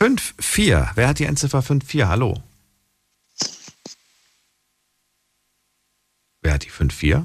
[0.00, 0.90] 5-4.
[0.94, 2.08] Wer hat die Endziffer 5-4?
[2.08, 2.42] Hallo.
[6.42, 7.24] Wer hat die 5-4?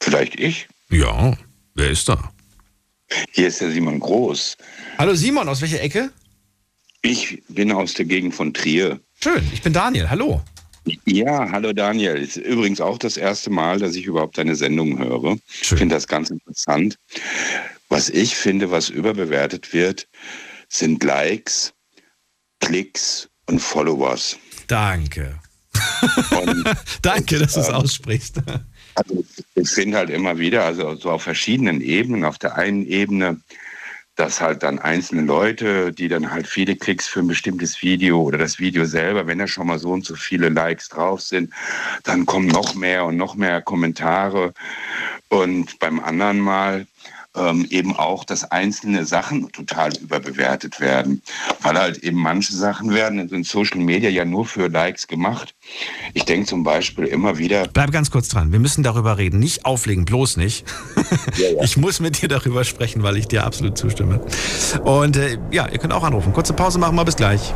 [0.00, 0.68] Vielleicht ich?
[0.88, 1.36] Ja,
[1.74, 2.30] wer ist da?
[3.32, 4.56] Hier ist der Simon Groß.
[4.98, 6.10] Hallo Simon, aus welcher Ecke?
[7.04, 8.98] Ich bin aus der Gegend von Trier.
[9.20, 10.08] Schön, ich bin Daniel.
[10.08, 10.40] Hallo.
[11.04, 12.16] Ja, hallo Daniel.
[12.16, 15.36] Ist übrigens auch das erste Mal, dass ich überhaupt deine Sendung höre.
[15.60, 16.96] Ich finde das ganz interessant.
[17.90, 20.08] Was ich finde, was überbewertet wird,
[20.70, 21.74] sind Likes,
[22.60, 24.38] Klicks und Followers.
[24.66, 25.38] Danke.
[26.30, 26.64] Und,
[27.02, 28.40] Danke, dass du es ähm, aussprichst.
[28.94, 29.24] Also
[29.56, 32.24] ich finde halt immer wieder, also so auf verschiedenen Ebenen.
[32.24, 33.42] Auf der einen Ebene
[34.16, 38.38] dass halt dann einzelne Leute, die dann halt viele Klicks für ein bestimmtes Video oder
[38.38, 41.52] das Video selber, wenn da schon mal so und so viele Likes drauf sind,
[42.04, 44.54] dann kommen noch mehr und noch mehr Kommentare.
[45.28, 46.86] Und beim anderen Mal
[47.36, 51.22] ähm, eben auch, dass einzelne Sachen total überbewertet werden.
[51.60, 55.54] Weil halt eben manche Sachen werden in Social Media ja nur für Likes gemacht.
[56.12, 57.66] Ich denke zum Beispiel immer wieder.
[57.72, 58.52] Bleib ganz kurz dran.
[58.52, 59.38] Wir müssen darüber reden.
[59.38, 60.64] Nicht auflegen, bloß nicht.
[61.36, 61.62] Ja, ja.
[61.64, 64.20] Ich muss mit dir darüber sprechen, weil ich dir absolut zustimme.
[64.84, 66.32] Und äh, ja, ihr könnt auch anrufen.
[66.32, 67.52] Kurze Pause machen wir bis gleich.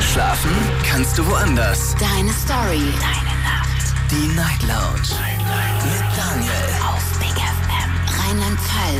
[0.00, 0.50] Schlafen
[0.84, 1.94] kannst du woanders.
[1.98, 2.82] Deine Story.
[3.00, 3.94] Deine Nacht.
[4.10, 5.08] Die Night Lounge.
[5.20, 5.73] Night, Night.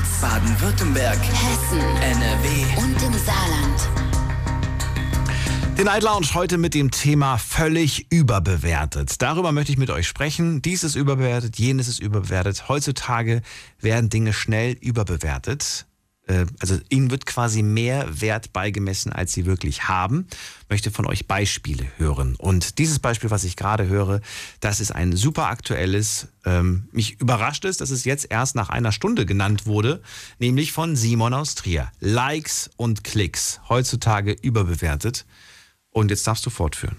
[0.04, 3.88] Rheinland-Pfalz, Baden-Württemberg, Hessen, NRW und im Saarland.
[5.78, 9.20] Den Night Lounge heute mit dem Thema völlig überbewertet.
[9.20, 10.62] Darüber möchte ich mit euch sprechen.
[10.62, 12.68] Dies ist überbewertet, jenes ist überbewertet.
[12.68, 13.42] Heutzutage
[13.80, 15.86] werden Dinge schnell überbewertet.
[16.26, 20.26] Äh, also ihnen wird quasi mehr Wert beigemessen, als sie wirklich haben.
[20.68, 22.36] Möchte von euch Beispiele hören.
[22.36, 24.20] Und dieses Beispiel, was ich gerade höre,
[24.60, 26.28] das ist ein super aktuelles.
[26.44, 30.02] Ähm, mich überrascht es, dass es jetzt erst nach einer Stunde genannt wurde,
[30.38, 31.90] nämlich von Simon aus Trier.
[32.00, 35.26] Likes und Klicks, heutzutage überbewertet.
[35.90, 36.96] Und jetzt darfst du fortführen.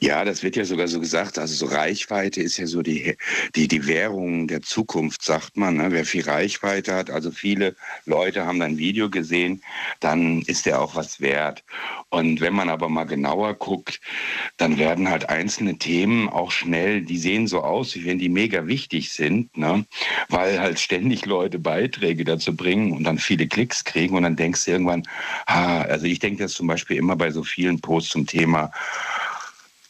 [0.00, 1.38] Ja, das wird ja sogar so gesagt.
[1.38, 3.16] Also so Reichweite ist ja so die,
[3.56, 5.76] die, die Währung der Zukunft, sagt man.
[5.76, 5.88] Ne?
[5.90, 9.62] Wer viel Reichweite hat, also viele Leute haben ein Video gesehen,
[10.00, 11.64] dann ist der auch was wert.
[12.10, 14.00] Und wenn man aber mal genauer guckt,
[14.58, 18.66] dann werden halt einzelne Themen auch schnell, die sehen so aus, wie wenn die mega
[18.66, 19.84] wichtig sind, ne?
[20.28, 24.64] weil halt ständig Leute Beiträge dazu bringen und dann viele Klicks kriegen und dann denkst
[24.64, 25.02] du irgendwann,
[25.46, 28.70] ah, also ich denke das zum Beispiel immer bei so vielen Posts zum Thema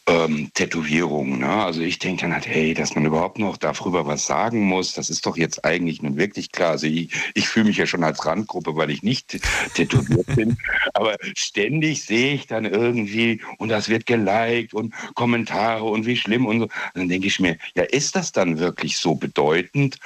[0.07, 1.40] ähm, Tätowierungen.
[1.40, 1.48] Ne?
[1.48, 5.09] Also ich denke dann halt, hey, dass man überhaupt noch darüber was sagen muss, das
[5.09, 6.72] ist doch jetzt eigentlich nun wirklich klar.
[6.72, 9.40] Also ich, ich fühle mich ja schon als Randgruppe, weil ich nicht
[9.74, 10.59] tätowiert bin.
[10.94, 16.46] Aber ständig sehe ich dann irgendwie und das wird geliked und Kommentare und wie schlimm
[16.46, 16.64] und so.
[16.64, 19.98] Und dann denke ich mir, ja, ist das dann wirklich so bedeutend?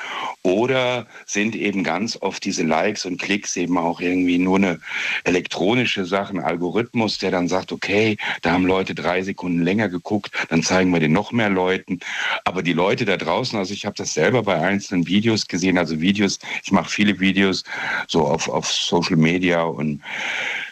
[0.43, 4.81] Oder sind eben ganz oft diese Likes und Klicks eben auch irgendwie nur eine
[5.25, 10.31] elektronische Sache, ein Algorithmus, der dann sagt, okay, da haben Leute drei Sekunden länger geguckt,
[10.49, 12.01] dann zeigen wir den noch mehr Leuten.
[12.45, 16.01] Aber die Leute da draußen, also ich habe das selber bei einzelnen Videos gesehen, also
[16.01, 17.65] Videos, ich mache viele Videos
[18.07, 20.03] so auf, auf Social Media und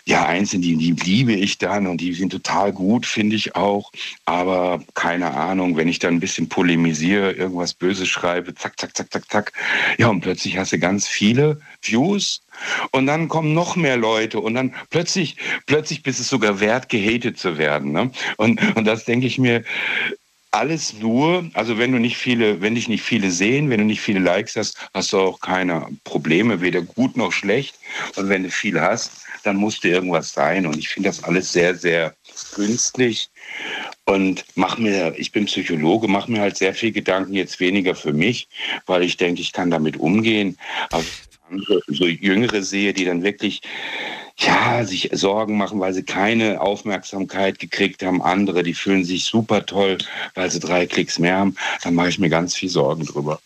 [0.08, 3.90] ja, einzelne, die, die liebe ich dann und die sind total gut, finde ich auch.
[4.24, 9.12] Aber keine Ahnung, wenn ich dann ein bisschen polemisiere, irgendwas Böses schreibe, zack, zack, zack,
[9.12, 9.52] zack, zack.
[9.98, 12.42] Ja, und plötzlich hast du ganz viele Views
[12.90, 15.36] und dann kommen noch mehr Leute und dann plötzlich,
[15.66, 17.92] plötzlich bist es sogar wert, gehatet zu werden.
[17.92, 18.10] Ne?
[18.36, 19.64] Und, und das denke ich mir,
[20.56, 24.00] alles nur, also wenn du nicht viele, wenn dich nicht viele sehen, wenn du nicht
[24.00, 27.78] viele Likes hast, hast du auch keine Probleme, weder gut noch schlecht.
[28.16, 30.66] Und wenn du viel hast, dann musste irgendwas sein.
[30.66, 32.14] Und ich finde das alles sehr, sehr
[32.54, 33.28] künstlich.
[34.06, 38.12] Und mach mir, ich bin Psychologe, mache mir halt sehr viel Gedanken, jetzt weniger für
[38.12, 38.48] mich,
[38.86, 40.56] weil ich denke, ich kann damit umgehen.
[40.90, 41.04] Aber
[41.50, 43.62] andere, so Jüngere sehe, die dann wirklich
[44.38, 48.22] ja, sich Sorgen machen, weil sie keine Aufmerksamkeit gekriegt haben.
[48.22, 49.98] Andere, die fühlen sich super toll,
[50.34, 51.56] weil sie drei Klicks mehr haben.
[51.82, 53.40] Dann mache ich mir ganz viel Sorgen drüber.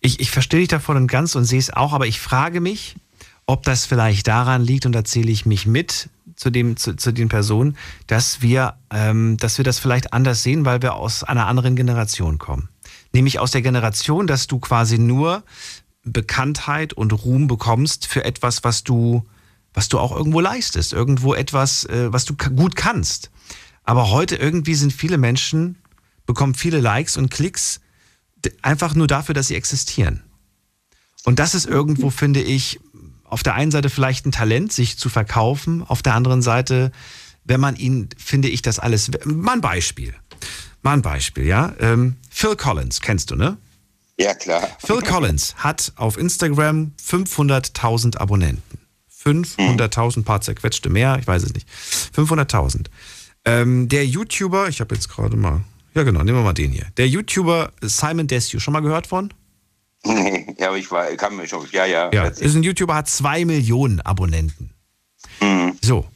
[0.00, 2.94] Ich, ich verstehe dich davon und ganz und sehe es auch, aber ich frage mich,
[3.46, 7.12] ob das vielleicht daran liegt, und da zähle ich mich mit zu, dem, zu, zu
[7.12, 11.46] den Personen, dass wir, ähm, dass wir das vielleicht anders sehen, weil wir aus einer
[11.46, 12.68] anderen Generation kommen.
[13.12, 15.44] Nämlich aus der Generation, dass du quasi nur
[16.04, 19.24] Bekanntheit und Ruhm bekommst für etwas, was du,
[19.72, 23.30] was du auch irgendwo leistest, irgendwo etwas, äh, was du gut kannst.
[23.84, 25.76] Aber heute irgendwie sind viele Menschen,
[26.26, 27.80] bekommen viele Likes und Klicks
[28.62, 30.22] einfach nur dafür, dass sie existieren.
[31.24, 32.80] Und das ist irgendwo, finde ich,
[33.24, 36.92] auf der einen Seite vielleicht ein Talent, sich zu verkaufen, auf der anderen Seite,
[37.44, 39.10] wenn man ihn, finde ich, das alles.
[39.24, 40.14] Mal ein Beispiel.
[40.82, 41.74] Mal ein Beispiel, ja.
[41.80, 43.56] Ähm, Phil Collins, kennst du, ne?
[44.18, 44.68] Ja, klar.
[44.78, 48.78] Phil Collins hat auf Instagram 500.000 Abonnenten.
[49.24, 51.66] 500.000, paar zerquetschte mehr, ich weiß es nicht.
[52.14, 52.86] 500.000.
[53.46, 55.62] Ähm, der YouTuber, ich habe jetzt gerade mal,
[55.94, 56.86] ja genau, nehmen wir mal den hier.
[56.96, 59.32] Der YouTuber Simon Desue, schon mal gehört von?
[60.04, 62.10] ja, aber ich war, kann mir schon, ja, ja.
[62.12, 64.70] Ja, ist ein YouTuber, hat zwei Millionen Abonnenten.
[65.40, 65.78] Mhm.
[65.82, 66.06] So.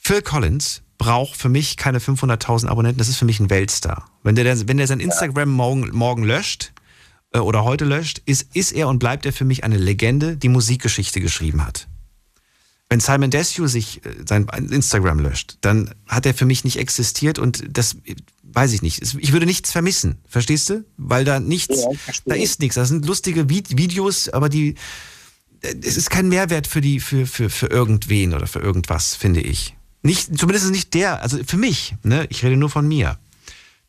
[0.00, 4.08] Phil Collins braucht für mich keine 500.000 Abonnenten, das ist für mich ein Weltstar.
[4.22, 6.73] Wenn der, wenn der sein Instagram morgen, morgen löscht
[7.34, 10.48] äh, oder heute löscht, ist, ist er und bleibt er für mich eine Legende, die
[10.48, 11.88] Musikgeschichte geschrieben hat.
[12.88, 17.38] Wenn Simon Desue sich äh, sein Instagram löscht, dann hat er für mich nicht existiert
[17.38, 17.96] und das
[18.42, 19.02] weiß ich nicht.
[19.18, 20.84] Ich würde nichts vermissen, verstehst du?
[20.96, 22.76] Weil da nichts, ja, da ist nichts.
[22.76, 24.76] Das sind lustige Videos, aber die,
[25.60, 29.74] es ist kein Mehrwert für die, für, für, für irgendwen oder für irgendwas, finde ich.
[30.02, 32.26] Nicht, zumindest nicht der, also für mich, ne?
[32.28, 33.18] Ich rede nur von mir.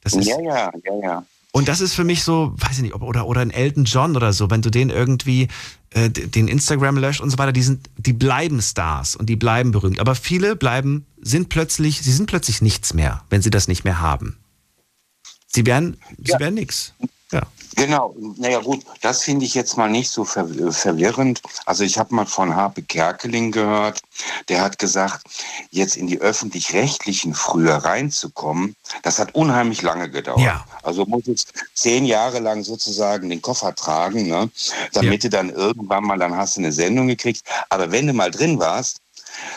[0.02, 1.26] Das ist, ja, ja, ja, ja.
[1.56, 4.34] Und das ist für mich so, weiß ich nicht, oder, oder ein Elton John oder
[4.34, 5.48] so, wenn du den irgendwie,
[5.92, 9.72] äh, den Instagram löscht und so weiter, die sind, die bleiben Stars und die bleiben
[9.72, 10.02] berühmt.
[10.02, 14.02] Aber viele bleiben, sind plötzlich, sie sind plötzlich nichts mehr, wenn sie das nicht mehr
[14.02, 14.36] haben.
[15.48, 16.34] Sie werden, ja.
[16.36, 16.94] sie werden nichts.
[17.76, 21.42] Genau, naja gut, das finde ich jetzt mal nicht so ver verwirrend.
[21.66, 24.02] Also ich habe mal von Harpe Kerkeling gehört,
[24.50, 25.26] der hat gesagt,
[25.72, 30.40] jetzt in die öffentlich-rechtlichen früher reinzukommen, das hat unheimlich lange gedauert.
[30.40, 30.66] Ja.
[30.84, 34.50] Also muss jetzt zehn Jahre lang sozusagen den Koffer tragen, ne,
[34.94, 35.30] damit ja.
[35.30, 37.44] du dann irgendwann mal, dann hast du eine Sendung gekriegt.
[37.70, 39.02] Aber wenn du mal drin warst,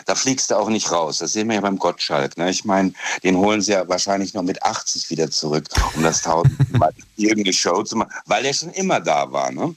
[0.05, 1.19] da fliegst du auch nicht raus.
[1.19, 2.37] Das sehen wir ja beim Gottschalk.
[2.37, 2.49] Ne?
[2.49, 5.65] Ich meine, den holen sie ja wahrscheinlich noch mit 80 wieder zurück,
[5.95, 9.51] um das tausendmal irgendeine Show zu machen, weil er schon immer da war.
[9.51, 9.75] Ne?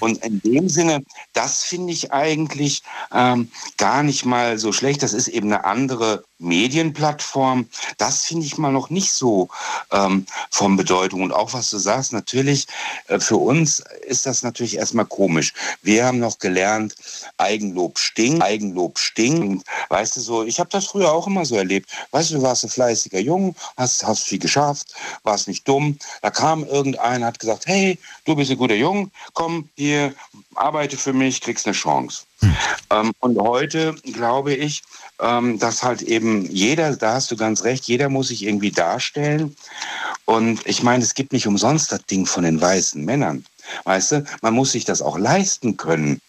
[0.00, 2.82] Und in dem Sinne, das finde ich eigentlich
[3.12, 5.02] ähm, gar nicht mal so schlecht.
[5.02, 7.68] Das ist eben eine andere Medienplattform.
[7.98, 9.48] Das finde ich mal noch nicht so
[9.90, 11.22] ähm, von Bedeutung.
[11.22, 12.66] Und auch was du sagst, natürlich,
[13.08, 15.52] äh, für uns ist das natürlich erstmal komisch.
[15.82, 16.94] Wir haben noch gelernt,
[17.38, 19.43] Eigenlob stinkt, Eigenlob stinkt.
[19.88, 21.90] Weißt du so, ich habe das früher auch immer so erlebt.
[22.10, 25.98] Weißt du, du warst ein fleißiger Jung, hast, hast viel geschafft, warst nicht dumm.
[26.22, 30.14] Da kam irgendeiner, hat gesagt, hey, du bist ein guter Jung, komm hier,
[30.54, 32.24] arbeite für mich, kriegst eine Chance.
[32.40, 32.56] Hm.
[32.90, 34.82] Ähm, und heute glaube ich,
[35.20, 39.56] ähm, dass halt eben jeder, da hast du ganz recht, jeder muss sich irgendwie darstellen.
[40.24, 43.44] Und ich meine, es gibt nicht umsonst das Ding von den weißen Männern.
[43.84, 46.20] Weißt du, man muss sich das auch leisten können,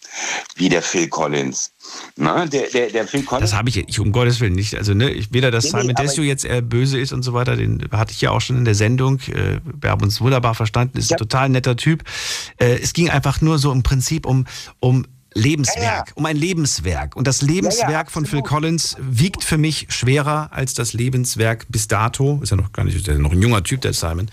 [0.54, 1.72] wie der Phil Collins.
[2.16, 3.50] Na, der, der, der Phil Collins.
[3.50, 4.74] Das habe ich, ich um Gottes Willen nicht.
[4.74, 7.88] Also, ne, weder, dass nee, Simon Desio jetzt eher böse ist und so weiter, den
[7.92, 9.20] hatte ich ja auch schon in der Sendung.
[9.28, 11.16] Äh, wir haben uns wunderbar verstanden, ist ja.
[11.16, 12.04] ein total netter Typ.
[12.58, 14.46] Äh, es ging einfach nur so im Prinzip um,
[14.80, 15.06] um
[15.36, 16.04] Lebenswerk, ja, ja.
[16.14, 17.14] um ein Lebenswerk.
[17.14, 21.88] Und das Lebenswerk ja, von Phil Collins wiegt für mich schwerer als das Lebenswerk bis
[21.88, 22.40] dato.
[22.42, 24.30] Ist ja noch gar nicht, ist ja noch ein junger Typ, der Simon.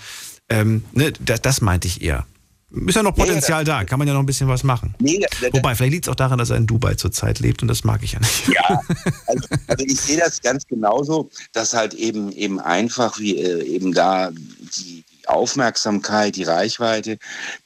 [0.50, 2.26] Ähm, ne, das, das meinte ich eher.
[2.74, 4.96] Ist ja noch Potenzial da, kann man ja noch ein bisschen was machen.
[5.00, 7.84] Nee, Wobei, vielleicht liegt es auch daran, dass er in Dubai zurzeit lebt und das
[7.84, 8.48] mag ich ja nicht.
[8.48, 8.82] Ja,
[9.28, 13.94] also, also ich sehe das ganz genauso, dass halt eben eben einfach wie äh, eben
[13.94, 17.18] da die, Aufmerksamkeit, die Reichweite,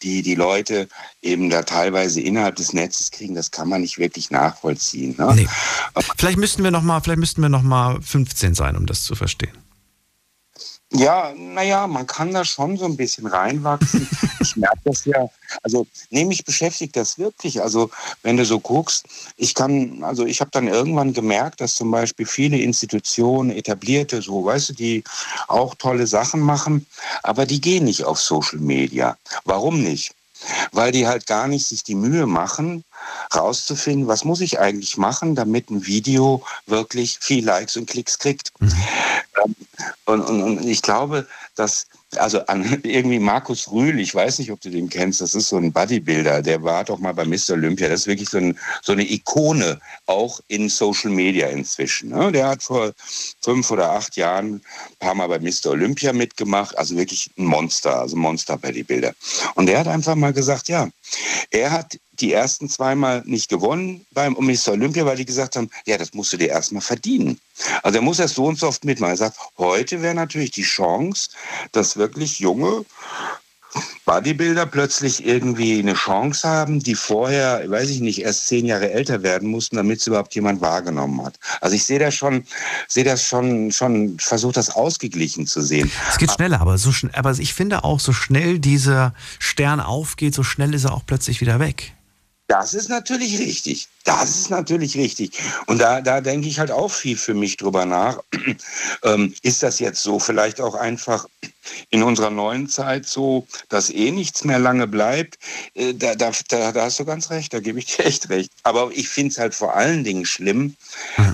[0.04, 0.88] die die Leute
[1.22, 5.16] eben da teilweise innerhalb des Netzes kriegen, das kann man nicht wirklich nachvollziehen.
[5.18, 5.34] Ne?
[5.36, 5.48] Nee.
[6.18, 9.16] Vielleicht müssten wir noch mal, vielleicht müssten wir noch mal 15 sein, um das zu
[9.16, 9.58] verstehen.
[10.94, 14.08] Ja, naja, man kann da schon so ein bisschen reinwachsen.
[14.40, 15.28] ich merke das ja.
[15.62, 17.62] Also, nee, mich beschäftigt das wirklich.
[17.62, 17.90] Also,
[18.24, 22.26] wenn du so guckst, ich kann, also ich habe dann irgendwann gemerkt, dass zum Beispiel
[22.26, 25.04] viele Institutionen, etablierte, so, weißt du, die
[25.50, 26.86] auch tolle Sachen machen,
[27.22, 29.18] aber die gehen nicht auf Social Media.
[29.44, 30.14] Warum nicht?
[30.72, 32.86] Weil die halt gar nicht sich die Mühe machen,
[33.36, 38.52] rauszufinden, was muss ich eigentlich machen, damit ein Video wirklich viel Likes und Klicks kriegt.
[38.60, 38.74] Mhm.
[39.44, 39.56] Ähm,
[40.06, 44.62] und, und, und ich glaube, dass also an irgendwie Markus Rühl, ich weiß nicht, ob
[44.62, 47.52] du den kennst, das ist so ein Bodybuilder, der war doch mal bei Mr.
[47.52, 47.90] Olympia.
[47.90, 52.10] Das ist wirklich so, ein, so eine Ikone, auch in Social Media inzwischen.
[52.10, 52.32] Ne?
[52.32, 52.94] Der hat vor
[53.42, 54.62] fünf oder acht Jahren ein
[55.00, 55.72] paar Mal bei Mr.
[55.72, 59.14] Olympia mitgemacht, also wirklich ein Monster, also Monster-Bodybuilder.
[59.56, 60.88] Und der hat einfach mal gesagt, ja,
[61.52, 64.70] er hat die ersten zweimal nicht gewonnen beim Mr.
[64.72, 67.40] Olympia, weil die gesagt haben, ja, das musst du dir erstmal verdienen.
[67.84, 69.14] Also er muss erst so und so oft mitmachen.
[69.14, 71.30] Er sagt, heute wäre natürlich die Chance,
[71.72, 72.86] dass wirklich junge
[74.06, 79.22] Bodybuilder plötzlich irgendwie eine Chance haben, die vorher, weiß ich nicht, erst zehn Jahre älter
[79.22, 81.36] werden mussten, damit es überhaupt jemand wahrgenommen hat.
[81.60, 82.46] Also ich sehe das schon,
[82.88, 85.92] sehe das schon, schon, versuche das ausgeglichen zu sehen.
[86.10, 90.34] Es geht schneller, aber so schnell, aber ich finde auch, so schnell dieser Stern aufgeht,
[90.34, 91.94] so schnell ist er auch plötzlich wieder weg.
[92.48, 93.90] Das ist natürlich richtig.
[94.06, 95.38] Das ist natürlich richtig.
[95.66, 98.20] Und da, da denke ich halt auch viel für mich drüber nach.
[99.04, 101.28] ähm, ist das jetzt so vielleicht auch einfach
[101.90, 105.38] in unserer neuen Zeit so, dass eh nichts mehr lange bleibt?
[105.74, 108.50] Äh, da, da, da, da, hast du ganz recht, da gebe ich dir echt recht.
[108.64, 110.78] Aber ich finde es halt vor allen Dingen schlimm,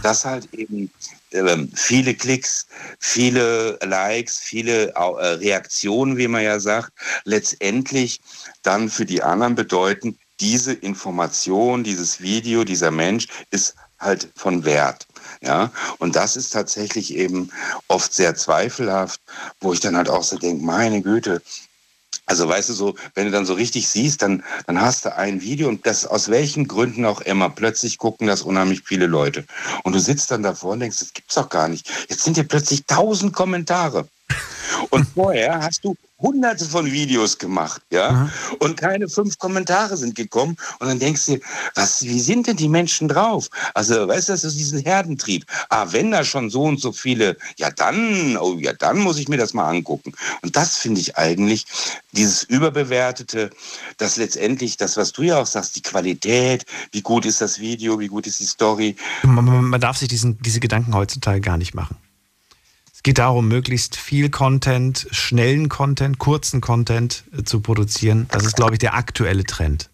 [0.02, 0.90] dass halt eben
[1.32, 2.66] ähm, viele Klicks,
[2.98, 6.92] viele Likes, viele äh, Reaktionen, wie man ja sagt,
[7.24, 8.20] letztendlich
[8.64, 15.08] dann für die anderen bedeuten, diese Information, dieses Video, dieser Mensch ist halt von Wert.
[15.42, 17.50] Ja, und das ist tatsächlich eben
[17.88, 19.22] oft sehr zweifelhaft,
[19.60, 21.42] wo ich dann halt auch so denke, meine Güte,
[22.26, 25.42] also weißt du so, wenn du dann so richtig siehst, dann, dann hast du ein
[25.42, 29.46] Video und das aus welchen Gründen auch immer, plötzlich gucken das unheimlich viele Leute.
[29.84, 31.90] Und du sitzt dann davor und denkst, das gibt's doch gar nicht.
[32.10, 34.08] Jetzt sind hier plötzlich tausend Kommentare.
[34.90, 38.32] Und vorher hast du hunderte von Videos gemacht, ja, mhm.
[38.60, 40.56] und keine fünf Kommentare sind gekommen.
[40.80, 41.40] Und dann denkst du,
[41.76, 43.50] was, wie sind denn die Menschen drauf?
[43.74, 45.46] Also, weißt du, das ist diesen Herdentrieb.
[45.70, 49.28] Ah, wenn da schon so und so viele, ja dann, oh ja, dann muss ich
[49.28, 50.14] mir das mal angucken.
[50.42, 51.66] Und das finde ich eigentlich,
[52.14, 53.50] dieses überbewertete,
[53.98, 58.00] das letztendlich, das, was du ja auch sagst, die Qualität, wie gut ist das Video,
[58.00, 58.96] wie gut ist die Story.
[59.24, 61.98] Man, man darf sich diesen, diese Gedanken heutzutage gar nicht machen
[63.04, 68.28] geht darum, möglichst viel Content, schnellen Content, kurzen Content äh, zu produzieren.
[68.32, 69.90] Das ist, glaube ich, der aktuelle Trend.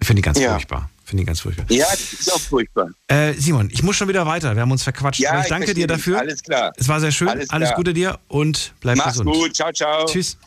[0.00, 0.52] Finde ich ganz ja.
[0.52, 0.88] furchtbar.
[1.04, 1.66] Finde ich ganz furchtbar.
[1.68, 2.88] Ja, das ist auch furchtbar.
[3.08, 4.54] Äh, Simon, ich muss schon wieder weiter.
[4.54, 5.18] Wir haben uns verquatscht.
[5.18, 6.20] Ja, ich danke dir dafür.
[6.20, 6.72] Alles klar.
[6.76, 7.28] Es war sehr schön.
[7.28, 9.28] Alles, Alles Gute dir und bleib Mach's gesund.
[9.28, 9.56] Mach's gut.
[9.56, 10.06] Ciao, ciao.
[10.06, 10.38] Tschüss.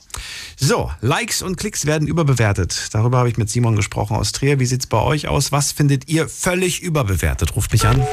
[0.56, 2.90] So, Likes und Klicks werden überbewertet.
[2.94, 4.60] Darüber habe ich mit Simon gesprochen aus Trier.
[4.60, 5.52] Wie sieht es bei euch aus?
[5.52, 7.56] Was findet ihr völlig überbewertet?
[7.56, 8.06] Ruft mich an.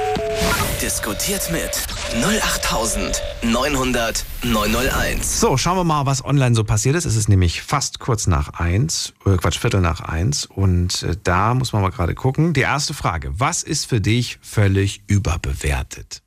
[0.82, 5.40] Diskutiert mit 08900 901.
[5.40, 7.04] So, schauen wir mal, was online so passiert ist.
[7.04, 10.46] Es ist nämlich fast kurz nach eins, äh Quatsch, Viertel nach eins.
[10.46, 12.52] Und äh, da muss man mal gerade gucken.
[12.54, 13.32] Die erste Frage.
[13.38, 16.22] Was ist für dich völlig überbewertet?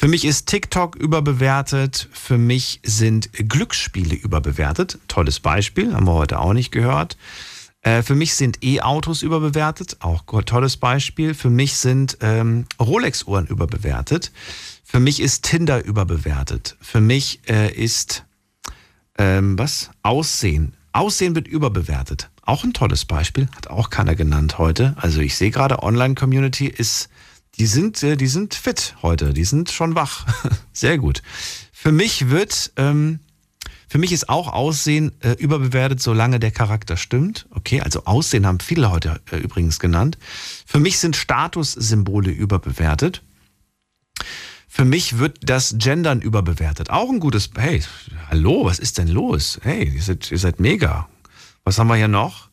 [0.00, 2.08] Für mich ist TikTok überbewertet.
[2.12, 4.96] Für mich sind Glücksspiele überbewertet.
[5.08, 7.16] Tolles Beispiel, haben wir heute auch nicht gehört.
[7.82, 9.96] Äh, für mich sind E-Autos überbewertet.
[9.98, 11.34] Auch tolles Beispiel.
[11.34, 14.30] Für mich sind ähm, Rolex-Uhren überbewertet.
[14.84, 16.76] Für mich ist Tinder überbewertet.
[16.80, 18.24] Für mich äh, ist
[19.18, 19.90] ähm, was?
[20.04, 20.74] Aussehen.
[20.92, 22.30] Aussehen wird überbewertet.
[22.42, 23.48] Auch ein tolles Beispiel.
[23.56, 24.94] Hat auch keiner genannt heute.
[24.96, 27.08] Also ich sehe gerade, Online-Community ist
[27.58, 30.26] die sind, äh, die sind fit heute, die sind schon wach.
[30.72, 31.22] Sehr gut.
[31.72, 33.20] Für mich wird, ähm,
[33.88, 37.46] für mich ist auch Aussehen äh, überbewertet, solange der Charakter stimmt.
[37.50, 40.18] Okay, also Aussehen haben viele heute äh, übrigens genannt.
[40.66, 43.22] Für mich sind Statussymbole überbewertet.
[44.68, 46.90] Für mich wird das Gendern überbewertet.
[46.90, 47.82] Auch ein gutes, hey,
[48.30, 49.58] hallo, was ist denn los?
[49.62, 51.08] Hey, ihr seid, ihr seid mega.
[51.64, 52.50] Was haben wir hier noch?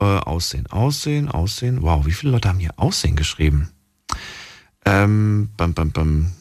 [0.00, 1.82] Äh, Aussehen, Aussehen, Aussehen.
[1.82, 3.70] Wow, wie viele Leute haben hier Aussehen geschrieben?
[4.88, 6.32] Ähm, bam, bam, bam.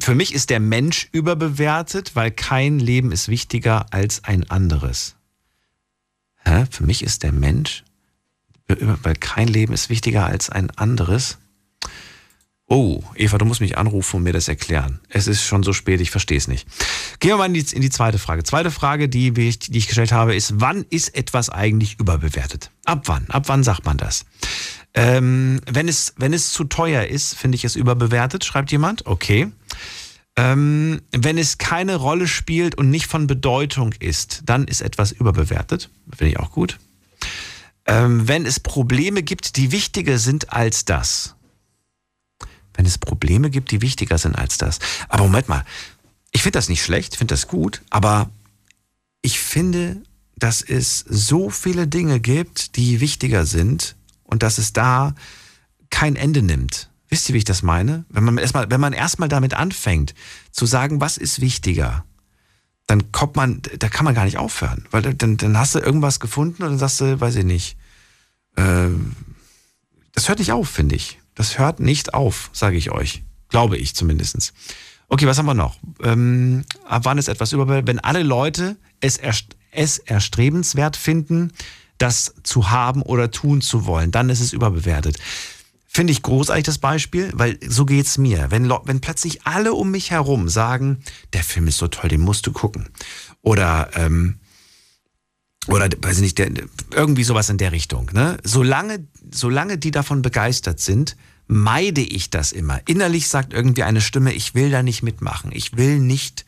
[0.00, 5.16] Für mich ist der Mensch überbewertet, weil kein Leben ist wichtiger als ein anderes.
[6.44, 6.66] Hä?
[6.70, 7.84] Für mich ist der Mensch,
[8.66, 11.38] weil kein Leben ist wichtiger als ein anderes.
[12.66, 15.00] Oh, Eva, du musst mich anrufen und mir das erklären.
[15.08, 16.68] Es ist schon so spät, ich verstehe es nicht.
[17.18, 18.44] Gehen wir mal in die, in die, zweite Frage.
[18.44, 22.70] Zweite Frage, die ich, die ich gestellt habe, ist, wann ist etwas eigentlich überbewertet?
[22.84, 23.28] Ab wann?
[23.30, 24.26] Ab wann sagt man das?
[24.94, 29.06] Ähm, wenn, es, wenn es zu teuer ist, finde ich es überbewertet, schreibt jemand.
[29.06, 29.52] Okay.
[30.36, 35.90] Ähm, wenn es keine Rolle spielt und nicht von Bedeutung ist, dann ist etwas überbewertet.
[36.16, 36.78] Finde ich auch gut.
[37.86, 41.34] Ähm, wenn es Probleme gibt, die wichtiger sind als das.
[42.74, 44.78] Wenn es Probleme gibt, die wichtiger sind als das.
[45.08, 45.64] Aber Moment mal,
[46.32, 48.30] ich finde das nicht schlecht, finde das gut, aber
[49.22, 50.02] ich finde,
[50.36, 53.96] dass es so viele Dinge gibt, die wichtiger sind
[54.30, 55.14] und dass es da
[55.90, 56.90] kein Ende nimmt.
[57.08, 58.04] Wisst ihr, wie ich das meine?
[58.08, 60.14] Wenn man erstmal, wenn man erstmal damit anfängt,
[60.52, 62.04] zu sagen, was ist wichtiger,
[62.86, 64.86] dann kommt man, da kann man gar nicht aufhören.
[64.90, 67.76] Weil dann, dann hast du irgendwas gefunden und dann sagst du, weiß ich nicht.
[68.56, 68.88] Äh,
[70.12, 71.18] das hört nicht auf, finde ich.
[71.34, 73.22] Das hört nicht auf, sage ich euch.
[73.48, 74.52] Glaube ich zumindest.
[75.08, 75.78] Okay, was haben wir noch?
[76.02, 81.52] Ähm, ab wann ist etwas über, wenn alle Leute es, erst, es erstrebenswert finden,
[82.00, 84.10] das zu haben oder tun zu wollen.
[84.10, 85.18] Dann ist es überbewertet.
[85.86, 88.50] Finde ich großartig das Beispiel, weil so geht's mir.
[88.50, 91.02] Wenn, wenn plötzlich alle um mich herum sagen,
[91.32, 92.88] der Film ist so toll, den musst du gucken.
[93.42, 94.38] Oder, ähm,
[95.66, 96.52] oder weiß ich nicht, der,
[96.92, 98.10] irgendwie sowas in der Richtung.
[98.14, 98.38] Ne?
[98.44, 101.16] Solange, solange die davon begeistert sind,
[101.48, 102.80] meide ich das immer.
[102.86, 105.50] Innerlich sagt irgendwie eine Stimme, ich will da nicht mitmachen.
[105.52, 106.46] Ich will nicht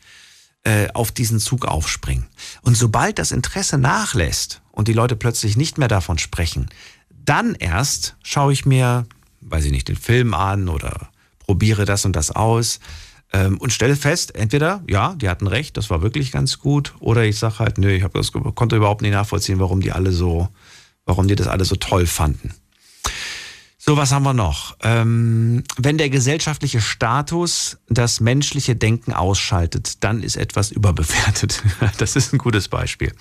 [0.63, 2.27] äh, auf diesen Zug aufspringen.
[2.61, 6.69] Und sobald das Interesse nachlässt und die Leute plötzlich nicht mehr davon sprechen,
[7.09, 9.05] dann erst schaue ich mir,
[9.41, 11.09] weiß ich nicht, den Film an oder
[11.39, 12.79] probiere das und das aus
[13.33, 17.25] ähm, und stelle fest, entweder, ja, die hatten recht, das war wirklich ganz gut, oder
[17.25, 20.47] ich sage halt, nö, ich hab das, konnte überhaupt nicht nachvollziehen, warum die alle so,
[21.05, 22.53] warum die das alle so toll fanden.
[23.85, 24.77] So, was haben wir noch?
[24.81, 31.61] Ähm, wenn der gesellschaftliche Status das menschliche Denken ausschaltet, dann ist etwas überbewertet.
[31.97, 33.11] das ist ein gutes Beispiel.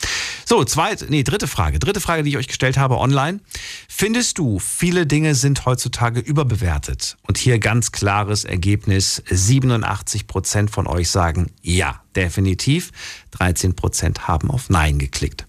[0.44, 1.80] So, zweite, nee, dritte Frage.
[1.80, 3.40] Dritte Frage, die ich euch gestellt habe online.
[3.88, 7.16] Findest du, viele Dinge sind heutzutage überbewertet?
[7.22, 9.20] Und hier ganz klares Ergebnis.
[9.28, 12.92] 87 Prozent von euch sagen ja, definitiv.
[13.32, 15.44] 13 Prozent haben auf Nein geklickt.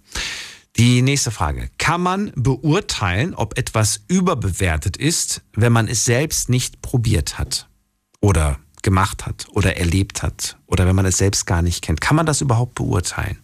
[0.78, 1.70] Die nächste Frage.
[1.78, 7.68] Kann man beurteilen, ob etwas überbewertet ist, wenn man es selbst nicht probiert hat
[8.22, 12.02] oder gemacht hat oder erlebt hat oder wenn man es selbst gar nicht kennt?
[12.02, 13.38] Kann man das überhaupt beurteilen?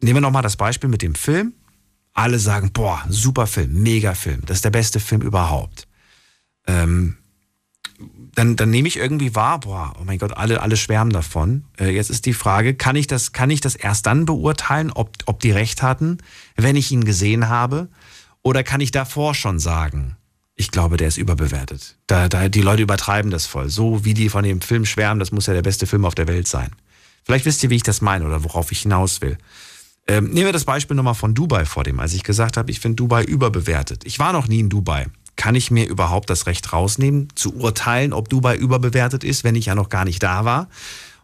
[0.00, 1.54] nehmen wir nochmal das Beispiel mit dem Film.
[2.12, 5.86] Alle sagen, boah, super Film, mega Film, das ist der beste Film überhaupt.
[6.66, 7.16] Ähm,
[8.38, 11.64] dann, dann nehme ich irgendwie wahr, boah, oh mein Gott, alle, alle schwärmen davon.
[11.76, 15.10] Äh, jetzt ist die Frage, kann ich das, kann ich das erst dann beurteilen, ob,
[15.26, 16.18] ob die recht hatten,
[16.54, 17.88] wenn ich ihn gesehen habe?
[18.42, 20.16] Oder kann ich davor schon sagen,
[20.54, 21.96] ich glaube, der ist überbewertet.
[22.06, 23.70] Da, da, die Leute übertreiben das voll.
[23.70, 26.28] So wie die von dem Film schwärmen, das muss ja der beste Film auf der
[26.28, 26.70] Welt sein.
[27.24, 29.36] Vielleicht wisst ihr, wie ich das meine oder worauf ich hinaus will.
[30.06, 32.78] Ähm, nehmen wir das Beispiel nochmal von Dubai vor dem, als ich gesagt habe, ich
[32.78, 34.04] finde Dubai überbewertet.
[34.06, 35.06] Ich war noch nie in Dubai.
[35.38, 39.66] Kann ich mir überhaupt das Recht rausnehmen, zu urteilen, ob Dubai überbewertet ist, wenn ich
[39.66, 40.68] ja noch gar nicht da war?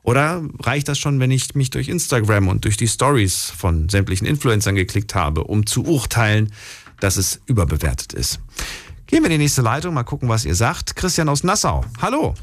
[0.05, 4.25] Oder reicht das schon, wenn ich mich durch Instagram und durch die Stories von sämtlichen
[4.25, 6.53] Influencern geklickt habe, um zu urteilen,
[7.01, 8.39] dass es überbewertet ist?
[9.09, 10.95] Gehen wir in die nächste Leitung, mal gucken, was ihr sagt.
[10.95, 11.85] Christian aus Nassau.
[12.01, 12.35] Hallo.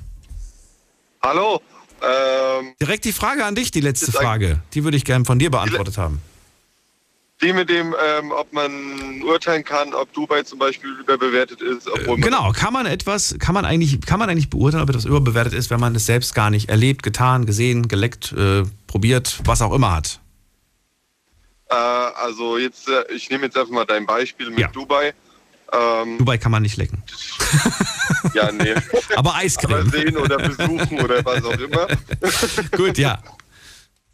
[1.23, 1.61] Hallo.
[2.01, 4.61] Ähm, Direkt die Frage an dich, die letzte Frage.
[4.73, 6.21] Die würde ich gerne von dir beantwortet haben.
[7.41, 11.87] Die mit dem, ähm, ob man urteilen kann, ob Dubai zum Beispiel überbewertet ist.
[11.87, 15.05] Obwohl man Genau, kann man etwas, kann man eigentlich, kann man eigentlich beurteilen, ob etwas
[15.05, 19.61] überbewertet ist, wenn man es selbst gar nicht erlebt, getan, gesehen, geleckt, äh, probiert, was
[19.63, 20.19] auch immer hat?
[21.69, 25.13] Äh, also jetzt, äh, ich nehme jetzt einfach mal dein Beispiel mit Dubai.
[25.73, 27.01] Ähm, Dubai kann man nicht lecken.
[28.33, 28.75] ja, nee.
[29.15, 29.73] Aber Eiscreme.
[29.73, 31.87] Aber sehen oder besuchen oder was auch immer.
[32.77, 33.19] Gut, ja.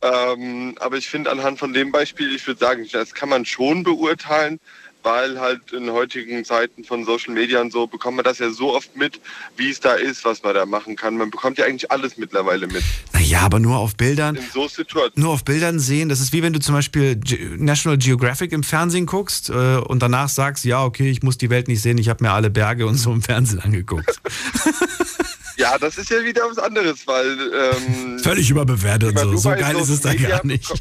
[0.02, 3.84] Ähm, aber ich finde anhand von dem Beispiel, ich würde sagen, das kann man schon
[3.84, 4.60] beurteilen,
[5.03, 8.76] weil halt in heutigen Zeiten von Social Media und so bekommt man das ja so
[8.76, 9.22] oft mit,
[9.56, 11.18] wie es da ist, was man da machen kann.
[11.18, 12.84] Man bekommt ja eigentlich alles mittlerweile mit.
[13.14, 14.36] Naja, aber nur auf Bildern.
[14.36, 15.14] In so Situationen.
[15.15, 18.64] Nur auf Bildern sehen, das ist wie wenn du zum Beispiel Ge- National Geographic im
[18.64, 22.10] Fernsehen guckst äh, und danach sagst, ja, okay, ich muss die Welt nicht sehen, ich
[22.10, 24.19] habe mir alle Berge und so im Fernsehen angeguckt.
[25.58, 29.38] Ja, das ist ja wieder was anderes, weil ähm, Völlig überbewertet und so.
[29.38, 30.72] So geil ist es da gar nicht.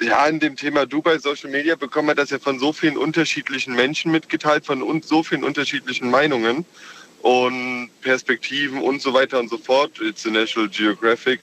[0.00, 3.74] ja, in dem Thema Dubai Social Media bekommt man das ja von so vielen unterschiedlichen
[3.74, 6.64] Menschen mitgeteilt, von un so vielen unterschiedlichen Meinungen
[7.22, 9.92] und Perspektiven und so weiter und so fort.
[10.02, 11.40] Jetzt in National Geographic,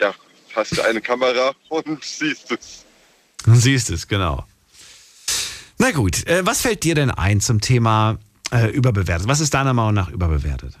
[0.00, 0.14] ja,
[0.54, 2.84] hast du eine Kamera und siehst es.
[3.46, 4.44] Siehst es, genau.
[5.78, 8.18] Na gut, äh, was fällt dir denn ein zum Thema
[8.52, 9.28] äh, überbewertet?
[9.28, 10.74] Was ist deiner Meinung nach überbewertet?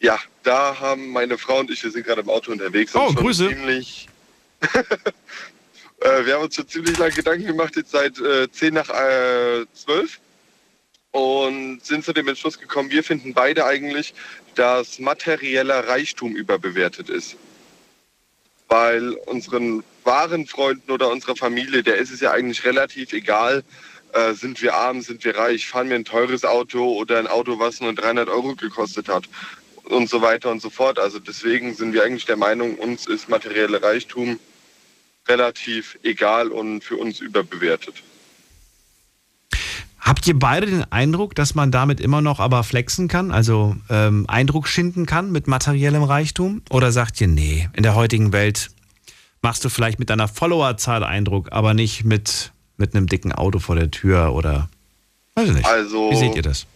[0.00, 2.94] Ja, da haben meine Frau und ich, wir sind gerade im Auto unterwegs.
[2.94, 3.48] Oh, Grüße.
[3.48, 4.08] Ziemlich,
[6.00, 9.66] äh, wir haben uns schon ziemlich lange Gedanken gemacht, jetzt seit äh, 10 nach äh,
[9.74, 10.20] 12
[11.12, 14.14] und sind zu dem Entschluss gekommen, wir finden beide eigentlich,
[14.54, 17.36] dass materieller Reichtum überbewertet ist.
[18.68, 23.64] Weil unseren wahren Freunden oder unserer Familie, der ist es ja eigentlich relativ egal,
[24.12, 27.58] äh, sind wir arm, sind wir reich, fahren wir ein teures Auto oder ein Auto,
[27.58, 29.24] was nur 300 Euro gekostet hat
[29.84, 30.98] und so weiter und so fort.
[30.98, 34.38] Also deswegen sind wir eigentlich der Meinung, uns ist materielle Reichtum
[35.28, 38.02] relativ egal und für uns überbewertet.
[40.00, 44.24] Habt ihr beide den Eindruck, dass man damit immer noch aber flexen kann, also ähm,
[44.26, 46.62] Eindruck schinden kann mit materiellem Reichtum?
[46.70, 48.70] Oder sagt ihr, nee, in der heutigen Welt
[49.42, 53.76] machst du vielleicht mit deiner Followerzahl Eindruck, aber nicht mit, mit einem dicken Auto vor
[53.76, 54.68] der Tür oder
[55.34, 55.66] weiß ich nicht.
[55.66, 56.66] Also- Wie seht ihr das?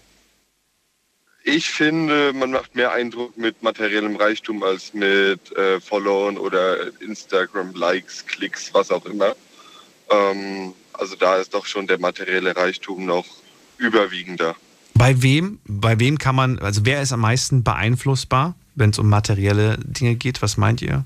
[1.44, 8.26] Ich finde, man macht mehr Eindruck mit materiellem Reichtum als mit äh, Followern oder Instagram-Likes,
[8.26, 9.34] Klicks, was auch immer.
[10.08, 13.26] Ähm, also da ist doch schon der materielle Reichtum noch
[13.78, 14.54] überwiegender.
[14.94, 19.08] Bei wem, bei wem kann man, also wer ist am meisten beeinflussbar, wenn es um
[19.08, 20.42] materielle Dinge geht?
[20.42, 21.04] Was meint ihr?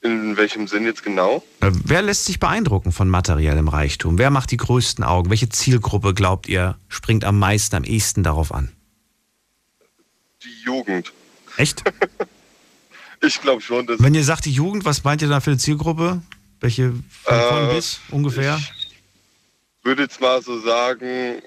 [0.00, 1.42] In welchem Sinn jetzt genau?
[1.60, 4.16] Äh, Wer lässt sich beeindrucken von materiellem Reichtum?
[4.16, 5.28] Wer macht die größten Augen?
[5.30, 8.70] Welche Zielgruppe glaubt ihr springt am meisten, am ehesten darauf an?
[10.42, 11.12] Die Jugend.
[11.56, 11.82] Echt?
[13.20, 15.58] Ich glaube schon, dass Wenn ihr sagt die Jugend, was meint ihr da für eine
[15.58, 16.22] Zielgruppe?
[16.60, 16.92] Welche
[17.24, 18.60] von, von Äh, bis ungefähr?
[19.82, 21.42] würde jetzt mal so sagen,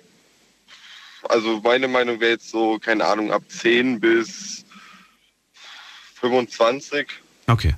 [1.29, 4.65] also meine Meinung wäre jetzt so, keine Ahnung, ab 10 bis
[6.15, 7.07] 25,
[7.47, 7.73] Okay.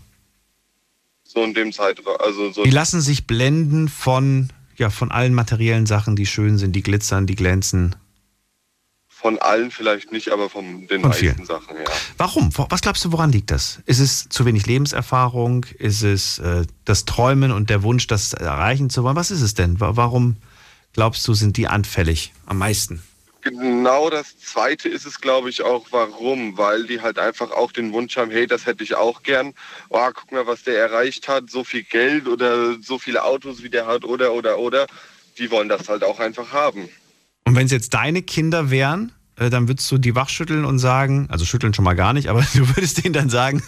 [1.34, 2.16] So in dem Zeitraum.
[2.20, 6.74] Also so Die lassen sich blenden von, ja, von allen materiellen Sachen, die schön sind,
[6.76, 7.96] die glitzern, die glänzen.
[9.08, 11.46] von allen vielleicht nicht, aber von den Von meisten vielen.
[11.46, 11.84] Sachen, ja.
[12.18, 12.50] Warum?
[12.70, 13.80] Was glaubst du, woran liegt das?
[13.86, 15.66] Ist es zu wenig Lebenserfahrung?
[15.80, 19.16] Ist es äh, das Träumen und der Wunsch, das erreichen zu wollen?
[19.16, 19.80] Was ist es denn?
[19.80, 20.36] Wa- Warum
[20.92, 23.02] glaubst du, sind die anfällig am meisten?
[23.44, 25.88] Genau das Zweite ist es, glaube ich, auch.
[25.92, 26.58] Warum?
[26.58, 29.54] Weil die halt einfach auch den Wunsch haben, hey, das hätte ich auch gern.
[29.90, 31.50] Oh, guck mal, was der erreicht hat.
[31.50, 34.88] So viel Geld oder so viele Autos, wie der hat oder, oder, oder.
[35.38, 36.88] Die wollen das halt auch einfach haben.
[37.44, 41.28] Und wenn es jetzt deine Kinder wären, äh, dann würdest du die wachschütteln und sagen,
[41.30, 43.62] also schütteln schon mal gar nicht, aber du würdest denen dann sagen,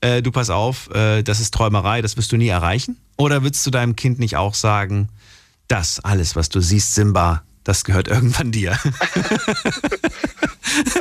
[0.00, 2.98] äh, du pass auf, äh, das ist Träumerei, das wirst du nie erreichen?
[3.16, 5.08] Oder würdest du deinem Kind nicht auch sagen,
[5.66, 8.78] das alles, was du siehst, Simba, das gehört irgendwann dir?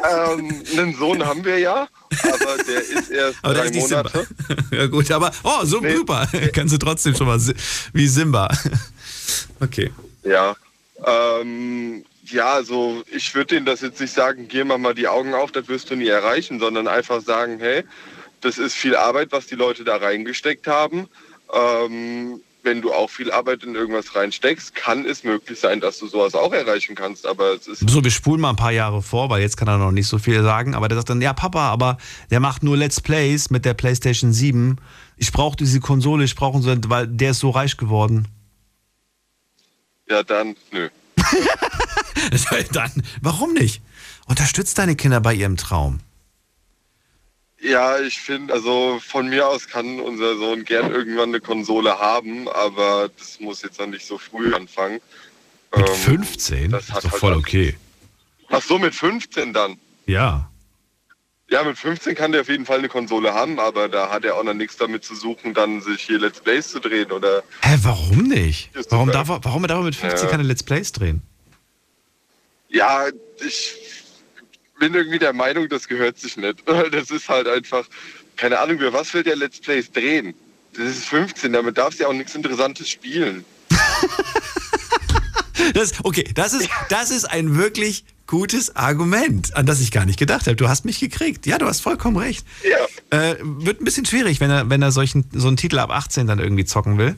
[0.04, 1.88] ähm, einen Sohn haben wir ja,
[2.24, 4.28] aber der ist erst aber drei Monate.
[4.46, 4.64] Simba.
[4.76, 5.96] ja gut, aber oh, so Nee.
[5.96, 6.28] super.
[6.54, 7.40] Kannst du trotzdem schon mal
[7.94, 8.50] wie Simba.
[9.62, 9.92] okay.
[10.24, 10.58] Ja.
[11.06, 15.34] Ähm, ja, also ich würde denen das jetzt nicht sagen, geh mal mal die Augen
[15.34, 17.86] auf, das wirst du nie erreichen, sondern einfach sagen, hey,
[18.42, 21.08] das ist viel Arbeit, was die Leute da reingesteckt haben.
[21.54, 26.08] Ähm, wenn du auch viel Arbeit in irgendwas reinsteckst, kann es möglich sein, dass du
[26.08, 27.26] sowas auch erreichen kannst.
[27.26, 29.78] Aber es ist So, wir spulen mal ein paar Jahre vor, weil jetzt kann er
[29.78, 30.76] noch nicht so viel sagen.
[30.76, 31.98] Aber der sagt dann, ja Papa, aber
[32.30, 34.78] der macht nur Let's Plays mit der PlayStation 7.
[35.16, 38.28] Ich brauche diese Konsole, ich brauche so, weil der ist so reich geworden.
[40.10, 40.90] ja dann, nö.
[42.74, 42.92] dann,
[43.22, 43.82] warum nicht?
[44.28, 46.00] Unterstützt deine Kinder bei ihrem Traum.
[47.60, 52.48] Ja, ich finde, also von mir aus kann unser Sohn gern irgendwann eine Konsole haben,
[52.50, 55.00] aber das muss jetzt noch nicht so früh anfangen.
[55.76, 56.70] Mit 15?
[56.72, 57.76] Das, das ist doch halt voll dann- okay.
[58.50, 59.78] Ach so, mit 15 dann.
[60.06, 60.50] Ja.
[61.50, 64.36] Ja, mit 15 kann der auf jeden Fall eine Konsole haben, aber da hat er
[64.36, 67.42] auch noch nichts damit zu suchen, dann sich hier Let's Plays zu drehen oder.
[67.62, 68.70] Hä, warum nicht?
[68.90, 70.32] Warum darf, er, warum darf er mit 15 Ja.
[70.32, 71.22] keine Let's Plays drehen?
[72.70, 73.08] Ja,
[73.46, 73.97] ich
[74.80, 76.64] bin irgendwie der Meinung, das gehört sich nicht.
[76.92, 77.86] Das ist halt einfach,
[78.36, 80.34] keine Ahnung, über was will der Let's Plays drehen?
[80.74, 83.46] Das ist 15, damit darfst du ja auch nichts Interessantes spielen.
[85.74, 90.20] Das, okay, das ist, das ist ein wirklich gutes Argument, an das ich gar nicht
[90.20, 90.56] gedacht habe.
[90.56, 91.46] Du hast mich gekriegt.
[91.46, 92.46] Ja, du hast vollkommen recht.
[92.64, 93.18] Ja.
[93.18, 96.28] Äh, wird ein bisschen schwierig, wenn er, wenn er solchen, so einen Titel ab 18
[96.28, 97.16] dann irgendwie zocken will.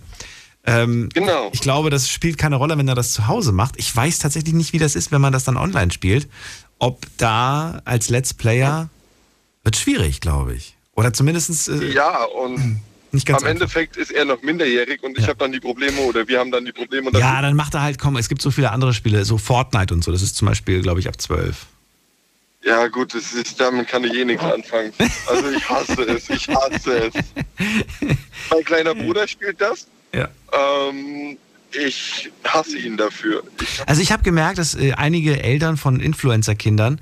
[0.65, 1.49] Ähm, genau.
[1.53, 3.75] Ich glaube, das spielt keine Rolle, wenn er das zu Hause macht.
[3.77, 6.27] Ich weiß tatsächlich nicht, wie das ist, wenn man das dann online spielt.
[6.79, 8.89] Ob da als Let's Player
[9.63, 10.75] wird schwierig, glaube ich.
[10.95, 12.79] Oder zumindest äh, Ja, und
[13.11, 16.27] nicht ganz am Endeffekt ist er noch minderjährig und ich habe dann die Probleme oder
[16.27, 17.11] wir haben dann die Probleme.
[17.17, 20.03] Ja, dann macht er halt, komm, es gibt so viele andere Spiele, so Fortnite und
[20.03, 20.11] so.
[20.11, 21.65] Das ist zum Beispiel, glaube ich, ab 12.
[22.63, 24.91] Ja gut, das ist, damit kann ich eh nichts anfangen.
[25.27, 27.13] Also ich hasse es, ich hasse es.
[28.49, 29.87] Mein kleiner Bruder spielt das.
[30.13, 30.27] Ja.
[30.51, 31.37] Ähm,
[31.71, 33.43] ich hasse ihn dafür.
[33.85, 37.01] Also ich habe gemerkt, dass äh, einige Eltern von Influencer-Kindern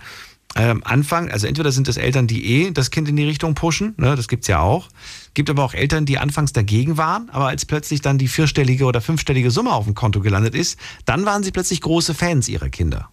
[0.56, 3.94] ähm, anfangen, also entweder sind es Eltern, die eh das Kind in die Richtung pushen,
[3.98, 4.90] ne, das gibt's ja auch.
[5.34, 9.02] Gibt aber auch Eltern, die anfangs dagegen waren, aber als plötzlich dann die vierstellige oder
[9.02, 13.10] fünfstellige Summe auf dem Konto gelandet ist, dann waren sie plötzlich große Fans ihrer Kinder.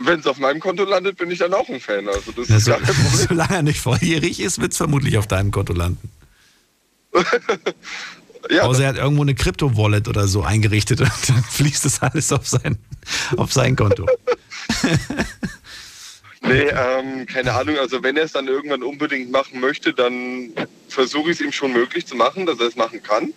[0.00, 2.08] Wenn es auf meinem Konto landet, bin ich dann auch ein Fan.
[2.08, 3.26] Also das Na, ist so, gar kein Problem.
[3.28, 6.10] solange er nicht volljährig ist, wird's vermutlich auf deinem Konto landen.
[8.50, 12.32] Ja, Außer er hat irgendwo eine Krypto-Wallet oder so eingerichtet und dann fließt das alles
[12.32, 12.78] auf sein,
[13.36, 14.06] auf sein Konto.
[16.44, 17.78] Nee, ähm, keine Ahnung.
[17.78, 20.52] Also wenn er es dann irgendwann unbedingt machen möchte, dann
[20.88, 23.32] versuche ich es ihm schon möglich zu machen, dass er es machen kann.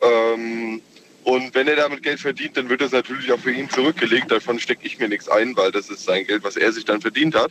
[0.00, 0.80] Ähm,
[1.24, 4.30] und wenn er damit Geld verdient, dann wird es natürlich auch für ihn zurückgelegt.
[4.30, 7.02] Davon stecke ich mir nichts ein, weil das ist sein Geld, was er sich dann
[7.02, 7.50] verdient hat.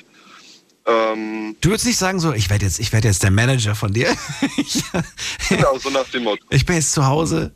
[0.88, 3.94] Ähm, Du würdest nicht sagen so, ich werde jetzt, ich werde jetzt der Manager von
[3.94, 4.08] dir.
[5.50, 6.46] genau, so nach dem Motto.
[6.50, 7.54] Ich bin jetzt zu Hause.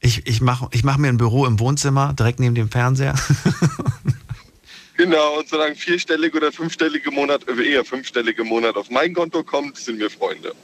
[0.00, 3.14] Ich, ich mache ich mach mir ein Büro im Wohnzimmer, direkt neben dem Fernseher.
[4.96, 9.76] Genau, und solange vierstellige oder fünfstellige Monat, äh, eher fünfstellige Monat auf mein Konto kommt,
[9.76, 10.54] sind wir Freunde.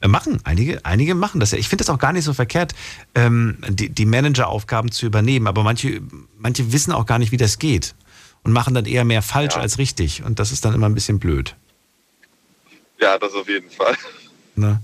[0.00, 1.58] Äh, machen, einige, einige machen das ja.
[1.58, 2.74] Ich finde das auch gar nicht so verkehrt,
[3.14, 5.46] ähm, die, die Manageraufgaben zu übernehmen.
[5.46, 6.00] Aber manche,
[6.36, 7.94] manche wissen auch gar nicht, wie das geht.
[8.44, 10.22] Und machen dann eher mehr falsch als richtig.
[10.22, 11.56] Und das ist dann immer ein bisschen blöd.
[13.00, 13.96] Ja, das auf jeden Fall.
[14.56, 14.80] Ne?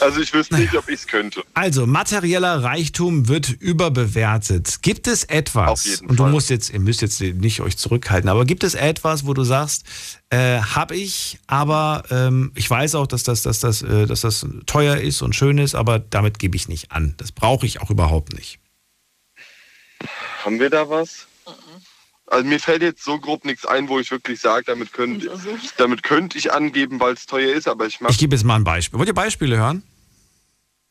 [0.00, 1.42] Also ich wüsste nicht, ob ich es könnte.
[1.54, 4.82] Also, materieller Reichtum wird überbewertet.
[4.82, 6.32] Gibt es etwas, Auf jeden und du Fall.
[6.32, 9.84] musst jetzt, ihr müsst jetzt nicht euch zurückhalten, aber gibt es etwas, wo du sagst,
[10.30, 14.46] äh, habe ich, aber ähm, ich weiß auch, dass das, dass, das, äh, dass das
[14.66, 17.14] teuer ist und schön ist, aber damit gebe ich nicht an.
[17.18, 18.58] Das brauche ich auch überhaupt nicht.
[20.44, 21.26] Haben wir da was?
[22.32, 25.30] Also mir fällt jetzt so grob nichts ein, wo ich wirklich sage, damit könnte
[25.76, 28.56] damit könnte ich angeben, weil es teuer ist, aber ich mache Ich gebe jetzt mal
[28.56, 28.98] ein Beispiel.
[28.98, 29.82] Wollt ihr Beispiele hören?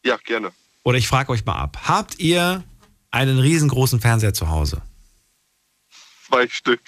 [0.05, 0.51] ja gerne.
[0.83, 1.79] Oder ich frage euch mal ab.
[1.85, 2.63] Habt ihr
[3.09, 4.83] einen riesengroßen Fernseher zu Hause?
[6.27, 6.81] Zwei Stück.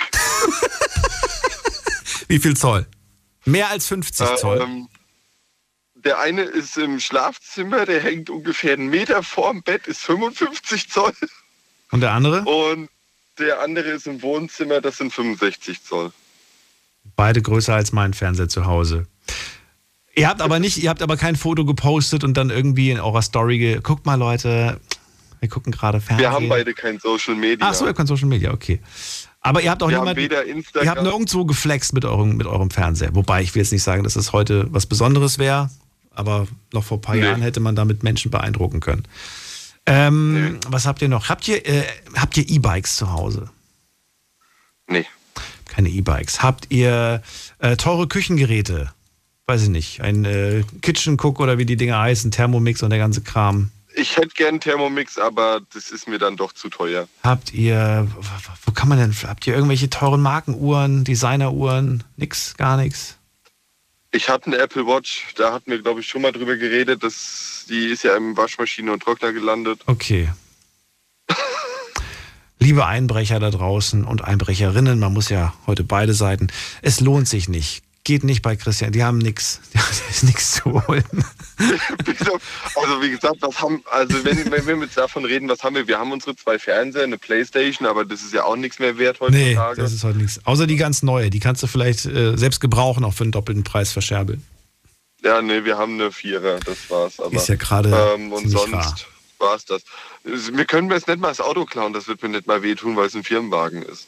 [2.27, 2.85] Wie viel Zoll?
[3.45, 4.61] Mehr als 50 Zoll.
[4.61, 4.87] Ähm,
[5.95, 11.13] der eine ist im Schlafzimmer, der hängt ungefähr einen Meter vorm Bett, ist 55 Zoll.
[11.89, 12.43] Und der andere?
[12.43, 12.89] Und
[13.39, 16.11] der andere ist im Wohnzimmer, das sind 65 Zoll.
[17.15, 19.05] Beide größer als mein Fernseher zu Hause.
[20.15, 23.21] Ihr habt aber nicht, ihr habt aber kein Foto gepostet und dann irgendwie in eurer
[23.21, 24.79] Story ge guckt mal Leute,
[25.39, 26.19] Wir gucken gerade Fernsehen.
[26.19, 27.67] Wir haben beide kein Social Media.
[27.67, 28.79] Ach so, ihr könnt Social Media, okay.
[29.41, 32.47] Aber ihr habt auch Wir niemanden, weder Instagram- ihr habt nirgendwo geflext mit eurem, mit
[32.47, 33.13] eurem Fernseher.
[33.13, 35.69] Wobei, ich will jetzt nicht sagen, dass es heute was Besonderes wäre,
[36.11, 37.23] aber noch vor ein paar Nee.
[37.23, 39.03] Jahren hätte man damit Menschen beeindrucken können.
[39.85, 41.29] Ähm, Was habt ihr noch?
[41.29, 41.83] Habt ihr, äh,
[42.15, 43.49] habt ihr E-Bikes zu Hause?
[44.87, 45.05] Nee.
[45.65, 46.41] Keine E-Bikes.
[46.43, 47.21] Habt ihr
[47.59, 48.93] äh, teure Küchengeräte?
[49.45, 50.01] Weiß ich nicht.
[50.01, 53.71] Ein äh, Kitchen Cook oder wie die Dinger heißen, Thermomix und der ganze Kram.
[53.95, 57.07] Ich hätte gern Thermomix, aber das ist mir dann doch zu teuer.
[57.23, 58.21] Habt ihr, wo-
[58.65, 62.03] wo kann man denn, habt ihr irgendwelche teuren Markenuhren, Designeruhren?
[62.15, 63.17] Nix, gar nichts.
[64.15, 67.03] Ich hatte eine Apple Watch, da hatten wir, glaube ich, schon mal drüber geredet.
[67.03, 69.81] Das, die ist ja im Waschmaschine und Trockner gelandet.
[69.87, 70.29] Okay.
[72.59, 76.49] Liebe Einbrecher da draußen und Einbrecherinnen, man muss ja heute beide Seiten,
[76.83, 77.83] es lohnt sich nicht.
[78.05, 79.61] Geht nicht bei Christian, die haben nichts.
[79.73, 81.03] Da ist nichts zu holen.
[82.75, 85.87] Also wie gesagt, was haben, also wenn, wenn wir jetzt davon reden, was haben wir?
[85.87, 89.19] Wir haben unsere zwei Fernseher, eine Playstation, aber das ist ja auch nichts mehr wert
[89.29, 89.81] Nee, heutzutage.
[89.81, 90.39] das ist heute nichts.
[90.45, 93.63] Außer die ganz neue, die kannst du vielleicht äh, selbst gebrauchen, auch für einen doppelten
[93.63, 94.43] Preis verscherbeln.
[95.23, 97.19] Ja, nee, wir haben eine Vierer, das war's.
[97.19, 98.95] Aber, Ist ja gerade ähm, und sonst rar.
[99.39, 99.83] war's das.
[100.23, 102.95] Wir können mir jetzt nicht mal das Auto klauen, das wird mir nicht mal wehtun,
[102.95, 104.07] weil es ein Firmenwagen ist.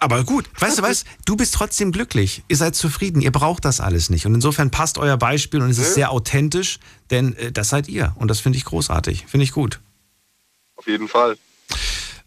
[0.00, 1.04] Aber gut, weißt du was?
[1.24, 2.44] Du bist trotzdem glücklich.
[2.46, 3.20] Ihr seid zufrieden.
[3.20, 4.26] Ihr braucht das alles nicht.
[4.26, 6.78] Und insofern passt euer Beispiel und es ist sehr authentisch,
[7.10, 8.14] denn äh, das seid ihr.
[8.16, 9.26] Und das finde ich großartig.
[9.26, 9.80] Finde ich gut.
[10.76, 11.36] Auf jeden Fall.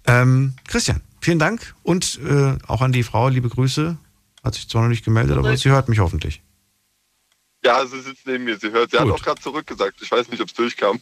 [0.06, 1.74] Ähm, Christian, vielen Dank.
[1.84, 3.98] Und äh, auch an die Frau, liebe Grüße.
[4.44, 6.42] Hat sich zwar noch nicht gemeldet, aber sie hört mich hoffentlich.
[7.64, 8.92] Ja, sie sitzt neben mir, sie hört.
[8.92, 9.14] Sie hat Gut.
[9.14, 10.02] auch gerade zurückgesagt.
[10.02, 11.00] Ich weiß nicht, ob es durchkam.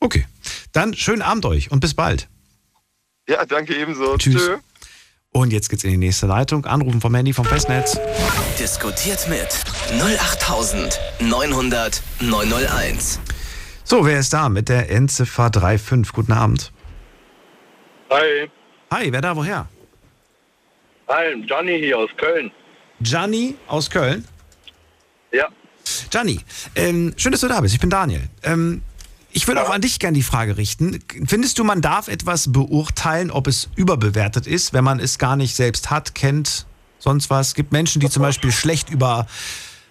[0.00, 0.26] Okay.
[0.72, 2.28] Dann schönen Abend euch und bis bald.
[3.28, 4.16] Ja, danke ebenso.
[4.16, 4.42] Tschüss.
[4.42, 4.56] Tschö.
[5.32, 6.64] Und jetzt geht's in die nächste Leitung.
[6.64, 8.00] Anrufen vom Handy vom Festnetz.
[8.58, 9.46] Diskutiert mit
[10.00, 13.20] 08900 901.
[13.84, 16.10] So, wer ist da mit der Endziffer 35?
[16.12, 16.72] Guten Abend.
[18.10, 18.50] Hi.
[18.90, 19.68] Hi, wer da, woher?
[21.08, 22.50] Hi, Johnny hier aus Köln.
[23.00, 24.24] Gianni aus Köln.
[25.32, 25.48] Ja.
[26.10, 26.40] Gianni,
[26.74, 27.74] ähm, schön, dass du da bist.
[27.74, 28.22] Ich bin Daniel.
[28.42, 28.80] Ähm,
[29.38, 30.98] ich würde auch an dich gerne die Frage richten.
[31.24, 35.54] Findest du, man darf etwas beurteilen, ob es überbewertet ist, wenn man es gar nicht
[35.54, 36.66] selbst hat, kennt,
[36.98, 37.48] sonst was?
[37.48, 39.28] Es gibt Menschen, die zum Beispiel schlecht über,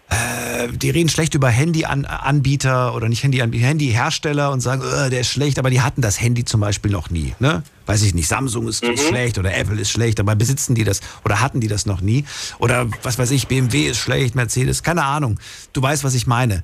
[0.10, 5.30] äh, die reden schlecht über Handyanbieter oder nicht Handyanbieter, Handyhersteller und sagen, äh, der ist
[5.30, 7.34] schlecht, aber die hatten das Handy zum Beispiel noch nie.
[7.40, 7.64] Ne?
[7.86, 11.00] Weiß ich nicht, Samsung ist, ist schlecht oder Apple ist schlecht, aber besitzen die das
[11.24, 12.26] oder hatten die das noch nie?
[12.60, 15.40] Oder was weiß ich, BMW ist schlecht, Mercedes, keine Ahnung.
[15.72, 16.64] Du weißt, was ich meine.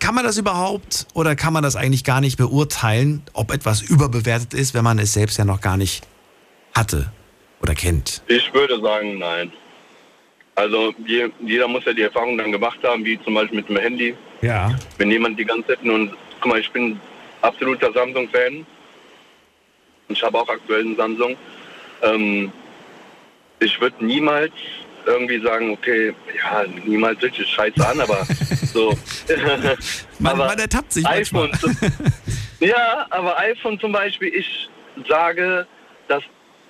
[0.00, 4.54] Kann man das überhaupt oder kann man das eigentlich gar nicht beurteilen, ob etwas überbewertet
[4.54, 6.06] ist, wenn man es selbst ja noch gar nicht
[6.74, 7.12] hatte
[7.62, 8.22] oder kennt?
[8.26, 9.52] Ich würde sagen, nein.
[10.54, 13.76] Also je, jeder muss ja die Erfahrung dann gemacht haben, wie zum Beispiel mit dem
[13.76, 14.14] Handy.
[14.42, 14.74] Ja.
[14.98, 16.10] Wenn jemand die ganze Zeit nun,
[16.40, 16.98] guck mal, ich bin
[17.42, 18.66] absoluter Samsung-Fan.
[20.08, 21.36] Und ich habe auch aktuell einen Samsung.
[22.02, 22.50] Ähm,
[23.60, 24.52] ich würde niemals
[25.06, 28.26] irgendwie sagen, okay, ja, niemals hört sich scheiße an, aber
[28.72, 28.96] so.
[30.18, 31.92] Man, aber man ertappt sich iPhone, manchmal.
[32.60, 34.68] ja, aber iPhone zum Beispiel, ich
[35.08, 35.66] sage,
[36.08, 36.22] dass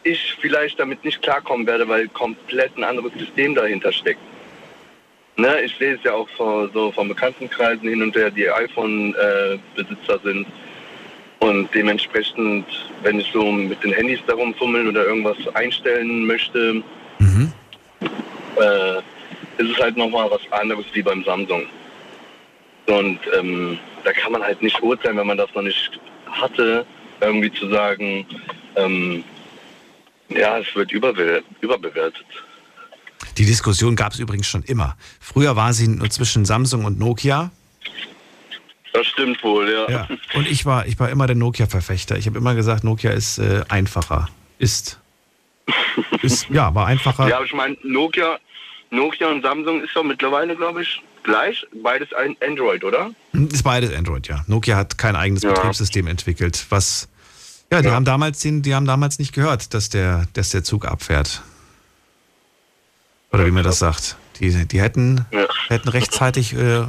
[0.02, 4.20] ich vielleicht damit nicht klarkommen werde, weil komplett ein anderes System dahinter steckt.
[5.36, 10.20] Ne, ich sehe es ja auch von, so von Bekanntenkreisen hin und her, die iPhone-Besitzer
[10.23, 10.47] sind.
[11.39, 12.66] Und dementsprechend,
[13.02, 16.82] wenn ich so mit den Handys darum fummeln oder irgendwas einstellen möchte,
[18.61, 18.99] äh,
[19.62, 21.65] ist es halt nochmal was anderes wie beim Samsung.
[22.87, 26.87] Und ähm, da kann man halt nicht urteilen, wenn man das noch nicht hatte,
[27.20, 28.27] irgendwie zu sagen,
[28.77, 29.24] ähm,
[30.28, 32.27] ja, es wird überbe überbewertet.
[33.37, 34.97] Die Diskussion gab es übrigens schon immer.
[35.20, 37.51] Früher war sie nur zwischen Samsung und Nokia.
[38.93, 39.89] Das stimmt wohl, ja.
[39.91, 40.09] Ja.
[40.35, 42.16] Und ich war, ich war immer der Nokia-Verfechter.
[42.16, 44.28] Ich habe immer gesagt, Nokia ist äh, einfacher.
[44.59, 44.99] Ist.
[46.23, 46.49] ist.
[46.51, 47.28] Ja, war einfacher.
[47.28, 48.39] Ja, aber ich meine, Nokia,
[48.91, 51.65] Nokia und Samsung ist doch mittlerweile, glaube ich, gleich.
[51.83, 53.11] Beides ein Android, oder?
[53.33, 54.45] Ist beides Android, ja.
[54.47, 55.53] Nokia hat kein eigenes Ja.
[55.53, 57.09] Betriebssystem entwickelt, was
[57.73, 60.85] ja, die haben damals den, die haben damals nicht gehört, dass der, dass der Zug
[60.87, 61.41] abfährt.
[63.33, 64.17] Oder wie man das sagt.
[64.41, 65.25] Die, die hätten,
[65.69, 66.87] hätten rechtzeitig, äh,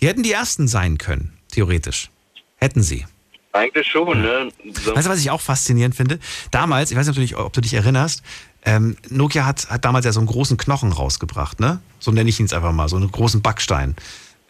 [0.00, 2.10] die hätten die ersten sein können, theoretisch.
[2.56, 3.04] Hätten sie.
[3.52, 4.48] Eigentlich schon, ne?
[4.72, 4.96] So.
[4.96, 6.18] Weißt du, was ich auch faszinierend finde?
[6.50, 8.22] Damals, ich weiß dich, ob du dich erinnerst,
[8.66, 11.80] ähm, Nokia hat, hat damals ja so einen großen Knochen rausgebracht, ne?
[12.00, 13.94] So nenne ich ihn jetzt einfach mal, so einen großen Backstein.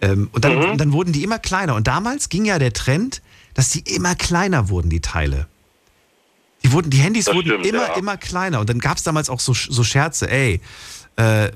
[0.01, 1.75] Ähm, und dann, und dann wurden die immer kleiner.
[1.75, 3.21] Und damals ging ja der Trend,
[3.53, 5.47] dass die immer kleiner wurden, die Teile.
[6.65, 7.95] Die, wurden, die Handys Das wurden stimmt, immer, ja.
[7.97, 8.61] immer kleiner.
[8.61, 10.63] Und dann gab es damals auch so, so Scherze, ey,
[11.17, 11.51] äh,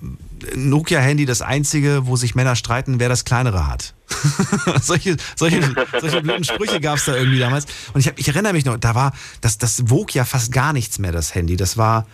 [0.54, 3.94] Nokia-Handy das einzige, wo sich Männer streiten, wer das kleinere hat.
[4.82, 5.62] solche, solche,
[5.98, 7.66] solche blöden Sprüche gab es da irgendwie damals.
[7.94, 10.74] Und ich, hab, ich erinnere mich noch, da war, das, das wog ja fast gar
[10.74, 11.56] nichts mehr, das Handy.
[11.56, 12.06] Das war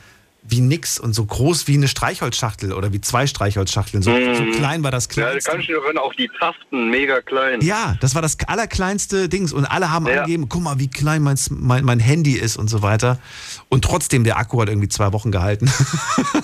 [0.49, 4.03] wie nix und so groß wie eine Streichholzschachtel oder wie zwei Streichholzschachteln.
[4.03, 4.53] So, so Mhm.
[4.53, 5.51] klein war das Ja, da kleinste.
[5.51, 7.61] kann ich mich noch erinnern, auch die Tasten, mega klein.
[7.63, 9.53] Ja, das war das allerkleinste Dings.
[9.53, 10.21] Und alle haben Ja.
[10.23, 13.19] angegeben, guck mal, wie klein mein, mein, mein Handy ist und so weiter.
[13.69, 15.71] Und trotzdem, der Akku hat irgendwie zwei Wochen gehalten.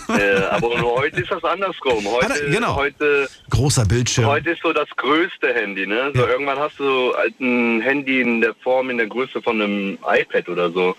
[0.08, 2.04] Äh, aber heute ist das andersrum.
[2.06, 2.76] Heute, genau.
[2.76, 4.26] heute, Großer Bildschirm.
[4.26, 5.86] heute ist so das größte Handy.
[5.86, 6.10] Ne?
[6.14, 9.98] So Irgendwann hast du halt ein Handy in der Form, in der Größe von einem
[10.06, 10.96] iPad oder so.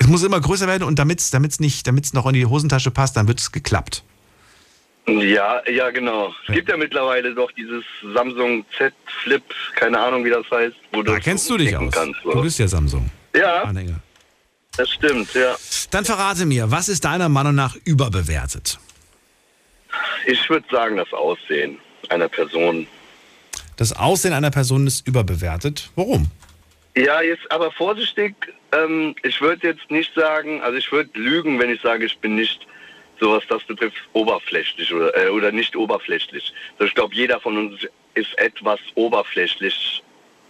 [0.00, 2.90] Es muss immer größer werden und damit es damit's nicht, damit's noch in die Hosentasche
[2.90, 4.02] passt, dann wird es geklappt.
[5.06, 6.32] Ja, ja, genau.
[6.46, 9.42] Es gibt ja mittlerweile doch dieses Samsung Z Flip,
[9.74, 10.76] keine Ahnung, wie das heißt.
[10.92, 11.92] Wo Da kennst du dich aus.
[11.92, 13.10] Kannst, Du bist ja Samsung.
[13.34, 14.00] ja, Anhänger.
[14.76, 15.54] das stimmt, ja.
[15.90, 18.78] Dann verrate mir, was ist deiner Meinung nach überbewertet?
[20.26, 21.78] Ich würde sagen, das Aussehen
[22.08, 22.86] einer Person.
[23.76, 25.90] Das Aussehen einer Person ist überbewertet.
[25.96, 26.30] Warum?
[26.96, 28.34] Ja, jetzt aber vorsichtig.
[28.72, 32.34] Ähm, ich würde jetzt nicht sagen, also ich würde lügen, wenn ich sage, ich bin
[32.34, 32.66] nicht,
[33.20, 36.52] so was das betrifft, oberflächlich oder, äh, oder nicht oberflächlich.
[36.78, 40.02] Also ich glaube, jeder von uns ist etwas oberflächlich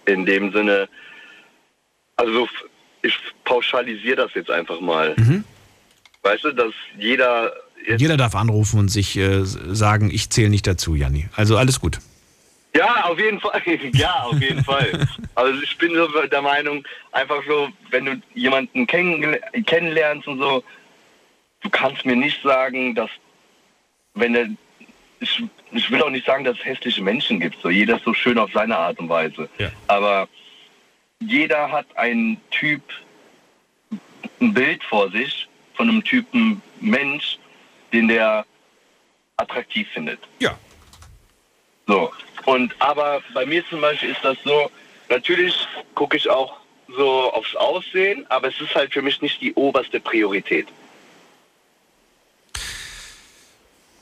[0.07, 0.89] in dem Sinne.
[2.17, 2.49] Also
[3.03, 3.15] ich
[3.45, 5.15] pauschalisiere das jetzt einfach mal.
[6.23, 7.53] Weißt du, dass jeder
[7.97, 11.29] Jeder darf anrufen und sich äh, sagen, ich zähle nicht dazu, Janni.
[11.35, 11.99] Also alles gut.
[12.75, 13.61] Ja, auf jeden Fall.
[13.95, 15.07] Ja, auf jeden Fall.
[15.35, 19.37] Also ich bin so der Meinung, einfach so, wenn du jemanden kenn
[19.67, 20.63] kennenlernst und so,
[21.63, 23.11] du kannst mir nicht sagen, dass
[24.15, 24.49] wenn er
[25.21, 27.61] ich, ich will auch nicht sagen, dass es hässliche Menschen gibt.
[27.63, 29.49] So jeder ist so schön auf seine Art und Weise.
[29.87, 30.29] Aber
[31.21, 32.83] jeder hat einen Typ,
[34.41, 37.39] ein Bild vor sich von einem Typen Mensch,
[37.93, 38.47] den der
[39.37, 40.21] attraktiv findet.
[40.39, 40.59] Ja.
[41.91, 42.13] So.
[42.47, 44.71] Und aber bei mir zum Beispiel ist das so,
[45.09, 45.55] natürlich
[45.95, 46.57] gucke ich auch
[46.97, 50.67] so aufs Aussehen, aber es ist halt für mich nicht die oberste Priorität.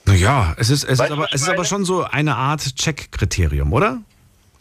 [0.04, 3.72] Naja, es ist, es Weißt ist, aber, es ist aber schon so eine Art Check-Kriterium,
[3.72, 4.02] oder?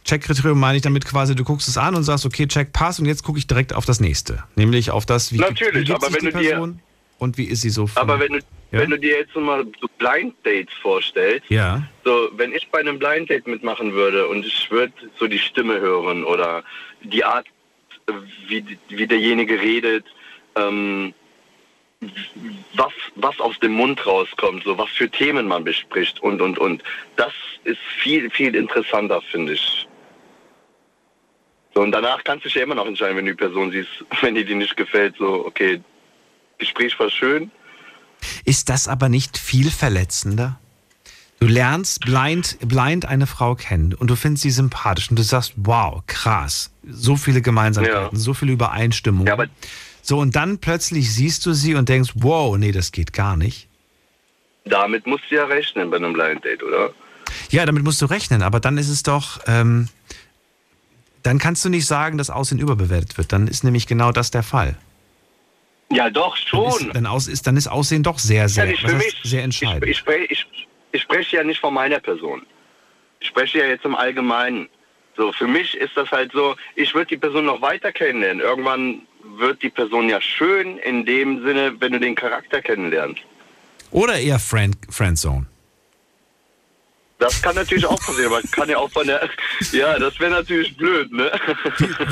[0.04, 3.06] Check-Kriterium meine ich damit quasi, du guckst es an und sagst, okay, Check passt und
[3.06, 4.44] jetzt gucke ich direkt auf das nächste.
[4.56, 6.80] Nämlich auf das, wie, Natürlich, wie gibt aber sich wenn die du dir- Person
[7.20, 8.40] und wie ist sie so Aber wenn du,
[8.72, 8.80] Ja?
[8.80, 11.84] wenn du dir jetzt mal so Blind Dates vorstellst, Ja.
[12.04, 15.80] so wenn ich bei einem Blind Date mitmachen würde und ich würde so die Stimme
[15.80, 16.64] hören oder
[17.02, 17.48] die Art,
[18.48, 20.06] wie, wie derjenige redet,
[20.56, 21.14] ähm,
[22.76, 26.84] was, was aus dem Mund rauskommt, so was für Themen man bespricht und und und.
[27.16, 27.34] Das
[27.64, 29.88] ist viel, viel interessanter, finde ich.
[31.74, 33.90] So, und danach kannst du dich ja immer noch entscheiden, wenn du die Person siehst,
[34.22, 35.82] wenn die dir nicht gefällt, so, okay,
[36.58, 37.52] Gespräch war schön.
[38.46, 40.60] Ist das aber nicht viel verletzender?
[41.40, 45.54] Du lernst blind, blind eine Frau kennen und du findest sie sympathisch und du sagst,
[45.56, 49.50] wow, krass, so viele Gemeinsamkeiten, so viele Übereinstimmungen.
[50.02, 53.68] so, und dann plötzlich siehst du sie und denkst, wow, nee, das geht gar nicht.
[54.66, 56.92] Damit musst du ja rechnen bei einem Blind Date, oder?
[57.52, 59.90] Ja, damit musst du rechnen, aber dann ist es doch, ähm,
[61.22, 63.32] dann kannst du nicht sagen, dass Aussehen überbewertet wird.
[63.32, 64.76] Dann ist nämlich genau das der Fall.
[65.92, 66.88] Ja, doch, schon.
[66.88, 69.16] Ist, dann, aus, ist, dann ist Aussehen doch sehr, sehr, ja, mich.
[69.24, 69.86] sehr Ich, entscheidend.
[69.86, 70.46] ich, spreche, ich,
[70.92, 72.46] ich spreche ja nicht von meiner Person.
[73.20, 74.68] Ich spreche ja jetzt im Allgemeinen.
[75.16, 78.42] So, für mich ist das halt so, ich würde die Person noch weiter kennenlernen.
[78.42, 79.02] Irgendwann
[79.38, 83.22] wird die Person ja schön in dem Sinne, wenn du den Charakter kennenlernst.
[83.92, 85.48] Oder eher Friend, Friendzone.
[87.20, 89.28] Das kann natürlich auch passieren, aber kann ja auch von der.
[89.72, 91.32] Ja, das wäre natürlich blöd, ne?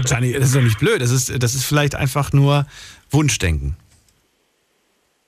[0.04, 1.00] Gianni, das ist doch nicht blöd.
[1.00, 2.66] Das ist, das ist vielleicht einfach nur
[3.16, 3.76] Wunschdenken.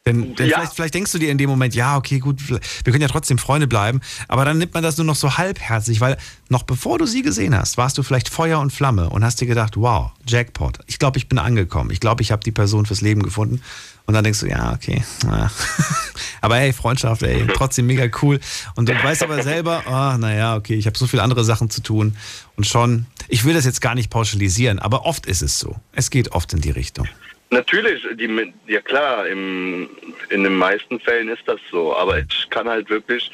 [0.08, 0.58] Denn, denn Ja.
[0.60, 3.38] vielleicht, vielleicht denkst du dir in dem Moment, ja, okay, gut, wir können ja trotzdem
[3.38, 4.00] Freunde bleiben,
[4.30, 6.16] aber dann nimmt man das nur noch so halbherzig, weil
[6.48, 9.48] noch bevor du sie gesehen hast, warst du vielleicht Feuer und Flamme und hast dir
[9.48, 13.02] gedacht, wow, Jackpot, ich glaube, ich bin angekommen, ich glaube, ich habe die Person fürs
[13.02, 13.62] Leben gefunden.
[14.06, 15.04] Und dann denkst du, ja, okay.
[15.26, 15.52] ja.
[16.42, 18.40] aber hey, Freundschaft, ey, trotzdem mega cool.
[18.76, 21.82] Und du weißt aber selber, oh, naja, okay, ich habe so viele andere Sachen zu
[21.82, 22.16] tun.
[22.56, 25.76] Und schon, ich will das jetzt gar nicht pauschalisieren, aber oft ist es so.
[25.92, 27.10] Es geht oft in die Richtung.
[27.50, 29.90] Natürlich, die, ja klar, im,
[30.30, 33.32] in den meisten Fällen ist das so, aber ich kann halt wirklich,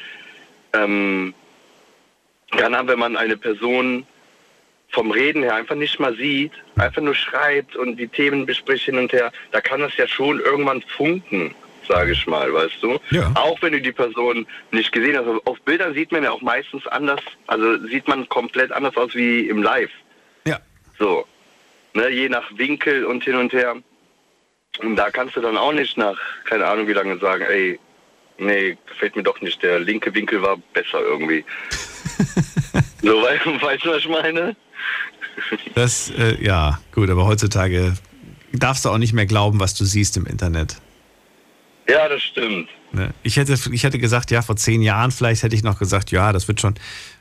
[0.72, 1.34] ähm,
[2.52, 4.06] kann haben, wenn man eine Person
[4.90, 8.98] vom Reden her einfach nicht mal sieht, einfach nur schreibt und die Themen bespricht hin
[8.98, 11.52] und her, da kann das ja schon irgendwann funken,
[11.88, 13.00] sage ich mal, weißt du?
[13.10, 13.32] Ja.
[13.34, 15.26] Auch wenn du die Person nicht gesehen hast.
[15.46, 19.48] Auf Bildern sieht man ja auch meistens anders, also sieht man komplett anders aus wie
[19.48, 19.90] im Live.
[20.46, 20.60] Ja.
[20.98, 21.26] So.
[21.94, 23.76] Ne, je nach Winkel und hin und her.
[24.80, 27.78] Und da kannst du dann auch nicht nach, keine Ahnung wie lange sagen, ey,
[28.38, 31.44] nee, gefällt mir doch nicht, der linke Winkel war besser irgendwie.
[33.02, 34.56] So, weißt du, was ich meine?
[35.74, 37.94] Das, äh, ja, gut, aber heutzutage
[38.52, 40.76] darfst du auch nicht mehr glauben, was du siehst im Internet.
[41.88, 42.68] Ja, das stimmt.
[42.92, 43.12] Ne?
[43.22, 46.32] Ich, hätte, ich hätte gesagt, ja, vor zehn Jahren vielleicht hätte ich noch gesagt, ja,
[46.32, 46.74] das wird schon,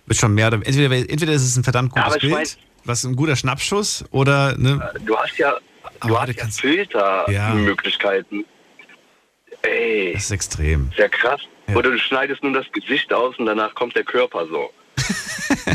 [0.06, 0.48] wird schon mehr.
[0.54, 2.48] Entweder, entweder ist es ein verdammt gutes ich Bild, mein-
[2.86, 4.90] was ein guter Schnappschuss, oder, ne?
[5.06, 5.54] Du hast ja,
[6.08, 8.46] du hast ja Filtermöglichkeiten.
[9.62, 10.92] Ey, Das ist extrem.
[10.96, 11.42] sehr krass.
[11.74, 14.72] Oder du schneidest nur das Gesicht aus und danach kommt der Körper so.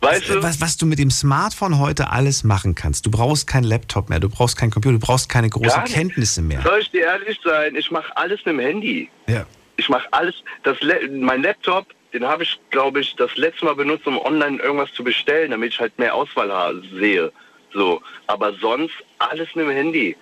[0.00, 0.42] weißt du?
[0.42, 3.04] Was, was du mit dem Smartphone heute alles machen kannst.
[3.06, 5.84] Du brauchst keinen Laptop mehr, du brauchst keinen Computer, du brauchst keine großen.
[5.84, 6.62] Kenntnisse mehr.
[6.62, 7.74] Soll ich dir ehrlich sein?
[7.74, 9.10] Ich mache alles mit dem Handy.
[9.26, 9.44] Ja.
[9.76, 10.34] Ich mache alles.
[10.62, 10.76] Das,
[11.10, 15.02] mein Laptop, den habe ich, glaube ich, das letzte Mal benutzt, um online irgendwas zu
[15.02, 17.32] bestellen, damit ich halt mehr Auswahl sehe.
[17.74, 18.00] So.
[18.26, 20.16] Aber sonst alles mit dem Handy.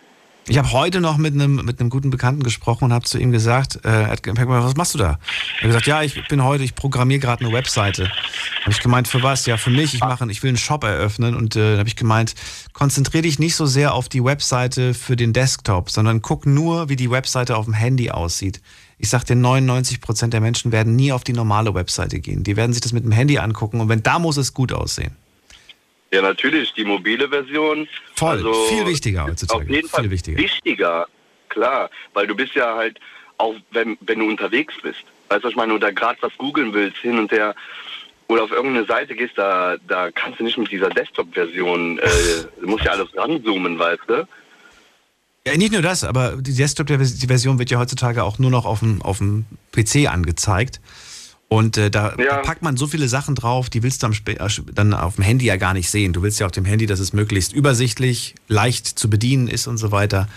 [0.48, 3.84] Ich habe heute noch mit einem, mit guten Bekannten gesprochen und habe zu ihm gesagt,
[3.84, 5.04] äh, was machst du da?
[5.04, 8.10] Er hat gesagt, ja, ich bin heute, ich programmiere gerade eine Webseite.
[8.62, 9.46] Habe ich gemeint, für was?
[9.46, 12.34] Ja, für mich, ich mache, ich will einen Shop eröffnen und äh, habe ich gemeint,
[12.72, 16.96] konzentriere dich nicht so sehr auf die Webseite für den Desktop, sondern guck nur, wie
[16.96, 18.60] die Webseite auf dem Handy aussieht.
[18.98, 22.42] Ich sag dir, 99% der Menschen werden nie auf die normale Webseite gehen.
[22.42, 25.14] Die werden sich das mit dem Handy angucken und wenn da muss es gut aussehen.
[26.12, 27.88] Ja, natürlich, die mobile Version.
[28.14, 29.62] Voll, also, viel wichtiger heutzutage.
[29.62, 30.38] Auf jeden Fall viel wichtiger.
[30.38, 31.06] wichtiger,
[31.48, 31.90] klar.
[32.14, 32.98] Weil du bist ja halt,
[33.38, 36.74] auch wenn, wenn du unterwegs bist, weißt du, was ich meine, oder gerade was googeln
[36.74, 37.54] willst, hin und her,
[38.26, 42.08] oder auf irgendeine Seite gehst, da, da kannst du nicht mit dieser Desktop-Version, äh,
[42.60, 44.28] du musst ja alles ranzoomen, weißt du?
[45.46, 49.00] Ja, nicht nur das, aber die Desktop-Version wird ja heutzutage auch nur noch auf dem,
[49.02, 50.80] auf dem PC angezeigt.
[51.52, 54.94] Und äh, da, da packt man so viele Sachen drauf, die willst du äh, dann
[54.94, 56.12] auf dem Handy ja gar nicht sehen.
[56.12, 59.76] Du willst ja auf dem Handy, dass es möglichst übersichtlich, leicht zu bedienen ist und
[59.76, 60.28] so weiter.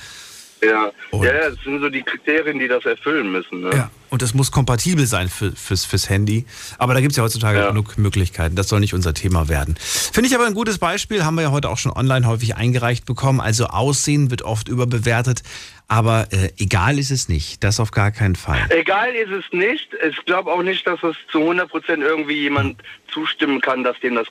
[0.65, 3.61] Ja, ja, ja, das sind so die Kriterien, die das erfüllen müssen.
[3.61, 3.71] Ne?
[3.73, 3.91] Ja.
[4.09, 6.45] Und das muss kompatibel sein für, fürs, fürs Handy.
[6.77, 8.55] Aber da gibt es ja heutzutage genug Möglichkeiten.
[8.55, 9.75] Das soll nicht unser Thema werden.
[9.79, 13.05] Finde ich aber ein gutes Beispiel, haben wir ja heute auch schon online häufig eingereicht
[13.05, 13.41] bekommen.
[13.41, 15.41] Also Aussehen wird oft überbewertet.
[15.87, 17.63] Aber äh, egal ist es nicht.
[17.63, 18.59] Das auf gar keinen Fall.
[18.69, 19.89] Egal ist es nicht.
[20.07, 22.81] Ich glaube auch nicht, dass es zu 100 Prozent irgendwie jemand
[23.11, 24.27] zustimmen kann, dass dem das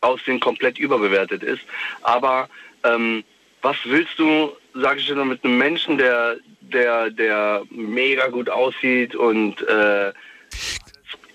[0.00, 1.62] Aussehen komplett überbewertet ist.
[2.02, 2.48] Aber
[2.84, 3.24] ähm,
[3.62, 8.48] was willst du, sage ich dir noch, mit einem Menschen, der, der, der mega gut
[8.48, 10.12] aussieht und äh,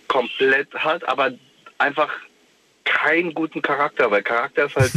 [0.07, 1.33] komplett hat, aber
[1.77, 2.09] einfach
[2.83, 4.91] keinen guten Charakter, weil Charakter ist halt.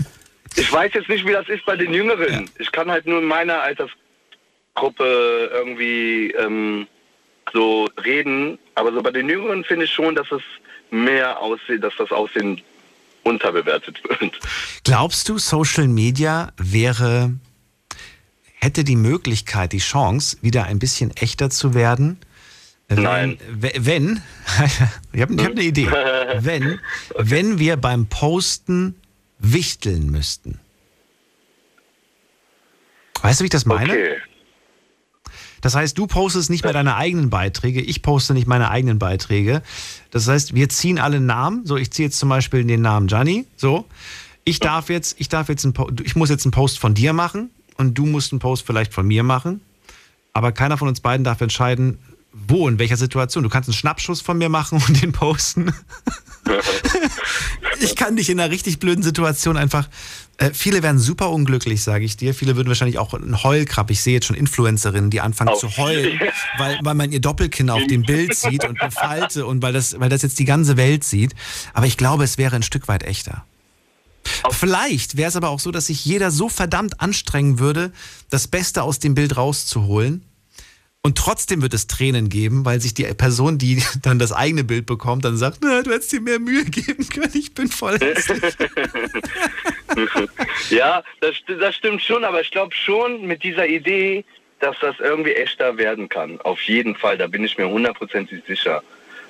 [0.56, 2.50] ich weiß jetzt nicht, wie das ist bei den Jüngeren.
[2.58, 6.86] Ich kann halt nur in meiner Altersgruppe irgendwie ähm,
[7.52, 10.42] so reden, aber so bei den Jüngeren finde ich schon, dass es
[10.90, 12.60] mehr aussieht, dass das Aussehen
[13.22, 14.38] unterbewertet wird.
[14.84, 17.32] Glaubst du, Social Media wäre,
[18.60, 22.18] hätte die Möglichkeit, die Chance, wieder ein bisschen echter zu werden?
[22.88, 23.38] Wenn, Nein.
[23.50, 24.22] Wenn,
[25.12, 25.86] ich habe hab eine Idee.
[26.40, 26.80] Wenn,
[27.16, 28.94] wenn wir beim Posten
[29.38, 30.58] wichteln müssten.
[33.22, 33.92] Weißt du, wie ich das meine?
[33.92, 34.16] Okay.
[35.60, 39.60] Das heißt, du postest nicht mehr deine eigenen Beiträge, ich poste nicht meine eigenen Beiträge.
[40.12, 41.66] Das heißt, wir ziehen alle Namen.
[41.66, 43.44] So, ich ziehe jetzt zum Beispiel den Namen Gianni.
[43.56, 43.84] So,
[44.44, 47.50] ich darf jetzt, ich darf jetzt, Po- ich muss jetzt einen Post von dir machen
[47.78, 49.60] und du musst einen Post vielleicht von mir machen.
[50.34, 51.98] Aber keiner von uns beiden darf entscheiden,
[52.32, 53.42] wo, in welcher Situation.
[53.42, 55.72] Du kannst einen Schnappschuss von mir machen und den posten.
[57.80, 59.88] ich kann dich in einer richtig blöden Situation einfach.
[60.36, 62.34] Äh, viele werden super unglücklich, sage ich dir.
[62.34, 63.90] Viele würden wahrscheinlich auch einen Heulkrabb.
[63.90, 66.20] Ich sehe jetzt schon Influencerinnen, die anfangen Auf- zu heulen,
[66.58, 69.98] weil, weil man ihr Doppelkinn auf dem Bild sieht und eine Falte und weil das,
[69.98, 71.34] weil das jetzt die ganze Welt sieht.
[71.74, 73.44] Aber ich glaube, es wäre ein Stück weit echter.
[74.50, 77.92] Vielleicht wäre es aber auch so, dass sich jeder so verdammt anstrengen würde,
[78.30, 80.24] das Beste aus dem Bild rauszuholen.
[81.02, 84.86] Und trotzdem wird es Tränen geben, weil sich die Person, die dann das eigene Bild
[84.86, 88.54] bekommt, dann sagt, na, du hättest dir mehr Mühe geben können, ich bin voll hässlich.
[90.70, 94.24] ja, das, das stimmt schon, aber ich glaube schon mit dieser Idee,
[94.60, 96.40] dass das irgendwie echter werden kann.
[96.40, 98.82] Auf jeden Fall, da bin ich mir hundertprozentig sicher.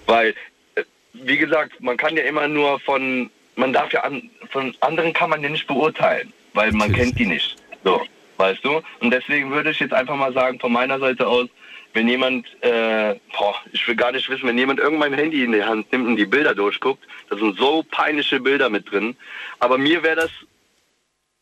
[0.06, 0.35] Weil,
[0.74, 5.12] äh, wie gesagt, man kann ja immer nur von, man darf ja an, von anderen
[5.12, 7.56] kann man ja nicht beurteilen, weil man kennt die nicht.
[7.85, 8.02] So,
[8.36, 8.80] weißt du?
[9.01, 11.48] Und deswegen würde ich jetzt einfach mal sagen, von meiner Seite aus,
[11.93, 15.52] wenn jemand, äh, boah, ich will gar nicht wissen, wenn jemand irgendwann mein Handy in
[15.52, 19.16] die Hand nimmt und die Bilder durchguckt, da sind so peinliche Bilder mit drin.
[19.59, 20.30] Aber mir wäre das,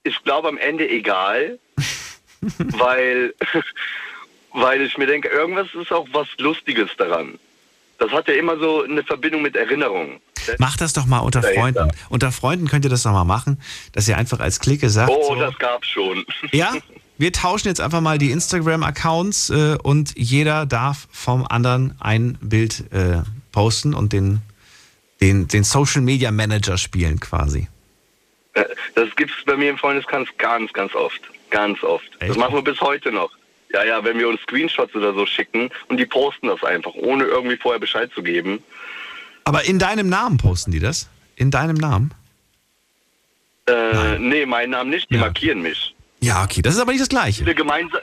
[0.05, 1.59] ich glaube, am Ende egal,
[2.59, 3.35] weil,
[4.53, 7.39] weil ich mir denke, irgendwas ist auch was Lustiges daran.
[7.99, 10.21] Das hat ja immer so eine Verbindung mit Erinnerung.
[10.59, 11.43] Mach das doch mal unter.
[11.43, 11.91] Freunden.
[12.09, 13.61] Unter Freunden könnt ihr das doch mal machen,
[13.93, 16.25] dass ihr einfach als Clique sagt, Oh, so, das gab's schon.
[16.53, 16.75] ja,
[17.19, 22.93] wir tauschen jetzt einfach mal die Instagram-Accounts äh, und jeder darf vom anderen ein Bild
[22.93, 24.43] äh, posten und den
[25.21, 27.69] den, den Social Media Manager spielen quasi.
[28.55, 28.65] Äh,
[28.95, 31.21] Das gibt es bei mir im Freundeskreis ganz, ganz oft.
[31.51, 32.05] Ganz oft.
[32.21, 33.31] Das machen wir bis heute noch.
[33.73, 37.25] Ja, ja, wenn wir uns Screenshots oder so schicken und die posten das einfach, ohne
[37.25, 38.63] irgendwie vorher Bescheid zu geben.
[39.45, 41.09] Aber in deinem Namen posten die das?
[41.37, 42.13] In deinem Namen?
[43.69, 45.95] Äh, nee, meinen Namen nicht, die markieren mich.
[46.21, 47.43] Ja, okay, das ist aber nicht das Gleiche.
[47.43, 47.99] Viele, gemeinsa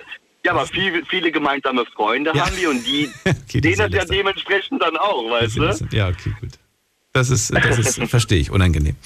[0.45, 2.45] ja, aber viele, viele gemeinsame Freunde Ja.
[2.45, 3.10] haben die und die
[3.53, 5.88] die sehen das ja dementsprechend dann auch, weißt du?
[5.95, 6.52] Ja, okay, gut.
[7.14, 8.98] Das ist, das ist verstehe ich, unangenehm.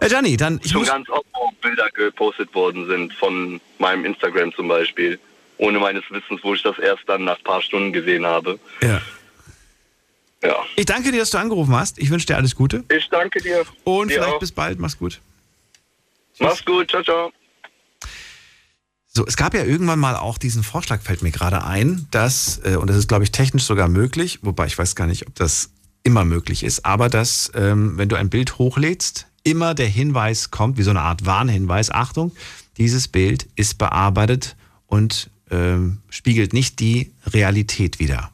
[0.00, 4.04] Äh, Gianni, dann ich Schon muss, ganz oft auch Bilder gepostet worden sind von meinem
[4.04, 5.18] Instagram zum Beispiel,
[5.58, 8.58] ohne meines Wissens, wo ich das erst dann nach ein paar Stunden gesehen habe.
[8.82, 9.00] Ja.
[10.42, 10.54] Ja.
[10.76, 11.98] ich danke dir, dass du angerufen hast.
[11.98, 12.84] Ich wünsche dir alles Gute.
[12.90, 13.64] Ich danke dir.
[13.82, 14.38] Und Dir vielleicht auch.
[14.38, 14.78] bis bald.
[14.78, 15.20] Mach's gut.
[16.38, 16.88] Mach's gut.
[16.90, 17.32] Ciao, ciao.
[19.08, 22.76] So, es gab ja irgendwann mal auch diesen Vorschlag, fällt mir gerade ein, dass, äh,
[22.76, 25.70] und das ist, glaube ich, technisch sogar möglich, wobei ich weiß gar nicht, ob das
[26.04, 30.78] immer möglich ist, aber dass, ähm, wenn du ein Bild hochlädst, immer der Hinweis kommt,
[30.78, 32.30] wie so eine Art Warnhinweis, Achtung,
[32.76, 34.54] dieses Bild ist bearbeitet
[34.86, 38.30] und ähm, spiegelt nicht die Realität wider.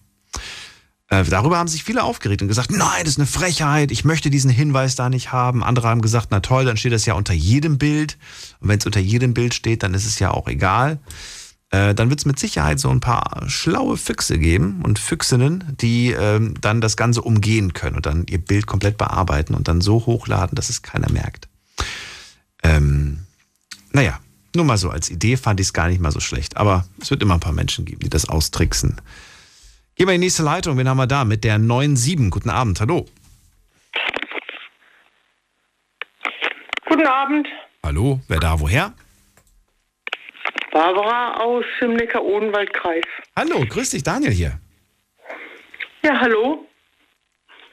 [1.09, 4.31] Äh, darüber haben sich viele aufgeregt und gesagt, nein, das ist eine Frechheit, ich möchte
[4.31, 5.63] diesen Hinweis da nicht haben.
[5.63, 8.17] Andere haben gesagt, na toll, dann steht das ja unter jedem Bild.
[8.61, 10.99] Und wenn es unter jedem Bild steht, dann ist es ja auch egal.
[11.71, 16.13] Äh, dann wird es mit Sicherheit so ein paar schlaue Füchse geben und Füchsinnen, die
[16.13, 20.07] ähm, dann das Ganze umgehen können und dann ihr Bild komplett bearbeiten und dann so
[20.07, 21.49] hochladen, dass es keiner merkt.
[22.63, 23.27] Ähm,
[23.93, 24.19] naja,
[24.55, 26.57] nur mal so als Idee fand ich es gar nicht mal so schlecht.
[26.57, 29.01] Aber es wird immer ein paar Menschen geben, die das austricksen.
[29.97, 30.77] Gehen wir in die nächste Leitung.
[30.79, 31.25] Wen haben wir da?
[31.25, 32.31] Mit der 9.7.
[32.31, 32.81] Guten Abend.
[32.81, 33.07] Hallo.
[36.87, 37.49] Guten Abend,
[37.85, 38.19] Hallo.
[38.29, 38.59] Wer da?
[38.59, 38.95] Woher?
[40.73, 43.05] Barbara aus dem Neckar-Odenwald-Kreis.
[43.37, 43.63] Hallo.
[43.69, 44.59] Grüß dich, Daniel hier.
[46.03, 46.67] Ja, hallo.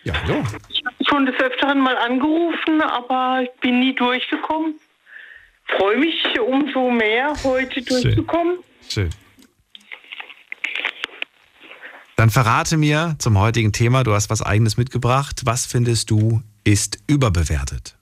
[0.04, 0.44] Ja, hallo.
[0.68, 4.76] Ich habe schon des Öfteren mal angerufen, aber ich bin nie durchgekommen.
[5.78, 8.60] Freue mich umso mehr, heute durchzukommen.
[8.88, 9.10] Schön.
[12.16, 15.42] Dann verrate mir zum heutigen Thema, du hast was eigenes mitgebracht.
[15.46, 17.98] Was findest du ist überbewertet?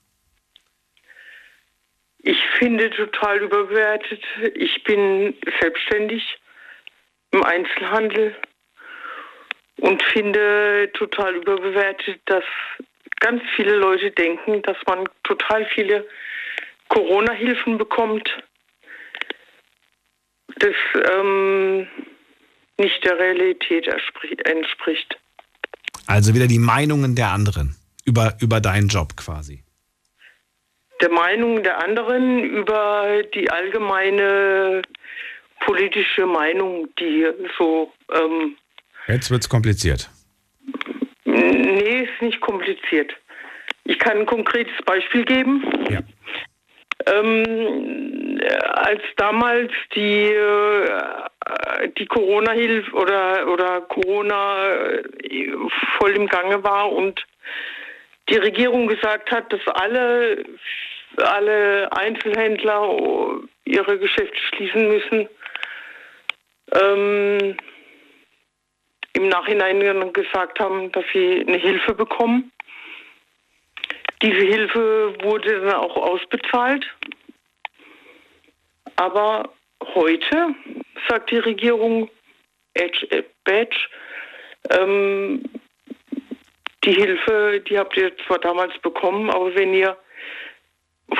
[2.18, 4.22] Ich finde total überbewertet.
[4.54, 6.22] Ich bin selbstständig
[7.30, 8.36] im Einzelhandel
[9.78, 12.44] und finde total überbewertet, dass
[13.20, 16.06] ganz viele Leute denken, dass man total viele
[16.90, 18.28] Corona-Hilfen bekommt.
[20.58, 20.74] Das
[21.12, 21.86] ähm,
[22.78, 23.86] nicht der Realität
[24.44, 25.16] entspricht.
[26.06, 29.62] Also wieder die Meinungen der anderen über, über deinen Job quasi.
[31.00, 34.82] Der Meinung der anderen über die allgemeine
[35.60, 37.26] politische Meinung, die
[37.56, 38.56] so, ähm,
[39.06, 40.10] Jetzt wird's kompliziert.
[41.24, 43.14] nee, ist nicht kompliziert.
[43.84, 45.62] Ich kann ein konkretes Beispiel geben.
[45.88, 46.00] Ja.
[47.06, 55.48] Ähm, äh, als damals die, äh, die Corona-Hilfe oder, oder Corona äh,
[55.98, 57.24] voll im Gange war und
[58.28, 60.44] die Regierung gesagt hat, dass alle,
[61.16, 62.96] alle Einzelhändler
[63.64, 65.28] ihre Geschäfte schließen müssen,
[66.74, 67.56] ähm,
[69.14, 72.52] im Nachhinein gesagt haben, dass sie eine Hilfe bekommen.
[74.22, 76.86] Diese Hilfe wurde dann auch ausbezahlt.
[78.96, 79.48] Aber
[79.94, 80.54] heute
[81.08, 82.10] sagt die Regierung,
[82.74, 83.76] Edge, äh, Badge,
[84.68, 85.42] ähm,
[86.84, 89.96] die Hilfe, die habt ihr zwar damals bekommen, aber wenn ihr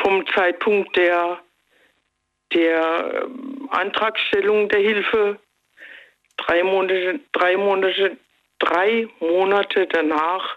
[0.02, 1.38] vom Zeitpunkt der,
[2.52, 5.38] der ähm, Antragstellung der Hilfe
[6.36, 8.16] drei Monate, drei Monate,
[8.58, 10.56] drei Monate danach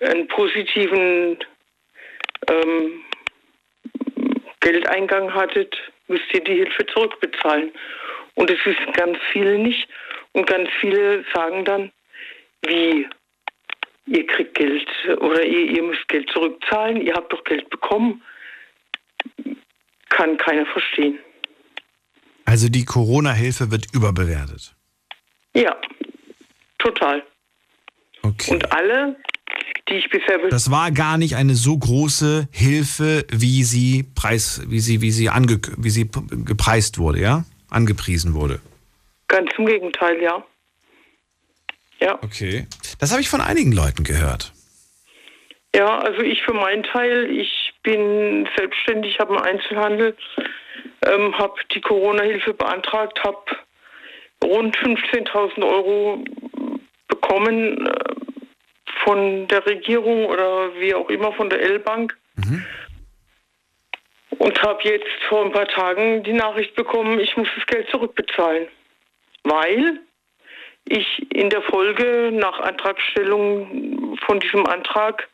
[0.00, 1.38] einen positiven
[2.48, 3.02] ähm,
[4.60, 5.76] Geldeingang hattet,
[6.08, 7.72] müsst ihr die Hilfe zurückbezahlen.
[8.34, 9.88] Und es wissen ganz viele nicht.
[10.32, 11.92] Und ganz viele sagen dann,
[12.66, 13.08] wie,
[14.06, 14.88] ihr kriegt Geld
[15.18, 18.22] oder ihr, ihr müsst Geld zurückzahlen, ihr habt doch Geld bekommen.
[20.08, 21.18] Kann keiner verstehen.
[22.44, 24.74] Also die Corona-Hilfe wird überbewertet.
[25.54, 25.76] Ja,
[26.78, 27.22] total.
[28.22, 28.52] Okay.
[28.52, 29.16] Und alle,
[29.88, 34.80] die ich bisher Das war gar nicht eine so große Hilfe, wie sie preis, wie
[34.80, 36.08] sie, wie sie ange, wie sie
[36.44, 37.44] gepreist wurde, ja?
[37.70, 38.60] Angepriesen wurde.
[39.28, 40.42] ganz im Gegenteil, ja.
[42.00, 42.18] Ja.
[42.22, 42.66] Okay.
[43.00, 44.52] Das habe ich von einigen Leuten gehört.
[45.74, 50.16] Ja, also ich für meinen Teil, ich bin selbstständig, habe einen Einzelhandel,
[51.04, 53.44] ähm, habe die Corona-Hilfe beantragt, habe
[54.42, 56.24] rund 15.000 Euro
[57.08, 58.14] bekommen äh,
[59.08, 62.14] von der Regierung oder wie auch immer von der L-Bank.
[64.38, 68.68] Und habe jetzt vor ein paar Tagen die Nachricht bekommen, ich muss das Geld zurückbezahlen.
[69.44, 70.00] Weil
[70.84, 75.26] ich in der Folge nach Antragstellung von diesem Antrag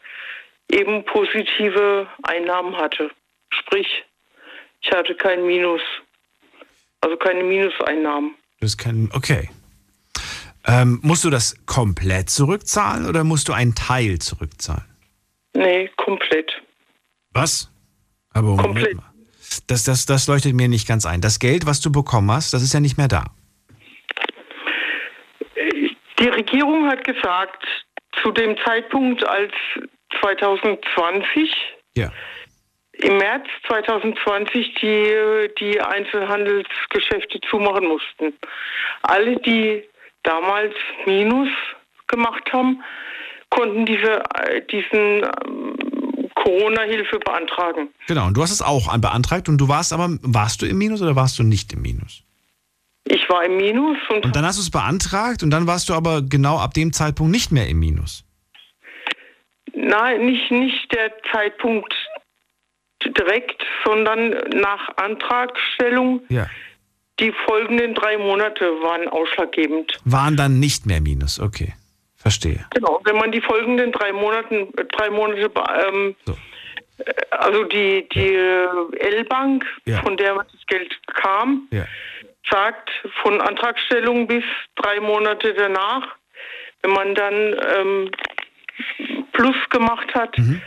[0.70, 3.10] eben positive Einnahmen hatte.
[3.50, 4.04] Sprich,
[4.82, 5.82] ich hatte kein Minus.
[7.00, 8.36] Also keine Minuseinnahmen.
[8.60, 9.48] Das kein, okay.
[10.66, 14.84] Ähm, musst du das komplett zurückzahlen oder musst du einen Teil zurückzahlen?
[15.54, 16.50] Nee, komplett.
[17.32, 17.70] Was?
[18.32, 18.94] Aber Moment Komplett.
[18.96, 19.10] mal.
[19.66, 21.20] Das, das, das leuchtet mir nicht ganz ein.
[21.20, 23.24] Das Geld, was du bekommen hast, das ist ja nicht mehr da.
[26.18, 27.64] Die Regierung hat gesagt,
[28.22, 29.52] zu dem Zeitpunkt, als
[30.20, 31.50] 2020,
[31.96, 32.10] Ja.
[32.92, 38.32] im März 2020 die, die Einzelhandelsgeschäfte zumachen mussten.
[39.02, 39.84] Alle, die
[40.24, 40.74] damals
[41.06, 41.48] Minus
[42.08, 42.82] gemacht haben,
[43.50, 45.76] konnten diese, äh, diesen ähm,
[46.34, 47.88] Corona-Hilfe beantragen.
[48.08, 50.76] Genau, und du hast es auch an- beantragt und du warst aber, warst du im
[50.78, 52.22] Minus oder warst du nicht im Minus?
[53.06, 55.94] Ich war im Minus und, Und dann hast du es beantragt und dann warst du
[55.94, 58.24] aber genau ab dem Zeitpunkt nicht mehr im Minus.
[59.74, 61.94] nein, nicht, nicht der Zeitpunkt
[63.04, 66.22] direkt, sondern nach Antragstellung.
[66.30, 66.46] Ja.
[67.20, 69.92] Die folgenden drei Monate waren ausschlaggebend.
[70.04, 71.74] Waren dann nicht mehr Minus, okay.
[72.16, 72.64] Verstehe.
[72.74, 75.50] Genau, wenn man die folgenden drei Monaten, äh, drei Monate,
[75.86, 76.16] ähm,
[76.98, 78.66] äh, also die, die äh,
[78.98, 80.00] L-Bank, Ja.
[80.02, 81.86] von der das Geld kam, Ja.
[82.50, 82.90] sagt
[83.22, 84.42] von Antragstellung bis
[84.76, 86.16] drei Monate danach,
[86.82, 88.10] wenn man dann ähm,
[89.32, 90.60] Plus gemacht hat, Mhm.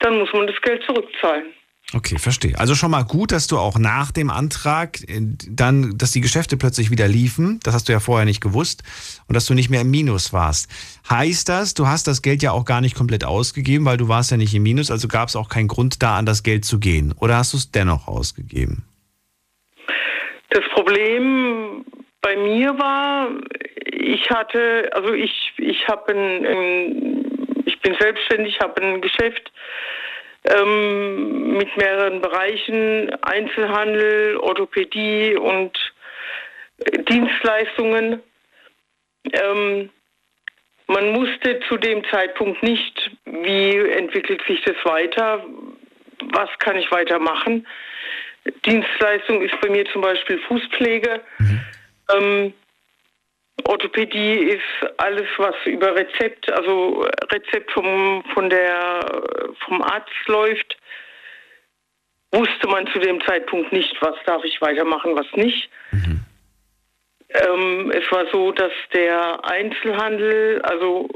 [0.00, 1.46] dann muss man das Geld zurückzahlen.
[1.94, 2.58] Okay, verstehe.
[2.58, 6.56] Also schon mal gut, dass du auch nach dem Antrag äh, dann, dass die Geschäfte
[6.56, 7.60] plötzlich wieder liefen.
[7.62, 8.82] Das hast du ja vorher nicht gewusst.
[9.28, 10.68] Und dass du nicht mehr im Minus warst.
[11.08, 14.32] Heißt das, du hast das Geld ja auch gar nicht komplett ausgegeben, weil du warst
[14.32, 16.80] ja nicht im Minus, also gab es auch keinen Grund da, an das Geld zu
[16.80, 17.14] gehen.
[17.20, 18.84] Oder hast du es dennoch ausgegeben?
[20.50, 21.84] Das Problem
[22.20, 23.28] bei mir war,
[23.86, 29.52] ich hatte, also ich, ich habe ein, ein, ich bin selbstständig, habe ein Geschäft
[30.44, 35.78] ähm, mit mehreren Bereichen, Einzelhandel, Orthopädie und
[36.78, 38.22] äh, Dienstleistungen.
[39.32, 39.90] Ähm,
[40.86, 45.44] man musste zu dem Zeitpunkt nicht, wie entwickelt sich das weiter,
[46.32, 47.66] was kann ich weitermachen.
[48.66, 51.22] Dienstleistung ist bei mir zum Beispiel Fußpflege.
[52.14, 52.52] Ähm,
[53.62, 59.22] Orthopädie ist alles, was über Rezept, also Rezept vom, von der,
[59.64, 60.76] vom Arzt läuft.
[62.32, 65.70] Wusste man zu dem Zeitpunkt nicht, was darf ich weitermachen, was nicht.
[67.28, 71.08] Ähm, es war so, dass der Einzelhandel, also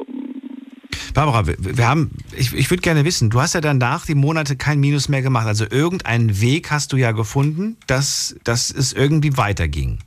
[1.14, 4.56] Barbara, wir, wir haben, ich, ich würde gerne wissen, du hast ja danach die Monate
[4.56, 5.46] kein Minus mehr gemacht.
[5.46, 9.98] Also irgendeinen Weg hast du ja gefunden, dass, dass es irgendwie weiterging.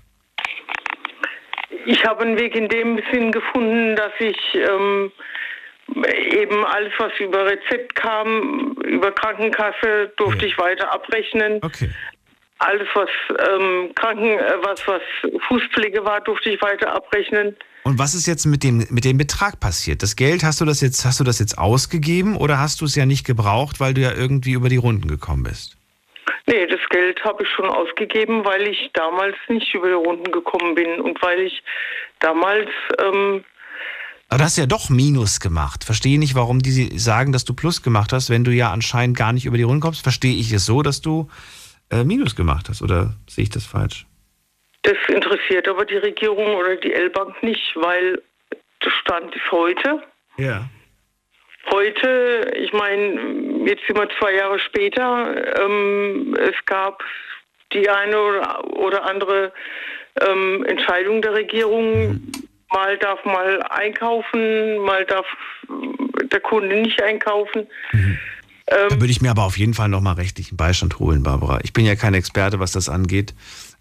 [1.86, 5.12] Ich habe einen Weg in dem Sinn gefunden, dass ich ähm,
[6.32, 11.60] eben alles, was über Rezept kam, über Krankenkasse, durfte ich weiter abrechnen.
[11.62, 11.90] Okay.
[12.60, 13.10] Alles, was
[13.50, 15.02] ähm, Kranken, äh, was, was
[15.48, 17.56] Fußpflege war, durfte ich weiter abrechnen.
[17.84, 20.04] Und was ist jetzt mit dem, mit dem Betrag passiert?
[20.04, 22.96] Das Geld, hast du das jetzt, hast du das jetzt ausgegeben oder hast du es
[22.96, 25.81] ja nicht gebraucht, weil du ja irgendwie über die Runden gekommen bist?
[26.52, 30.76] Nee, das Geld habe ich schon ausgegeben, weil ich damals nicht über die Runden gekommen
[30.76, 31.64] bin und weil ich
[32.20, 32.70] damals
[33.00, 33.46] ähm,
[34.28, 35.86] Aber du hast ja doch Minus gemacht.
[35.86, 39.32] Verstehe nicht, warum die sagen, dass du Plus gemacht hast, wenn du ja anscheinend gar
[39.32, 40.04] nicht über die Runden kommst.
[40.04, 41.30] Verstehe ich es so, dass du
[41.90, 44.06] äh, Minus gemacht hast oder sehe ich das falsch?
[44.82, 48.22] Das interessiert aber die Regierung oder die L-Bank nicht, weil
[48.84, 50.04] der Stand ist heute.
[50.38, 50.70] Ja.
[51.70, 57.04] Heute, ich meine, jetzt sind wir zwei Jahre später, ähm, es gab
[57.74, 59.54] die eine oder, oder andere
[60.20, 62.22] ähm, Entscheidung der Regierung.
[62.72, 65.26] Mal darf mal einkaufen, mal darf
[66.32, 67.68] der Kunde nicht einkaufen.
[68.66, 71.60] Da würde ich mir aber auf jeden Fall nochmal rechtlichen Beistand holen, Barbara.
[71.64, 73.34] Ich bin ja kein Experte, was das angeht.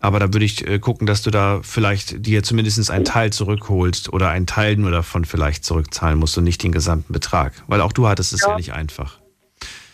[0.02, 4.12] Aber da würde ich äh, gucken, dass du da vielleicht dir zumindest einen Teil zurückholst
[4.12, 7.52] oder einen Teil nur davon vielleicht zurückzahlen musst und nicht den gesamten Betrag.
[7.66, 8.56] Weil auch du hattest es ja, Ja.
[8.56, 9.18] nicht einfach.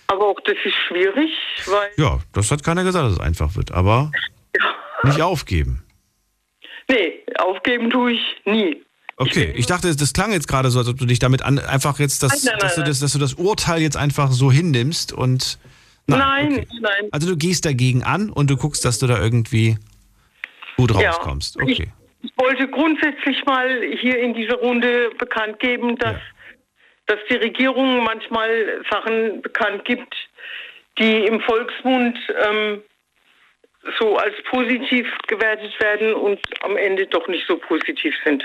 [0.07, 1.31] Aber auch das ist schwierig,
[1.67, 3.73] weil Ja, das hat keiner gesagt, dass es einfach wird.
[3.73, 4.13] Aber
[5.03, 5.83] nicht aufgeben.
[6.89, 8.83] nee, aufgeben tue ich nie.
[9.19, 11.99] Okay, ich dachte, das klang jetzt gerade so, als ob du dich damit an, einfach
[11.99, 14.53] jetzt, das, Nein, nein, dass, du nein, das, dass du das Urteil jetzt einfach so
[14.53, 15.59] hinnimmst und.
[16.07, 16.67] Nein, okay.
[16.81, 17.09] nein.
[17.11, 19.77] Also du gehst dagegen an und du guckst, dass du da irgendwie
[20.77, 21.11] gut Ja.
[21.11, 21.61] rauskommst.
[21.61, 21.93] Okay.
[22.23, 26.17] Ich wollte grundsätzlich mal hier in dieser Runde bekannt geben, dass
[27.07, 28.51] dass die Regierung manchmal
[28.91, 30.13] Sachen bekannt gibt,
[30.99, 32.83] die im Volksmund ähm,
[33.99, 38.43] so als positiv gewertet werden und am Ende doch nicht so positiv sind.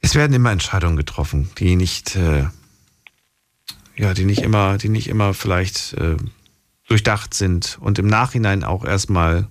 [0.00, 2.44] Es werden immer Entscheidungen getroffen, die nicht, äh,
[3.96, 6.16] ja, die nicht immer, die nicht immer vielleicht äh,
[6.88, 9.48] durchdacht sind und im Nachhinein auch erstmal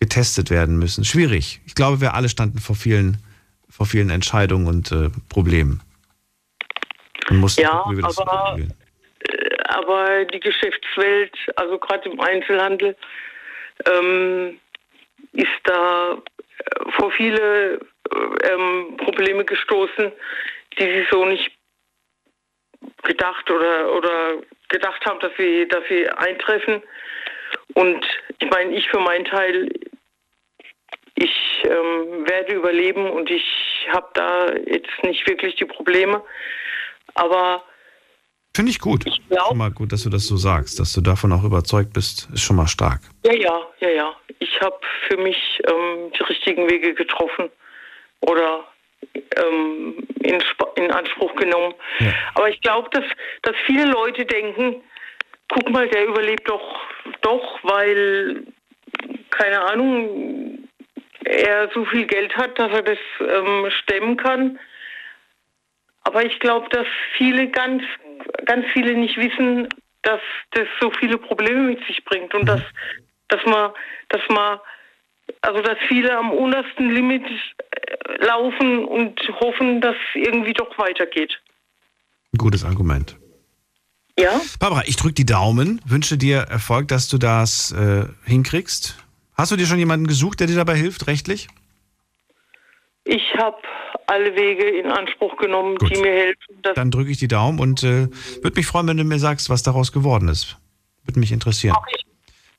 [0.00, 1.04] getestet werden müssen.
[1.04, 1.60] Schwierig.
[1.66, 3.18] Ich glaube, wir alle standen vor vielen,
[3.68, 5.82] vor vielen Entscheidungen und äh, Problemen.
[7.30, 12.96] Und mussten ja, gucken, aber, äh, aber die Geschäftswelt, also gerade im Einzelhandel,
[13.86, 14.58] ähm,
[15.32, 20.12] ist da äh, vor viele äh, ähm, Probleme gestoßen,
[20.78, 21.50] die sie so nicht
[23.02, 24.34] gedacht oder, oder
[24.68, 26.82] gedacht haben, dass sie, dass sie eintreffen.
[27.74, 28.04] Und
[28.38, 29.68] ich meine, ich für meinen Teil,
[31.14, 31.30] ich
[31.64, 33.44] ähm, werde überleben und ich
[33.92, 36.22] habe da jetzt nicht wirklich die Probleme.
[37.14, 37.62] Aber
[38.56, 39.04] Finde ich gut.
[39.06, 41.92] Ich glaub, schon mal gut, dass du das so sagst, dass du davon auch überzeugt
[41.92, 43.00] bist, ist schon mal stark.
[43.24, 44.16] Ja, ja, ja, ja.
[44.38, 44.78] Ich habe
[45.08, 47.50] für mich ähm, die richtigen Wege getroffen
[48.20, 48.64] oder
[49.36, 50.42] ähm, in,
[50.76, 51.74] in, Anspruch genommen.
[51.98, 52.12] Ja.
[52.34, 53.04] Aber ich glaube, dass,
[53.42, 54.82] dass viele Leute denken,
[55.48, 56.80] guck mal, der überlebt doch,
[57.22, 58.44] doch, weil,
[59.30, 60.68] keine Ahnung,
[61.24, 64.58] er so viel Geld hat, dass er das ähm, stemmen kann.
[66.02, 67.82] Aber ich glaube, dass viele ganz,
[68.44, 69.68] ganz viele nicht wissen,
[70.02, 72.46] dass das so viele Probleme mit sich bringt und mhm.
[72.46, 72.62] dass,
[73.28, 73.72] dass man,
[74.10, 74.60] dass man,
[75.40, 81.40] also dass viele am untersten Limit äh, laufen und hoffen, dass irgendwie doch weitergeht.
[82.36, 83.16] Gutes Argument.
[84.18, 84.40] Ja.
[84.60, 88.96] Barbara, ich drücke die Daumen, wünsche dir Erfolg, dass du das äh, hinkriegst.
[89.34, 91.48] Hast du dir schon jemanden gesucht, der dir dabei hilft, rechtlich?
[93.04, 93.56] Ich habe
[94.06, 95.94] alle Wege in Anspruch genommen, Gut.
[95.94, 96.62] die mir helfen.
[96.74, 98.08] Dann drücke ich die Daumen und äh,
[98.42, 100.56] würde mich freuen, wenn du mir sagst, was daraus geworden ist.
[101.04, 101.76] Würde mich interessieren.
[101.76, 102.03] Okay.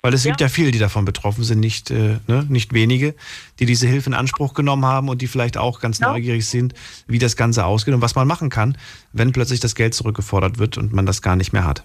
[0.05, 0.29] Weil es ja.
[0.29, 3.15] gibt ja viele, die davon betroffen sind, nicht, äh, ne, nicht wenige,
[3.59, 6.11] die diese Hilfe in Anspruch genommen haben und die vielleicht auch ganz ja.
[6.11, 6.75] neugierig sind,
[7.07, 8.77] wie das Ganze ausgeht und was man machen kann,
[9.13, 11.83] wenn plötzlich das Geld zurückgefordert wird und man das gar nicht mehr hat.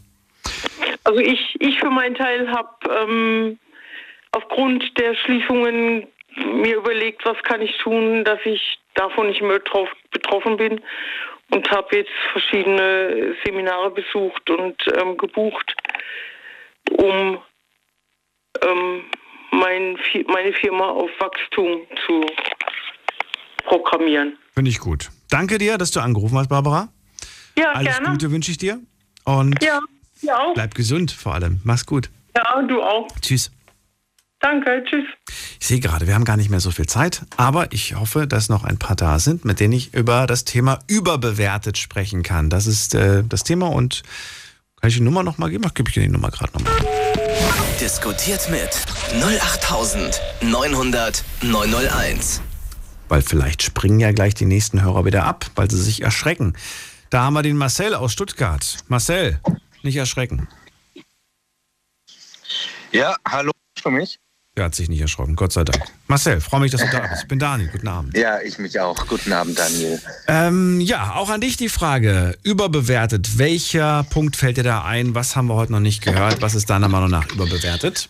[1.04, 3.58] Also ich, ich für meinen Teil habe ähm,
[4.32, 6.06] aufgrund der Schließungen
[6.56, 9.60] mir überlegt, was kann ich tun, dass ich davon nicht mehr
[10.10, 10.78] betroffen bin
[11.52, 15.74] und habe jetzt verschiedene Seminare besucht und ähm, gebucht,
[16.98, 17.38] um
[18.62, 19.02] ähm,
[19.52, 22.26] mein, meine Firma auf Wachstum zu
[23.64, 24.36] programmieren.
[24.54, 25.10] Finde ich gut.
[25.28, 26.88] Danke dir, dass du angerufen hast, Barbara.
[27.58, 28.10] Ja, Alles gerne.
[28.10, 28.80] Gute wünsche ich dir.
[29.24, 29.80] Und ja,
[30.22, 30.54] ja auch.
[30.54, 31.60] bleib gesund vor allem.
[31.64, 32.10] Mach's gut.
[32.36, 33.08] Ja, du auch.
[33.20, 33.50] Tschüss.
[34.40, 35.04] Danke, tschüss.
[35.60, 38.48] Ich sehe gerade, wir haben gar nicht mehr so viel Zeit, aber ich hoffe, dass
[38.48, 42.48] noch ein paar da sind, mit denen ich über das Thema überbewertet sprechen kann.
[42.48, 44.02] Das ist äh, das Thema und
[44.80, 45.64] kann ich die Nummer nochmal geben?
[45.66, 46.72] Ach, gebe ich dir die Nummer gerade nochmal.
[47.80, 48.70] Diskutiert mit
[49.22, 52.40] 08900 901.
[53.08, 56.56] Weil vielleicht springen ja gleich die nächsten Hörer wieder ab, weil sie sich erschrecken.
[57.10, 58.78] Da haben wir den Marcel aus Stuttgart.
[58.88, 59.40] Marcel,
[59.82, 60.48] nicht erschrecken.
[62.92, 64.18] Ja, hallo für mich.
[64.56, 65.84] Der hat sich nicht erschrocken, Gott sei Dank.
[66.08, 67.22] Marcel, freue mich, dass du da bist.
[67.22, 68.16] Ich bin Daniel, guten Abend.
[68.16, 69.06] Ja, ich mich auch.
[69.06, 70.00] Guten Abend, Daniel.
[70.26, 72.36] Ähm, ja, auch an dich die Frage.
[72.42, 73.38] Überbewertet.
[73.38, 75.14] Welcher Punkt fällt dir da ein?
[75.14, 76.42] Was haben wir heute noch nicht gehört?
[76.42, 78.08] Was ist deiner Meinung nach überbewertet?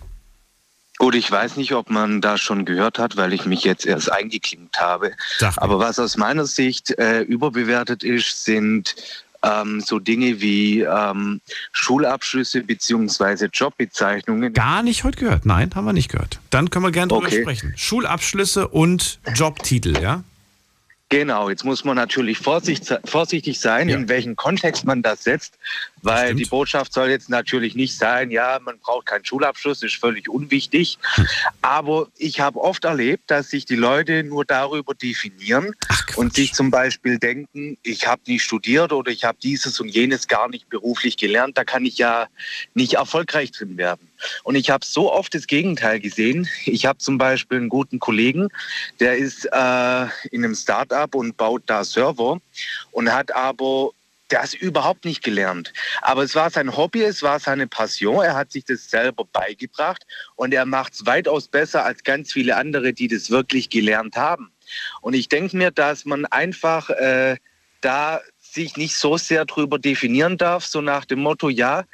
[0.96, 4.10] Gut, ich weiß nicht, ob man da schon gehört hat, weil ich mich jetzt erst
[4.10, 5.12] eingeklinkt habe.
[5.56, 8.96] Aber was aus meiner Sicht äh, überbewertet ist, sind
[9.42, 11.40] ähm, so Dinge wie ähm,
[11.72, 13.48] Schulabschlüsse bzw.
[13.52, 14.52] Jobbezeichnungen.
[14.52, 15.46] Gar nicht heute gehört.
[15.46, 16.40] Nein, haben wir nicht gehört.
[16.50, 17.42] Dann können wir gerne drüber okay.
[17.42, 17.72] sprechen.
[17.76, 20.24] Schulabschlüsse und Jobtitel, ja?
[21.10, 23.96] Genau, jetzt muss man natürlich vorsichtig sein, ja.
[23.96, 25.58] in welchen Kontext man das setzt,
[26.02, 30.28] weil die Botschaft soll jetzt natürlich nicht sein, ja, man braucht keinen Schulabschluss, ist völlig
[30.28, 30.98] unwichtig.
[31.14, 31.26] Hm.
[31.62, 36.52] Aber ich habe oft erlebt, dass sich die Leute nur darüber definieren Ach, und sich
[36.52, 40.68] zum Beispiel denken, ich habe nie studiert oder ich habe dieses und jenes gar nicht
[40.68, 42.28] beruflich gelernt, da kann ich ja
[42.74, 44.09] nicht erfolgreich drin werden.
[44.44, 46.48] Und ich habe so oft das Gegenteil gesehen.
[46.64, 48.48] Ich habe zum Beispiel einen guten Kollegen,
[48.98, 52.40] der ist äh, in einem Start-up und baut da Server
[52.92, 53.90] und hat aber
[54.30, 55.72] das überhaupt nicht gelernt.
[56.02, 58.24] Aber es war sein Hobby, es war seine Passion.
[58.24, 60.06] Er hat sich das selber beigebracht
[60.36, 64.52] und er macht es weitaus besser als ganz viele andere, die das wirklich gelernt haben.
[65.01, 67.36] Und ich denke mir, dass man einfach äh,
[67.80, 71.84] da sich nicht so sehr drüber definieren darf, so nach dem Motto, ja,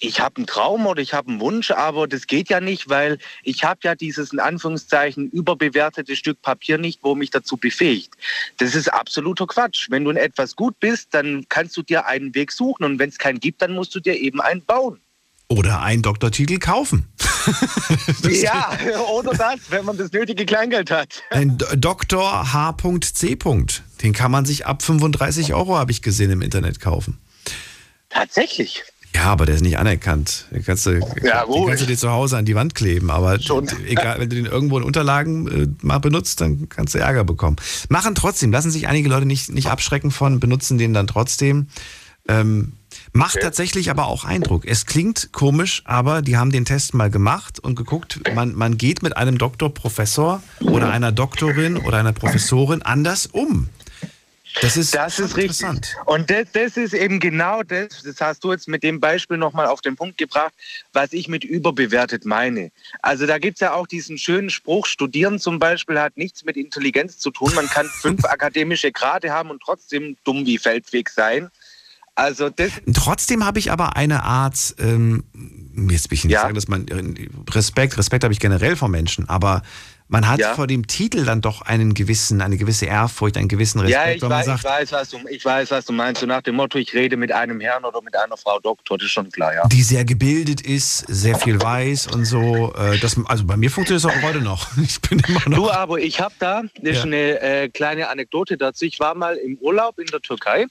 [0.00, 3.18] ich habe einen Traum oder ich habe einen Wunsch, aber das geht ja nicht, weil
[3.44, 8.14] ich habe ja dieses in Anführungszeichen überbewertete Stück Papier nicht, wo mich dazu befähigt.
[8.56, 9.88] Das ist absoluter Quatsch.
[9.90, 13.10] Wenn du in etwas gut bist, dann kannst du dir einen Weg suchen und wenn
[13.10, 15.00] es keinen gibt, dann musst du dir eben einen bauen.
[15.48, 17.08] Oder einen Doktortitel kaufen.
[18.22, 18.78] ja,
[19.12, 21.22] oder das, wenn man das nötige Kleingeld hat.
[21.30, 22.52] Ein Dr.
[22.52, 23.36] H.C.
[24.02, 27.18] Den kann man sich ab 35 Euro, habe ich gesehen, im Internet kaufen.
[28.10, 28.84] Tatsächlich.
[29.14, 30.46] Ja, aber der ist nicht anerkannt.
[30.50, 33.10] Den kannst du, ja, den kannst du dir zu Hause an die Wand kleben.
[33.10, 33.68] Aber Schon.
[33.86, 37.56] egal, wenn du den irgendwo in Unterlagen äh, mal benutzt, dann kannst du Ärger bekommen.
[37.88, 41.66] Machen trotzdem, lassen sich einige Leute nicht, nicht abschrecken von, benutzen den dann trotzdem.
[42.28, 42.74] Ähm,
[43.12, 43.44] macht okay.
[43.44, 44.64] tatsächlich aber auch Eindruck.
[44.64, 49.02] Es klingt komisch, aber die haben den Test mal gemacht und geguckt, man, man geht
[49.02, 53.68] mit einem Doktor, Professor oder einer Doktorin oder einer Professorin anders um.
[54.60, 55.86] Das ist, das ist interessant.
[55.86, 56.06] Richtig.
[56.06, 59.66] Und das, das, ist eben genau das, das hast du jetzt mit dem Beispiel nochmal
[59.66, 60.52] auf den Punkt gebracht,
[60.92, 62.70] was ich mit überbewertet meine.
[63.00, 66.56] Also da gibt es ja auch diesen schönen Spruch, Studieren zum Beispiel hat nichts mit
[66.56, 67.54] Intelligenz zu tun.
[67.54, 71.50] Man kann fünf akademische Grade haben und trotzdem dumm wie Feldweg sein.
[72.14, 75.24] Also das Trotzdem habe ich aber eine Art, ähm,
[75.88, 76.42] jetzt will ich nicht ja.
[76.42, 76.86] sagen, dass man
[77.50, 79.62] Respekt, Respekt habe ich generell vor Menschen, aber
[80.10, 80.54] man hat ja.
[80.54, 84.22] vor dem Titel dann doch einen gewissen, eine gewisse Ehrfurcht, einen gewissen Respekt, ja, ich,
[84.22, 86.20] weiß, sagt, ich, weiß, was du, ich weiß, was du meinst.
[86.20, 89.06] So nach dem Motto, ich rede mit einem Herrn oder mit einer Frau Doktor, das
[89.06, 89.66] ist schon klar, ja.
[89.68, 92.74] Die sehr gebildet ist, sehr viel weiß und so.
[92.74, 94.68] Äh, das, also bei mir funktioniert es auch heute noch.
[94.90, 95.56] Ich bin immer noch.
[95.56, 98.84] Du, aber ich habe da, das ist eine äh, kleine Anekdote dazu.
[98.84, 100.66] Ich war mal im Urlaub in der Türkei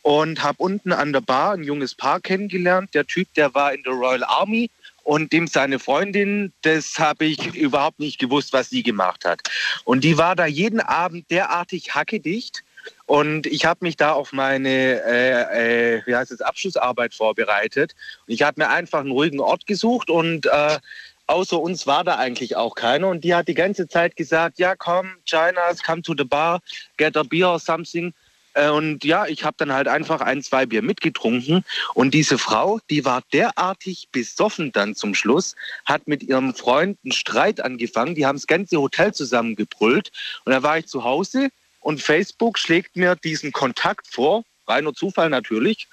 [0.00, 2.94] und habe unten an der Bar ein junges Paar kennengelernt.
[2.94, 4.70] Der Typ, der war in der Royal Army
[5.04, 9.40] und dem seine Freundin, das habe ich überhaupt nicht gewusst, was sie gemacht hat.
[9.84, 12.62] Und die war da jeden Abend derartig hackedicht.
[13.06, 17.94] Und ich habe mich da auf meine äh, äh, wie heißt es, Abschlussarbeit vorbereitet.
[18.26, 20.78] Und ich habe mir einfach einen ruhigen Ort gesucht und äh,
[21.26, 23.08] außer uns war da eigentlich auch keiner.
[23.08, 26.60] Und die hat die ganze Zeit gesagt, ja komm, Chinas, come to the bar,
[26.96, 28.12] get a beer or something.
[28.54, 31.64] Äh, und ja, ich habe dann halt einfach ein, zwei Bier mitgetrunken.
[31.94, 35.54] Und diese Frau, die war derartig besoffen dann zum Schluss,
[35.84, 38.14] hat mit ihrem Freund einen Streit angefangen.
[38.14, 40.10] Die haben das ganze Hotel zusammengebrüllt.
[40.44, 41.48] Und da war ich zu Hause
[41.80, 44.44] und Facebook schlägt mir diesen Kontakt vor.
[44.66, 45.88] Reiner Zufall natürlich.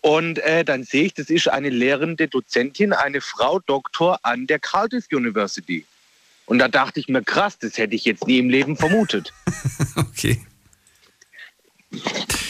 [0.00, 4.58] Und äh, dann sehe ich, das ist eine lehrende Dozentin, eine Frau Doktor an der
[4.58, 5.84] Cardiff University.
[6.46, 9.32] Und da dachte ich mir, krass, das hätte ich jetzt nie im Leben vermutet.
[9.96, 10.40] okay.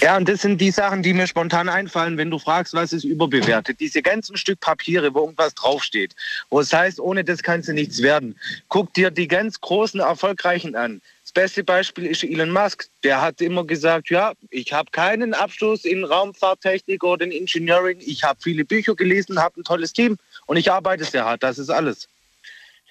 [0.01, 3.05] Ja, und das sind die Sachen, die mir spontan einfallen, wenn du fragst, was ist
[3.05, 3.79] überbewertet.
[3.79, 6.17] Diese ganzen Stück Papiere, wo irgendwas draufsteht,
[6.51, 8.37] wo es heißt, ohne das kannst du nichts werden.
[8.69, 11.01] Guck dir die ganz großen, erfolgreichen an.
[11.23, 12.89] Das beste Beispiel ist Elon Musk.
[13.05, 17.99] Der hat immer gesagt, ja, ich habe keinen Abschluss in Raumfahrttechnik oder in Engineering.
[18.01, 20.17] Ich habe viele Bücher gelesen, habe ein tolles Team
[20.47, 21.45] und ich arbeite sehr hart.
[21.45, 22.09] Das ist alles.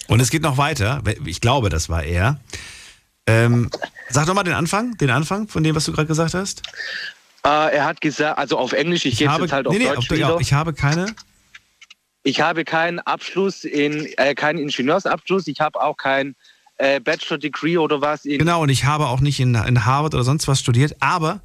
[0.08, 1.04] Und es geht noch weiter.
[1.26, 2.40] Ich glaube, das war er.
[3.28, 3.70] Ähm,
[4.10, 6.64] sag doch mal den Anfang, den Anfang von dem, was du gerade gesagt hast.
[7.44, 10.10] Äh, er hat gesagt, also auf Englisch, ich, ich gebe jetzt halt auf nee, Deutsch
[10.10, 11.08] nee, auf, Ich habe keine.
[12.24, 15.48] Ich habe keinen Abschluss in, äh, keinen Ingenieursabschluss.
[15.48, 16.36] Ich habe auch kein
[16.78, 18.24] äh, Bachelor Degree oder was.
[18.24, 20.96] genau, und ich habe auch nicht in, in Harvard oder sonst was studiert.
[21.00, 21.42] Aber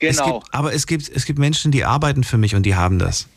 [0.00, 0.10] genau.
[0.10, 2.98] es gibt, aber es gibt, es gibt Menschen, die arbeiten für mich und die haben
[2.98, 3.28] das.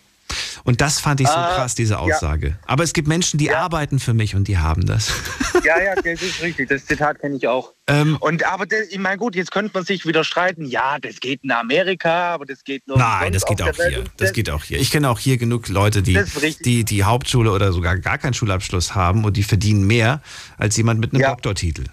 [0.64, 2.48] Und das fand ich so ah, krass, diese Aussage.
[2.48, 2.54] Ja.
[2.68, 3.60] Aber es gibt Menschen, die ja.
[3.60, 5.12] arbeiten für mich und die haben das.
[5.66, 6.70] Ja, ja, das ist richtig.
[6.70, 7.74] Das Zitat kenne ich auch.
[7.88, 10.64] Ähm, und aber das, ich meine, gut, jetzt könnte man sich wieder streiten.
[10.64, 12.98] Ja, das geht in Amerika, aber das geht nur.
[12.98, 14.04] Nein, das geht auch hier.
[14.04, 14.80] Das, das geht auch hier.
[14.80, 16.18] Ich kenne auch hier genug Leute, die,
[16.64, 20.22] die die Hauptschule oder sogar gar keinen Schulabschluss haben und die verdienen mehr
[20.58, 21.32] als jemand mit einem ja.
[21.32, 21.84] Doktortitel.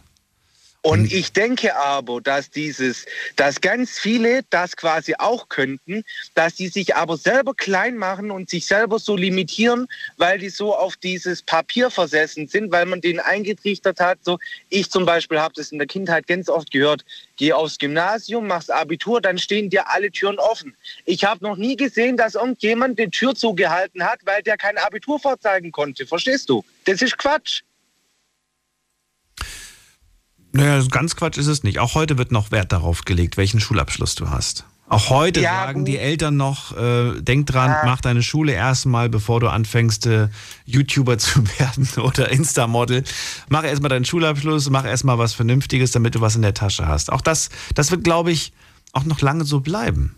[0.83, 1.09] Und mhm.
[1.11, 6.05] ich denke aber, dass dieses, dass ganz viele das quasi auch könnten,
[6.35, 10.77] dass die sich aber selber klein machen und sich selber so limitieren, weil die so
[10.77, 14.19] auf dieses Papier versessen sind, weil man denen eingetrichtert hat.
[14.23, 14.39] So,
[14.69, 17.05] ich zum Beispiel habe das in der Kindheit ganz oft gehört,
[17.37, 20.77] geh aufs Gymnasium, machst Abitur, dann stehen dir alle Türen offen.
[21.05, 25.19] Ich habe noch nie gesehen, dass irgendjemand die Tür zugehalten hat, weil der kein Abitur
[25.19, 26.07] vorzeigen konnte.
[26.07, 26.65] Verstehst du?
[26.85, 27.63] Das ist Quatsch.
[30.57, 31.79] Naja, ganz Quatsch ist es nicht.
[31.79, 34.65] Auch heute wird noch Wert darauf gelegt, welchen Schulabschluss du hast.
[34.89, 35.89] Auch heute ja, sagen gut.
[35.89, 37.83] die Eltern noch, äh, denk dran, ja.
[37.85, 40.29] mach deine Schule erstmal, bevor du anfängst, äh,
[40.65, 43.03] YouTuber zu werden oder Insta-Model.
[43.49, 47.13] Mach erstmal deinen Schulabschluss, mach erstmal was Vernünftiges, damit du was in der Tasche hast.
[47.13, 48.53] Auch das, das wird, glaube ich,
[48.93, 50.15] auch noch lange so bleiben.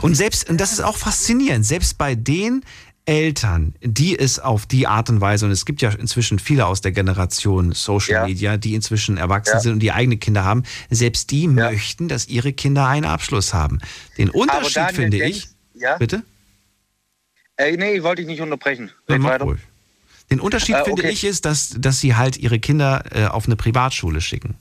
[0.00, 2.64] Und selbst, und das ist auch faszinierend, selbst bei den
[3.04, 6.80] Eltern, die es auf die Art und Weise, und es gibt ja inzwischen viele aus
[6.80, 8.26] der Generation Social ja.
[8.26, 9.60] Media, die inzwischen erwachsen ja.
[9.60, 11.48] sind und die eigene Kinder haben, selbst die ja.
[11.48, 13.80] möchten, dass ihre Kinder einen Abschluss haben.
[14.18, 15.48] Den Unterschied Daniel, finde ich.
[15.74, 15.96] Ja?
[15.96, 16.22] Bitte?
[17.56, 18.90] Äh, nee, ich wollte dich nicht unterbrechen.
[19.08, 19.60] Red mach ruhig.
[20.30, 21.12] Den Unterschied Äh, finde okay.
[21.12, 24.56] ich ist, dass, dass sie halt ihre Kinder äh, auf eine Privatschule schicken.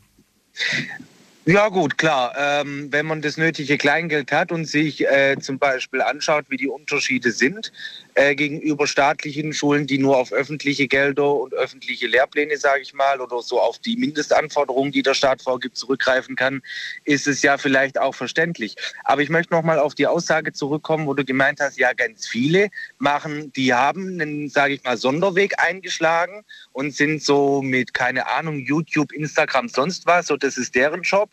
[1.45, 2.33] Ja gut, klar.
[2.37, 6.67] Ähm, wenn man das nötige Kleingeld hat und sich äh, zum Beispiel anschaut, wie die
[6.67, 7.71] Unterschiede sind
[8.15, 13.21] äh, gegenüber staatlichen Schulen, die nur auf öffentliche Gelder und öffentliche Lehrpläne, sage ich mal,
[13.21, 16.61] oder so auf die Mindestanforderungen, die der Staat vorgibt, zurückgreifen kann,
[17.05, 18.75] ist es ja vielleicht auch verständlich.
[19.03, 22.27] Aber ich möchte noch mal auf die Aussage zurückkommen, wo du gemeint hast, ja ganz
[22.27, 26.43] viele machen, die haben einen, sage ich mal, Sonderweg eingeschlagen
[26.73, 31.29] und sind so mit, keine Ahnung, YouTube, Instagram, sonst was, so das ist deren Job.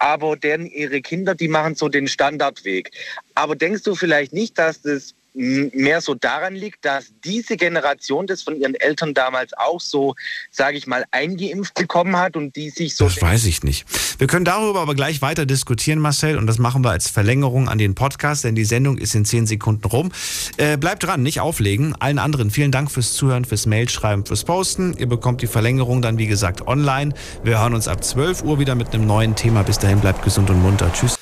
[0.00, 2.92] Aber deren ihre Kinder, die machen so den Standardweg.
[3.34, 8.42] Aber denkst du vielleicht nicht, dass das mehr so daran liegt, dass diese Generation das
[8.42, 10.14] von ihren Eltern damals auch so,
[10.50, 13.86] sage ich mal, eingeimpft bekommen hat und die sich so Das weiß ich nicht.
[14.18, 17.78] Wir können darüber aber gleich weiter diskutieren, Marcel, und das machen wir als Verlängerung an
[17.78, 20.10] den Podcast, denn die Sendung ist in zehn Sekunden rum.
[20.56, 21.94] Äh, bleibt dran, nicht auflegen.
[22.00, 24.94] Allen anderen vielen Dank fürs Zuhören, fürs Mailschreiben, fürs Posten.
[24.98, 27.14] Ihr bekommt die Verlängerung dann, wie gesagt, online.
[27.44, 29.62] Wir hören uns ab 12 Uhr wieder mit einem neuen Thema.
[29.62, 30.92] Bis dahin, bleibt gesund und munter.
[30.92, 31.17] Tschüss.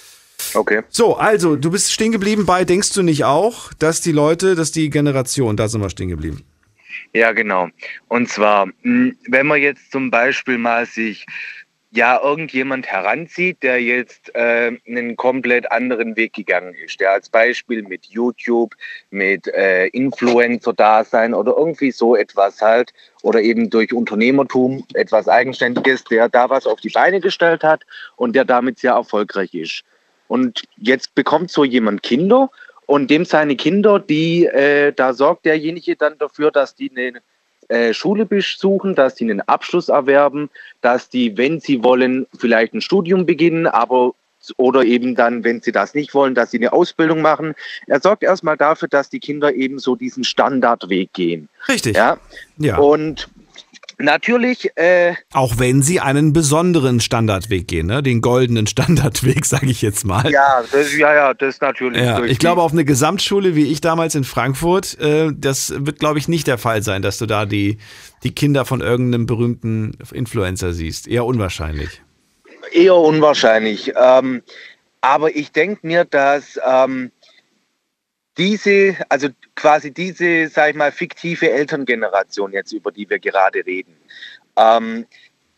[0.57, 0.83] Okay.
[0.89, 4.73] So, also, du bist stehen geblieben bei, denkst du nicht auch, dass die Leute, dass
[4.73, 6.45] die Generation, da sind wir stehen geblieben.
[7.13, 7.69] Ja, genau.
[8.09, 11.27] Und zwar, mh, wenn man jetzt zum Beispiel mal sich
[11.91, 17.83] ja irgendjemand heranzieht, der jetzt äh, einen komplett anderen Weg gegangen ist, der als Beispiel
[17.83, 18.75] mit YouTube,
[19.11, 22.93] mit äh, Influencer-Dasein oder irgendwie so etwas halt
[23.23, 27.85] oder eben durch Unternehmertum etwas Eigenständiges, der da was auf die Beine gestellt hat
[28.17, 29.85] und der damit sehr erfolgreich ist.
[30.29, 32.51] Und jetzt bekommt so jemand Kinder
[32.87, 37.21] und dem seine Kinder, die, äh, da sorgt derjenige dann dafür, dass die eine
[37.69, 40.51] äh, Schule besuchen, dass die einen Abschluss erwerben,
[40.83, 44.15] dass die, wenn sie wollen, vielleicht ein Studium beginnen, aber
[44.57, 47.55] oder eben dann, wenn sie das nicht wollen, dass sie eine Ausbildung machen.
[47.89, 51.49] Er sorgt erstmal dafür, dass die Kinder eben so diesen Standardweg gehen.
[51.69, 51.97] Richtig.
[51.97, 52.19] Ja.
[52.59, 52.79] Ja.
[52.79, 53.29] Und
[53.99, 58.03] natürlich, äh, Auch wenn sie einen besonderen Standardweg gehen, ne?
[58.03, 60.31] den goldenen Standardweg, sage ich jetzt mal.
[60.31, 62.03] ja, das, ja, ja, das natürlich.
[62.03, 66.19] Ja, ich glaube, auf eine Gesamtschule wie ich damals in Frankfurt, äh, das wird, glaube
[66.19, 67.79] ich, nicht der Fall sein, dass du da die,
[68.23, 71.09] die Kinder von irgendeinem berühmten Influencer siehst.
[71.09, 72.03] Eher unwahrscheinlich.
[72.73, 73.93] Eher unwahrscheinlich.
[74.01, 74.43] Ähm,
[75.01, 77.13] aber ich denke mir, dass ähm,
[78.39, 83.97] diese, also quasi diese, sag ich mal, fiktive Elterngeneration jetzt, über die wir gerade reden,
[84.57, 85.07] ähm,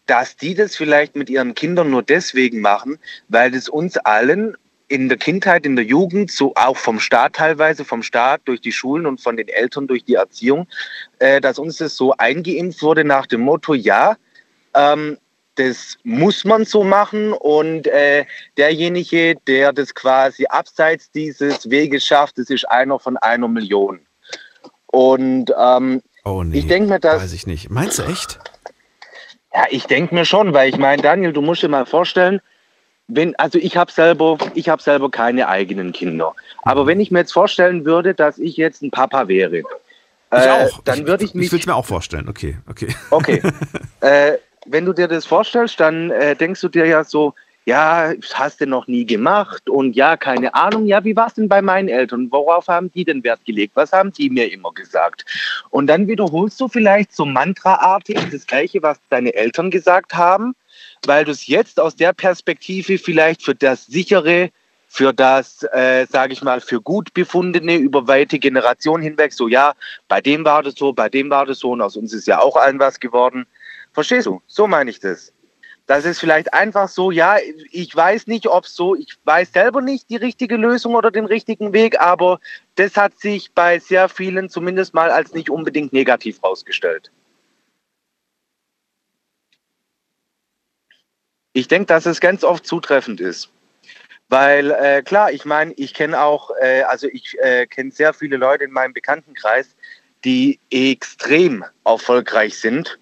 [0.07, 2.99] dass die das vielleicht mit ihren Kindern nur deswegen machen,
[3.29, 4.57] weil es uns allen
[4.89, 8.73] in der Kindheit, in der Jugend, so auch vom Staat teilweise, vom Staat durch die
[8.73, 10.67] Schulen und von den Eltern durch die Erziehung,
[11.19, 14.17] äh, dass uns das so eingeimpft wurde nach dem Motto, ja,
[14.75, 15.19] ähm,
[15.59, 18.25] das muss man so machen und äh,
[18.57, 24.01] derjenige, der das quasi abseits dieses Weges schafft, das ist einer von einer Million.
[24.87, 27.71] Und ähm, Oh nee, ich denke mir, dass weiß ich nicht.
[27.71, 28.39] Meinst du echt?
[29.55, 32.41] ja, ich denke mir schon, weil ich meine, Daniel, du musst dir mal vorstellen,
[33.09, 36.35] wenn, also ich habe selber, ich habe selber keine eigenen Kinder.
[36.63, 39.65] Aber wenn ich mir jetzt vorstellen würde, dass ich jetzt ein Papa wäre, Ich
[40.31, 40.83] äh, auch.
[40.85, 42.29] dann würde ich mich Ich will es mir auch vorstellen.
[42.29, 42.95] Okay, okay.
[43.11, 43.43] Okay.
[44.01, 44.35] äh,
[44.71, 47.35] wenn du dir das vorstellst, dann äh, denkst du dir ja so,
[47.69, 51.51] ja, hast du noch nie gemacht und ja, keine Ahnung, ja, wie war es denn
[51.51, 52.29] bei meinen Eltern?
[52.31, 53.73] Worauf haben die denn Wert gelegt?
[53.77, 55.27] Was haben die mir immer gesagt?
[55.69, 60.55] Und dann wiederholst du vielleicht so mantraartig das Gleiche, was deine Eltern gesagt haben,
[61.05, 64.49] weil du es jetzt aus der Perspektive vielleicht für das sichere,
[64.87, 69.75] für das, äh, sage ich mal, für gut befundene über weite Generationen hinweg, so ja,
[70.09, 72.41] bei dem war das so, bei dem war das so und aus uns ist ja
[72.41, 73.47] auch allen was geworden.
[73.99, 74.41] Verstehst du?
[74.47, 75.33] So meine ich das.
[75.87, 77.39] Das ist vielleicht einfach so, ja,
[77.73, 81.73] ich weiß nicht, ob so, ich weiß selber nicht die richtige Lösung oder den richtigen
[81.73, 82.39] Weg, aber
[82.77, 87.11] das hat sich bei sehr vielen zumindest mal als nicht unbedingt negativ rausgestellt.
[91.53, 93.51] Ich denke, dass es ganz oft zutreffend ist.
[94.29, 98.37] Weil äh, klar, ich meine, ich kenne auch, äh, also ich äh, kenne sehr viele
[98.37, 99.75] Leute in meinem Bekanntenkreis,
[100.25, 102.99] die extrem erfolgreich sind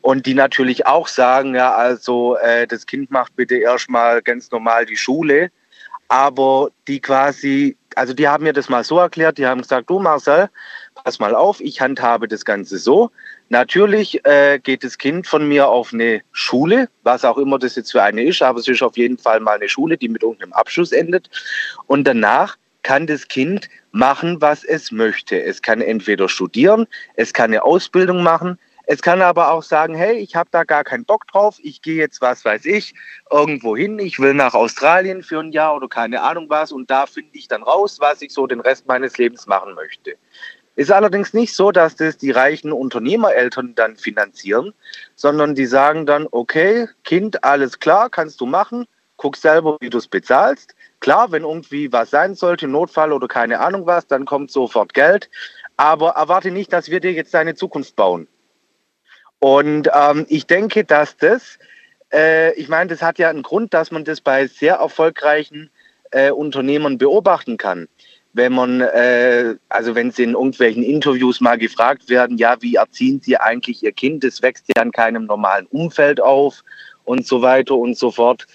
[0.00, 4.86] und die natürlich auch sagen, ja, also äh, das Kind macht bitte erstmal ganz normal
[4.86, 5.50] die Schule,
[6.08, 9.98] aber die quasi, also die haben mir das mal so erklärt, die haben gesagt, du
[9.98, 10.48] Marcel,
[10.94, 13.10] pass mal auf, ich handhabe das Ganze so.
[13.50, 17.92] Natürlich äh, geht das Kind von mir auf eine Schule, was auch immer das jetzt
[17.92, 20.52] für eine ist, aber es ist auf jeden Fall mal eine Schule, die mit irgendeinem
[20.52, 21.30] Abschluss endet.
[21.86, 25.42] Und danach kann das Kind machen, was es möchte.
[25.42, 28.58] Es kann entweder studieren, es kann eine Ausbildung machen,
[28.90, 31.96] es kann aber auch sagen, hey, ich habe da gar keinen Bock drauf, ich gehe
[31.96, 32.94] jetzt, was weiß ich,
[33.30, 37.04] irgendwo hin, ich will nach Australien für ein Jahr oder keine Ahnung was und da
[37.04, 40.16] finde ich dann raus, was ich so den Rest meines Lebens machen möchte.
[40.74, 44.72] Ist allerdings nicht so, dass das die reichen Unternehmereltern dann finanzieren,
[45.16, 48.86] sondern die sagen dann, okay, Kind, alles klar, kannst du machen,
[49.18, 50.74] guck selber, wie du es bezahlst.
[51.00, 55.28] Klar, wenn irgendwie was sein sollte, Notfall oder keine Ahnung was, dann kommt sofort Geld.
[55.76, 58.26] Aber erwarte nicht, dass wir dir jetzt deine Zukunft bauen.
[59.38, 61.58] Und ähm, ich denke, dass das,
[62.12, 65.70] äh, ich meine, das hat ja einen Grund, dass man das bei sehr erfolgreichen
[66.10, 67.86] äh, Unternehmern beobachten kann
[68.38, 73.20] wenn man, äh, also wenn sie in irgendwelchen Interviews mal gefragt werden, ja, wie erziehen
[73.20, 74.24] Sie eigentlich Ihr Kind?
[74.24, 76.62] Das wächst ja in keinem normalen Umfeld auf
[77.04, 78.46] und so weiter und so fort.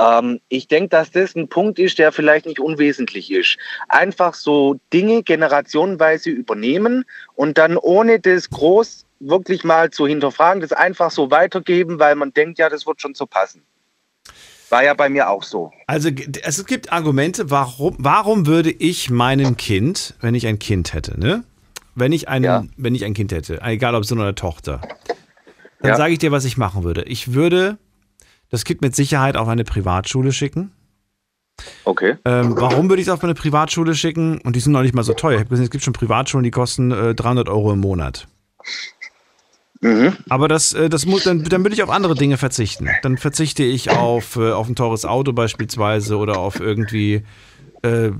[0.00, 3.58] Ähm, ich denke, dass das ein Punkt ist, der vielleicht nicht unwesentlich ist.
[3.88, 7.04] Einfach so Dinge generationenweise übernehmen
[7.34, 12.32] und dann ohne das groß wirklich mal zu hinterfragen, das einfach so weitergeben, weil man
[12.32, 13.62] denkt, ja, das wird schon so passen.
[14.70, 15.72] War ja bei mir auch so.
[15.86, 16.10] Also
[16.42, 21.44] es gibt Argumente, warum, warum würde ich meinem Kind, wenn ich ein Kind hätte, ne?
[21.96, 22.64] Wenn ich, einen, ja.
[22.76, 24.80] wenn ich ein Kind hätte, egal ob Sohn oder Tochter,
[25.80, 25.96] dann ja.
[25.96, 27.02] sage ich dir, was ich machen würde.
[27.02, 27.78] Ich würde
[28.50, 30.72] das Kind mit Sicherheit auf eine Privatschule schicken.
[31.84, 32.16] Okay.
[32.24, 34.40] Ähm, warum würde ich es auf eine Privatschule schicken?
[34.40, 35.34] Und die sind noch nicht mal so teuer.
[35.34, 38.28] Ich habe gesehen, es gibt schon Privatschulen, die kosten äh, 300 Euro im Monat.
[39.80, 40.16] Mhm.
[40.28, 42.88] Aber das, äh, das muss, dann, dann würde ich auf andere Dinge verzichten.
[43.02, 47.24] Dann verzichte ich auf, äh, auf ein teures Auto beispielsweise oder auf irgendwie.
[47.82, 48.10] Äh,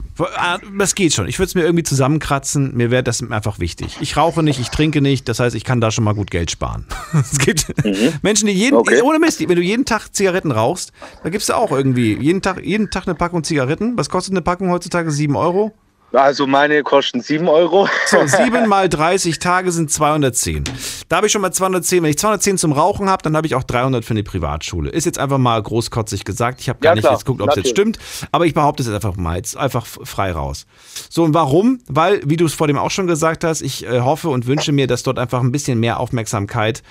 [0.78, 1.28] das geht schon.
[1.28, 2.74] Ich würde es mir irgendwie zusammenkratzen.
[2.76, 3.98] Mir wäre das einfach wichtig.
[4.00, 5.28] Ich rauche nicht, ich trinke nicht.
[5.28, 6.86] Das heißt, ich kann da schon mal gut Geld sparen.
[7.12, 8.14] es gibt mhm.
[8.22, 9.02] Menschen, die jeden, okay.
[9.02, 10.92] ohne Mist, wenn du jeden Tag Zigaretten rauchst,
[11.22, 13.98] da gibst du auch irgendwie jeden Tag, jeden Tag eine Packung Zigaretten.
[13.98, 15.10] Was kostet eine Packung heutzutage?
[15.10, 15.74] 7 Euro?
[16.12, 17.88] Also meine kosten 7 Euro.
[18.06, 20.64] So, 7 mal 30 Tage sind 210.
[21.08, 22.02] Da habe ich schon mal 210.
[22.02, 24.90] Wenn ich 210 zum Rauchen habe, dann habe ich auch 300 für eine Privatschule.
[24.90, 26.60] Ist jetzt einfach mal großkotzig gesagt.
[26.60, 27.98] Ich habe gar ja, nicht klar, jetzt geguckt, ob es jetzt stimmt.
[28.32, 29.36] Aber ich behaupte es jetzt einfach mal.
[29.36, 30.66] Jetzt einfach frei raus.
[31.08, 31.80] So, und warum?
[31.86, 34.72] Weil, wie du es vor dem auch schon gesagt hast, ich äh, hoffe und wünsche
[34.72, 36.82] mir, dass dort einfach ein bisschen mehr Aufmerksamkeit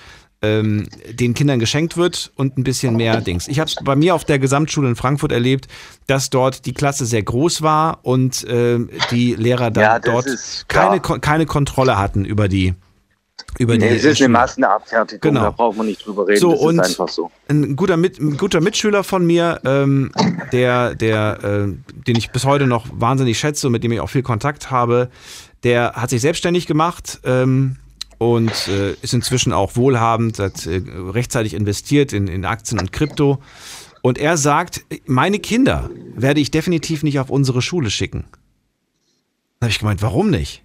[0.42, 3.48] ähm, den Kindern geschenkt wird und ein bisschen mehr Dings.
[3.48, 5.68] Ich habe es bei mir auf der Gesamtschule in Frankfurt erlebt,
[6.06, 8.78] dass dort die Klasse sehr groß war und äh,
[9.10, 10.26] die Lehrer dann ja, dort
[10.68, 12.74] keine, keine Kontrolle hatten über die
[13.58, 15.44] über nee, die es ist eine Massenabfertigung, genau.
[15.44, 16.40] da braucht man nicht drüber reden.
[16.40, 17.30] So, das und ist einfach so.
[17.48, 20.12] Ein guter, Mit, ein guter Mitschüler von mir, ähm,
[20.52, 24.10] der, der, äh, den ich bis heute noch wahnsinnig schätze und mit dem ich auch
[24.10, 25.08] viel Kontakt habe,
[25.64, 27.76] der hat sich selbstständig gemacht, ähm,
[28.20, 33.40] und äh, ist inzwischen auch wohlhabend, hat äh, rechtzeitig investiert in, in Aktien und Krypto.
[34.02, 38.26] Und er sagt, meine Kinder werde ich definitiv nicht auf unsere Schule schicken.
[39.58, 40.62] Da habe ich gemeint, warum nicht?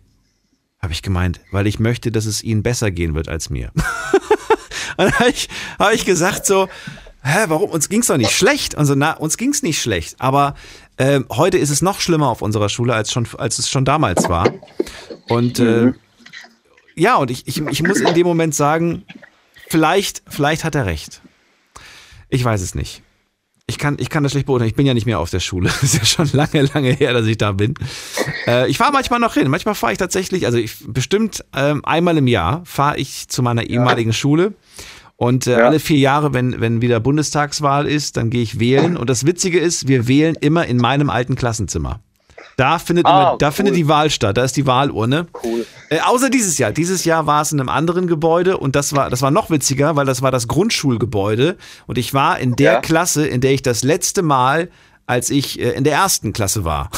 [0.81, 3.71] Habe ich gemeint, weil ich möchte, dass es ihnen besser gehen wird als mir.
[4.97, 5.47] und habe ich,
[5.79, 6.67] hab ich gesagt so,
[7.23, 7.69] hä, warum?
[7.69, 8.75] Uns ging es doch nicht schlecht.
[8.75, 10.17] Und so, na, uns ging es nicht schlecht.
[10.19, 10.55] Aber
[10.97, 14.27] äh, heute ist es noch schlimmer auf unserer Schule, als, schon, als es schon damals
[14.27, 14.53] war.
[15.29, 15.95] Und äh, mhm
[16.95, 19.03] ja, und ich, ich, ich muss in dem Moment sagen,
[19.67, 21.21] vielleicht, vielleicht hat er recht.
[22.29, 23.01] Ich weiß es nicht.
[23.67, 24.69] Ich kann, ich kann das schlecht beurteilen.
[24.69, 25.69] Ich bin ja nicht mehr auf der Schule.
[25.81, 27.73] Das ist ja schon lange, lange her, dass ich da bin.
[28.47, 29.49] Äh, ich fahre manchmal noch hin.
[29.49, 33.63] Manchmal fahre ich tatsächlich, also ich bestimmt ähm, einmal im Jahr fahre ich zu meiner
[33.63, 34.13] ehemaligen ja.
[34.13, 34.53] Schule.
[35.17, 35.67] Und äh, ja.
[35.67, 38.97] alle vier Jahre, wenn, wenn wieder Bundestagswahl ist, dann gehe ich wählen.
[38.97, 42.01] Und das Witzige ist, wir wählen immer in meinem alten Klassenzimmer.
[42.57, 43.51] Da findet, ah, immer, da cool.
[43.51, 45.27] findet die Wahl statt, da ist die Wahlurne.
[45.43, 45.65] Cool.
[45.89, 46.71] Äh, außer dieses Jahr.
[46.71, 49.95] Dieses Jahr war es in einem anderen Gebäude und das war, das war noch witziger,
[49.95, 51.57] weil das war das Grundschulgebäude
[51.87, 52.79] und ich war in der ja.
[52.81, 54.69] Klasse, in der ich das letzte Mal
[55.07, 56.89] als ich äh, in der ersten Klasse war.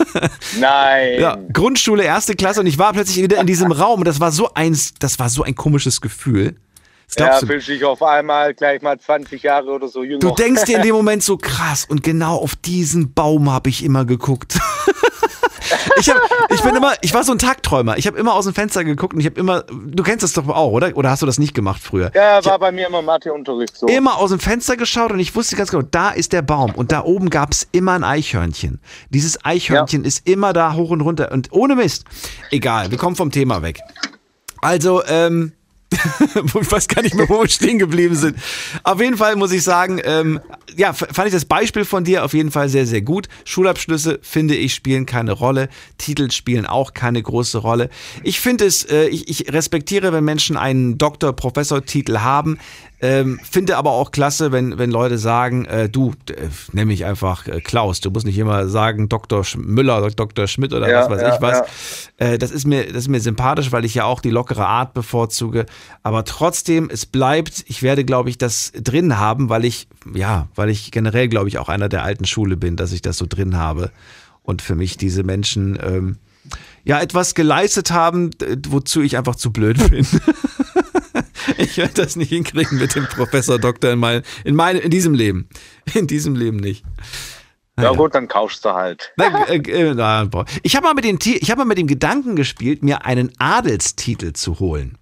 [0.60, 1.20] Nein.
[1.20, 4.30] Ja, Grundschule, erste Klasse und ich war plötzlich wieder in diesem Raum und das war
[4.30, 6.56] so ein, das war so ein komisches Gefühl.
[7.18, 10.18] Ja, fühlt sich auf einmal gleich mal 20 Jahre oder so jünger.
[10.18, 13.84] Du denkst dir in dem Moment so krass und genau auf diesen Baum habe ich
[13.84, 14.58] immer geguckt.
[15.98, 16.20] ich, hab,
[16.50, 17.96] ich bin immer, ich war so ein Tagträumer.
[17.96, 20.48] Ich habe immer aus dem Fenster geguckt und ich habe immer, du kennst das doch
[20.48, 20.96] auch, oder?
[20.96, 22.10] Oder hast du das nicht gemacht früher?
[22.14, 23.86] Ja, war bei mir immer Matheunterricht so.
[23.86, 26.92] Immer aus dem Fenster geschaut und ich wusste ganz genau, da ist der Baum und
[26.92, 28.80] da oben gab es immer ein Eichhörnchen.
[29.10, 30.08] Dieses Eichhörnchen ja.
[30.08, 32.04] ist immer da hoch und runter und ohne Mist.
[32.50, 33.80] Egal, wir kommen vom Thema weg.
[34.60, 35.52] Also, ähm,
[36.34, 38.36] ich weiß gar nicht mehr, wo wir stehen geblieben sind.
[38.82, 40.40] Auf jeden Fall muss ich sagen, ähm,
[40.76, 43.28] ja, fand ich das Beispiel von dir auf jeden Fall sehr, sehr gut.
[43.44, 45.68] Schulabschlüsse, finde ich, spielen keine Rolle.
[45.98, 47.88] Titel spielen auch keine große Rolle.
[48.24, 52.58] Ich finde es, äh, ich, ich respektiere, wenn Menschen einen Doktor-, Professor-Titel haben.
[52.98, 57.46] Ähm, finde aber auch klasse, wenn, wenn Leute sagen, äh, du, äh, nenn mich einfach
[57.46, 59.44] äh, Klaus, du musst nicht immer sagen Dr.
[59.44, 60.46] Sch Müller oder Dr.
[60.46, 61.58] Schmidt oder ja, was weiß ja, ich was.
[62.18, 62.26] Ja.
[62.26, 64.94] Äh, das, ist mir, das ist mir sympathisch, weil ich ja auch die lockere Art
[64.94, 65.66] bevorzuge.
[66.02, 70.70] Aber trotzdem, es bleibt, ich werde, glaube ich, das drin haben, weil ich, ja, weil
[70.70, 73.56] ich generell, glaube ich, auch einer der alten Schule bin, dass ich das so drin
[73.58, 73.90] habe.
[74.42, 76.16] Und für mich diese Menschen, ähm,
[76.84, 78.30] ja etwas geleistet haben,
[78.68, 80.06] wozu ich einfach zu blöd bin.
[81.58, 85.14] Ich werde das nicht hinkriegen mit dem Professor Doktor in, mein, in, mein, in diesem
[85.14, 85.48] Leben.
[85.94, 86.84] In diesem Leben nicht.
[87.78, 89.12] Ja gut, dann kaufst du halt.
[89.18, 90.44] Äh, äh.
[90.62, 94.58] Ich habe mal, mit ich hab mal mit dem Gedanken gespielt, mir einen Adelstitel zu
[94.58, 94.96] holen.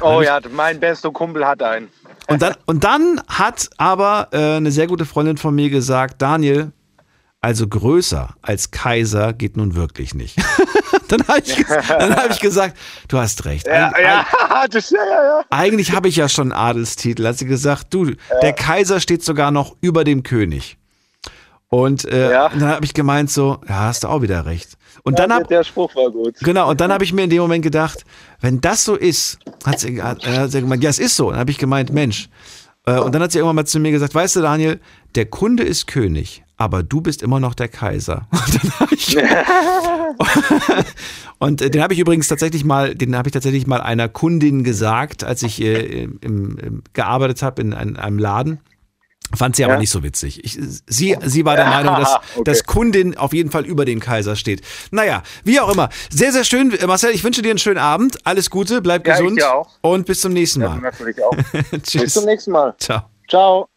[0.00, 1.88] Oh ja, mein bester Kumpel hat einen.
[2.26, 6.72] Und dann, und dann hat aber äh, eine sehr gute Freundin von mir gesagt, Daniel,
[7.40, 10.36] also größer als Kaiser geht nun wirklich nicht.
[11.08, 11.56] dann habe ich,
[11.88, 12.76] dann hab ich gesagt,
[13.08, 13.66] du hast recht.
[13.66, 14.26] Ja, Eig- ja,
[14.70, 15.44] das, ja.
[15.50, 17.26] Eigentlich habe ich ja schon einen Adelstitel.
[17.26, 18.12] Hat sie gesagt, du,
[18.42, 20.76] der Kaiser steht sogar noch über dem König.
[21.68, 24.76] Und äh, dann habe ich gemeint so, ja, hast du auch wieder recht.
[25.04, 26.34] Und dann hab, der Spruch war gut.
[26.40, 28.04] Genau, und dann habe ich mir in dem Moment gedacht,
[28.40, 31.30] wenn das so ist, hat sie, hat, äh, hat sie gemeint, ja, es ist so.
[31.30, 32.28] Dann habe ich gemeint, Mensch.
[32.86, 34.80] Äh, und dann hat sie irgendwann mal zu mir gesagt, weißt du, Daniel,
[35.14, 38.26] der Kunde ist König, aber du bist immer noch der Kaiser.
[38.80, 39.16] Und ich,
[41.66, 45.24] äh, den habe ich übrigens tatsächlich mal, den habe ich tatsächlich mal einer Kundin gesagt,
[45.24, 48.60] als ich äh, im, im, gearbeitet habe in, einem- einem Laden.
[49.34, 49.80] Fand sie aber Ja.
[49.80, 50.44] nicht so witzig.
[50.44, 52.42] Ich, sie, sie war der Meinung, dass, Okay.
[52.44, 54.60] dass Kundin auf jeden Fall über dem Kaiser steht.
[54.90, 55.88] Naja, wie auch immer.
[56.10, 56.74] Sehr, sehr schön.
[56.86, 58.18] Marcel, ich wünsche dir einen schönen Abend.
[58.26, 59.38] Alles Gute, bleib Ja, ich gesund.
[59.38, 59.70] dir auch.
[59.82, 60.76] Und bis zum nächsten Ja, Mal.
[60.76, 61.32] du natürlich auch.
[61.82, 61.92] Tschüss.
[62.02, 62.74] Bis zum nächsten Mal.
[62.78, 63.02] Ciao.
[63.28, 63.68] Ciao.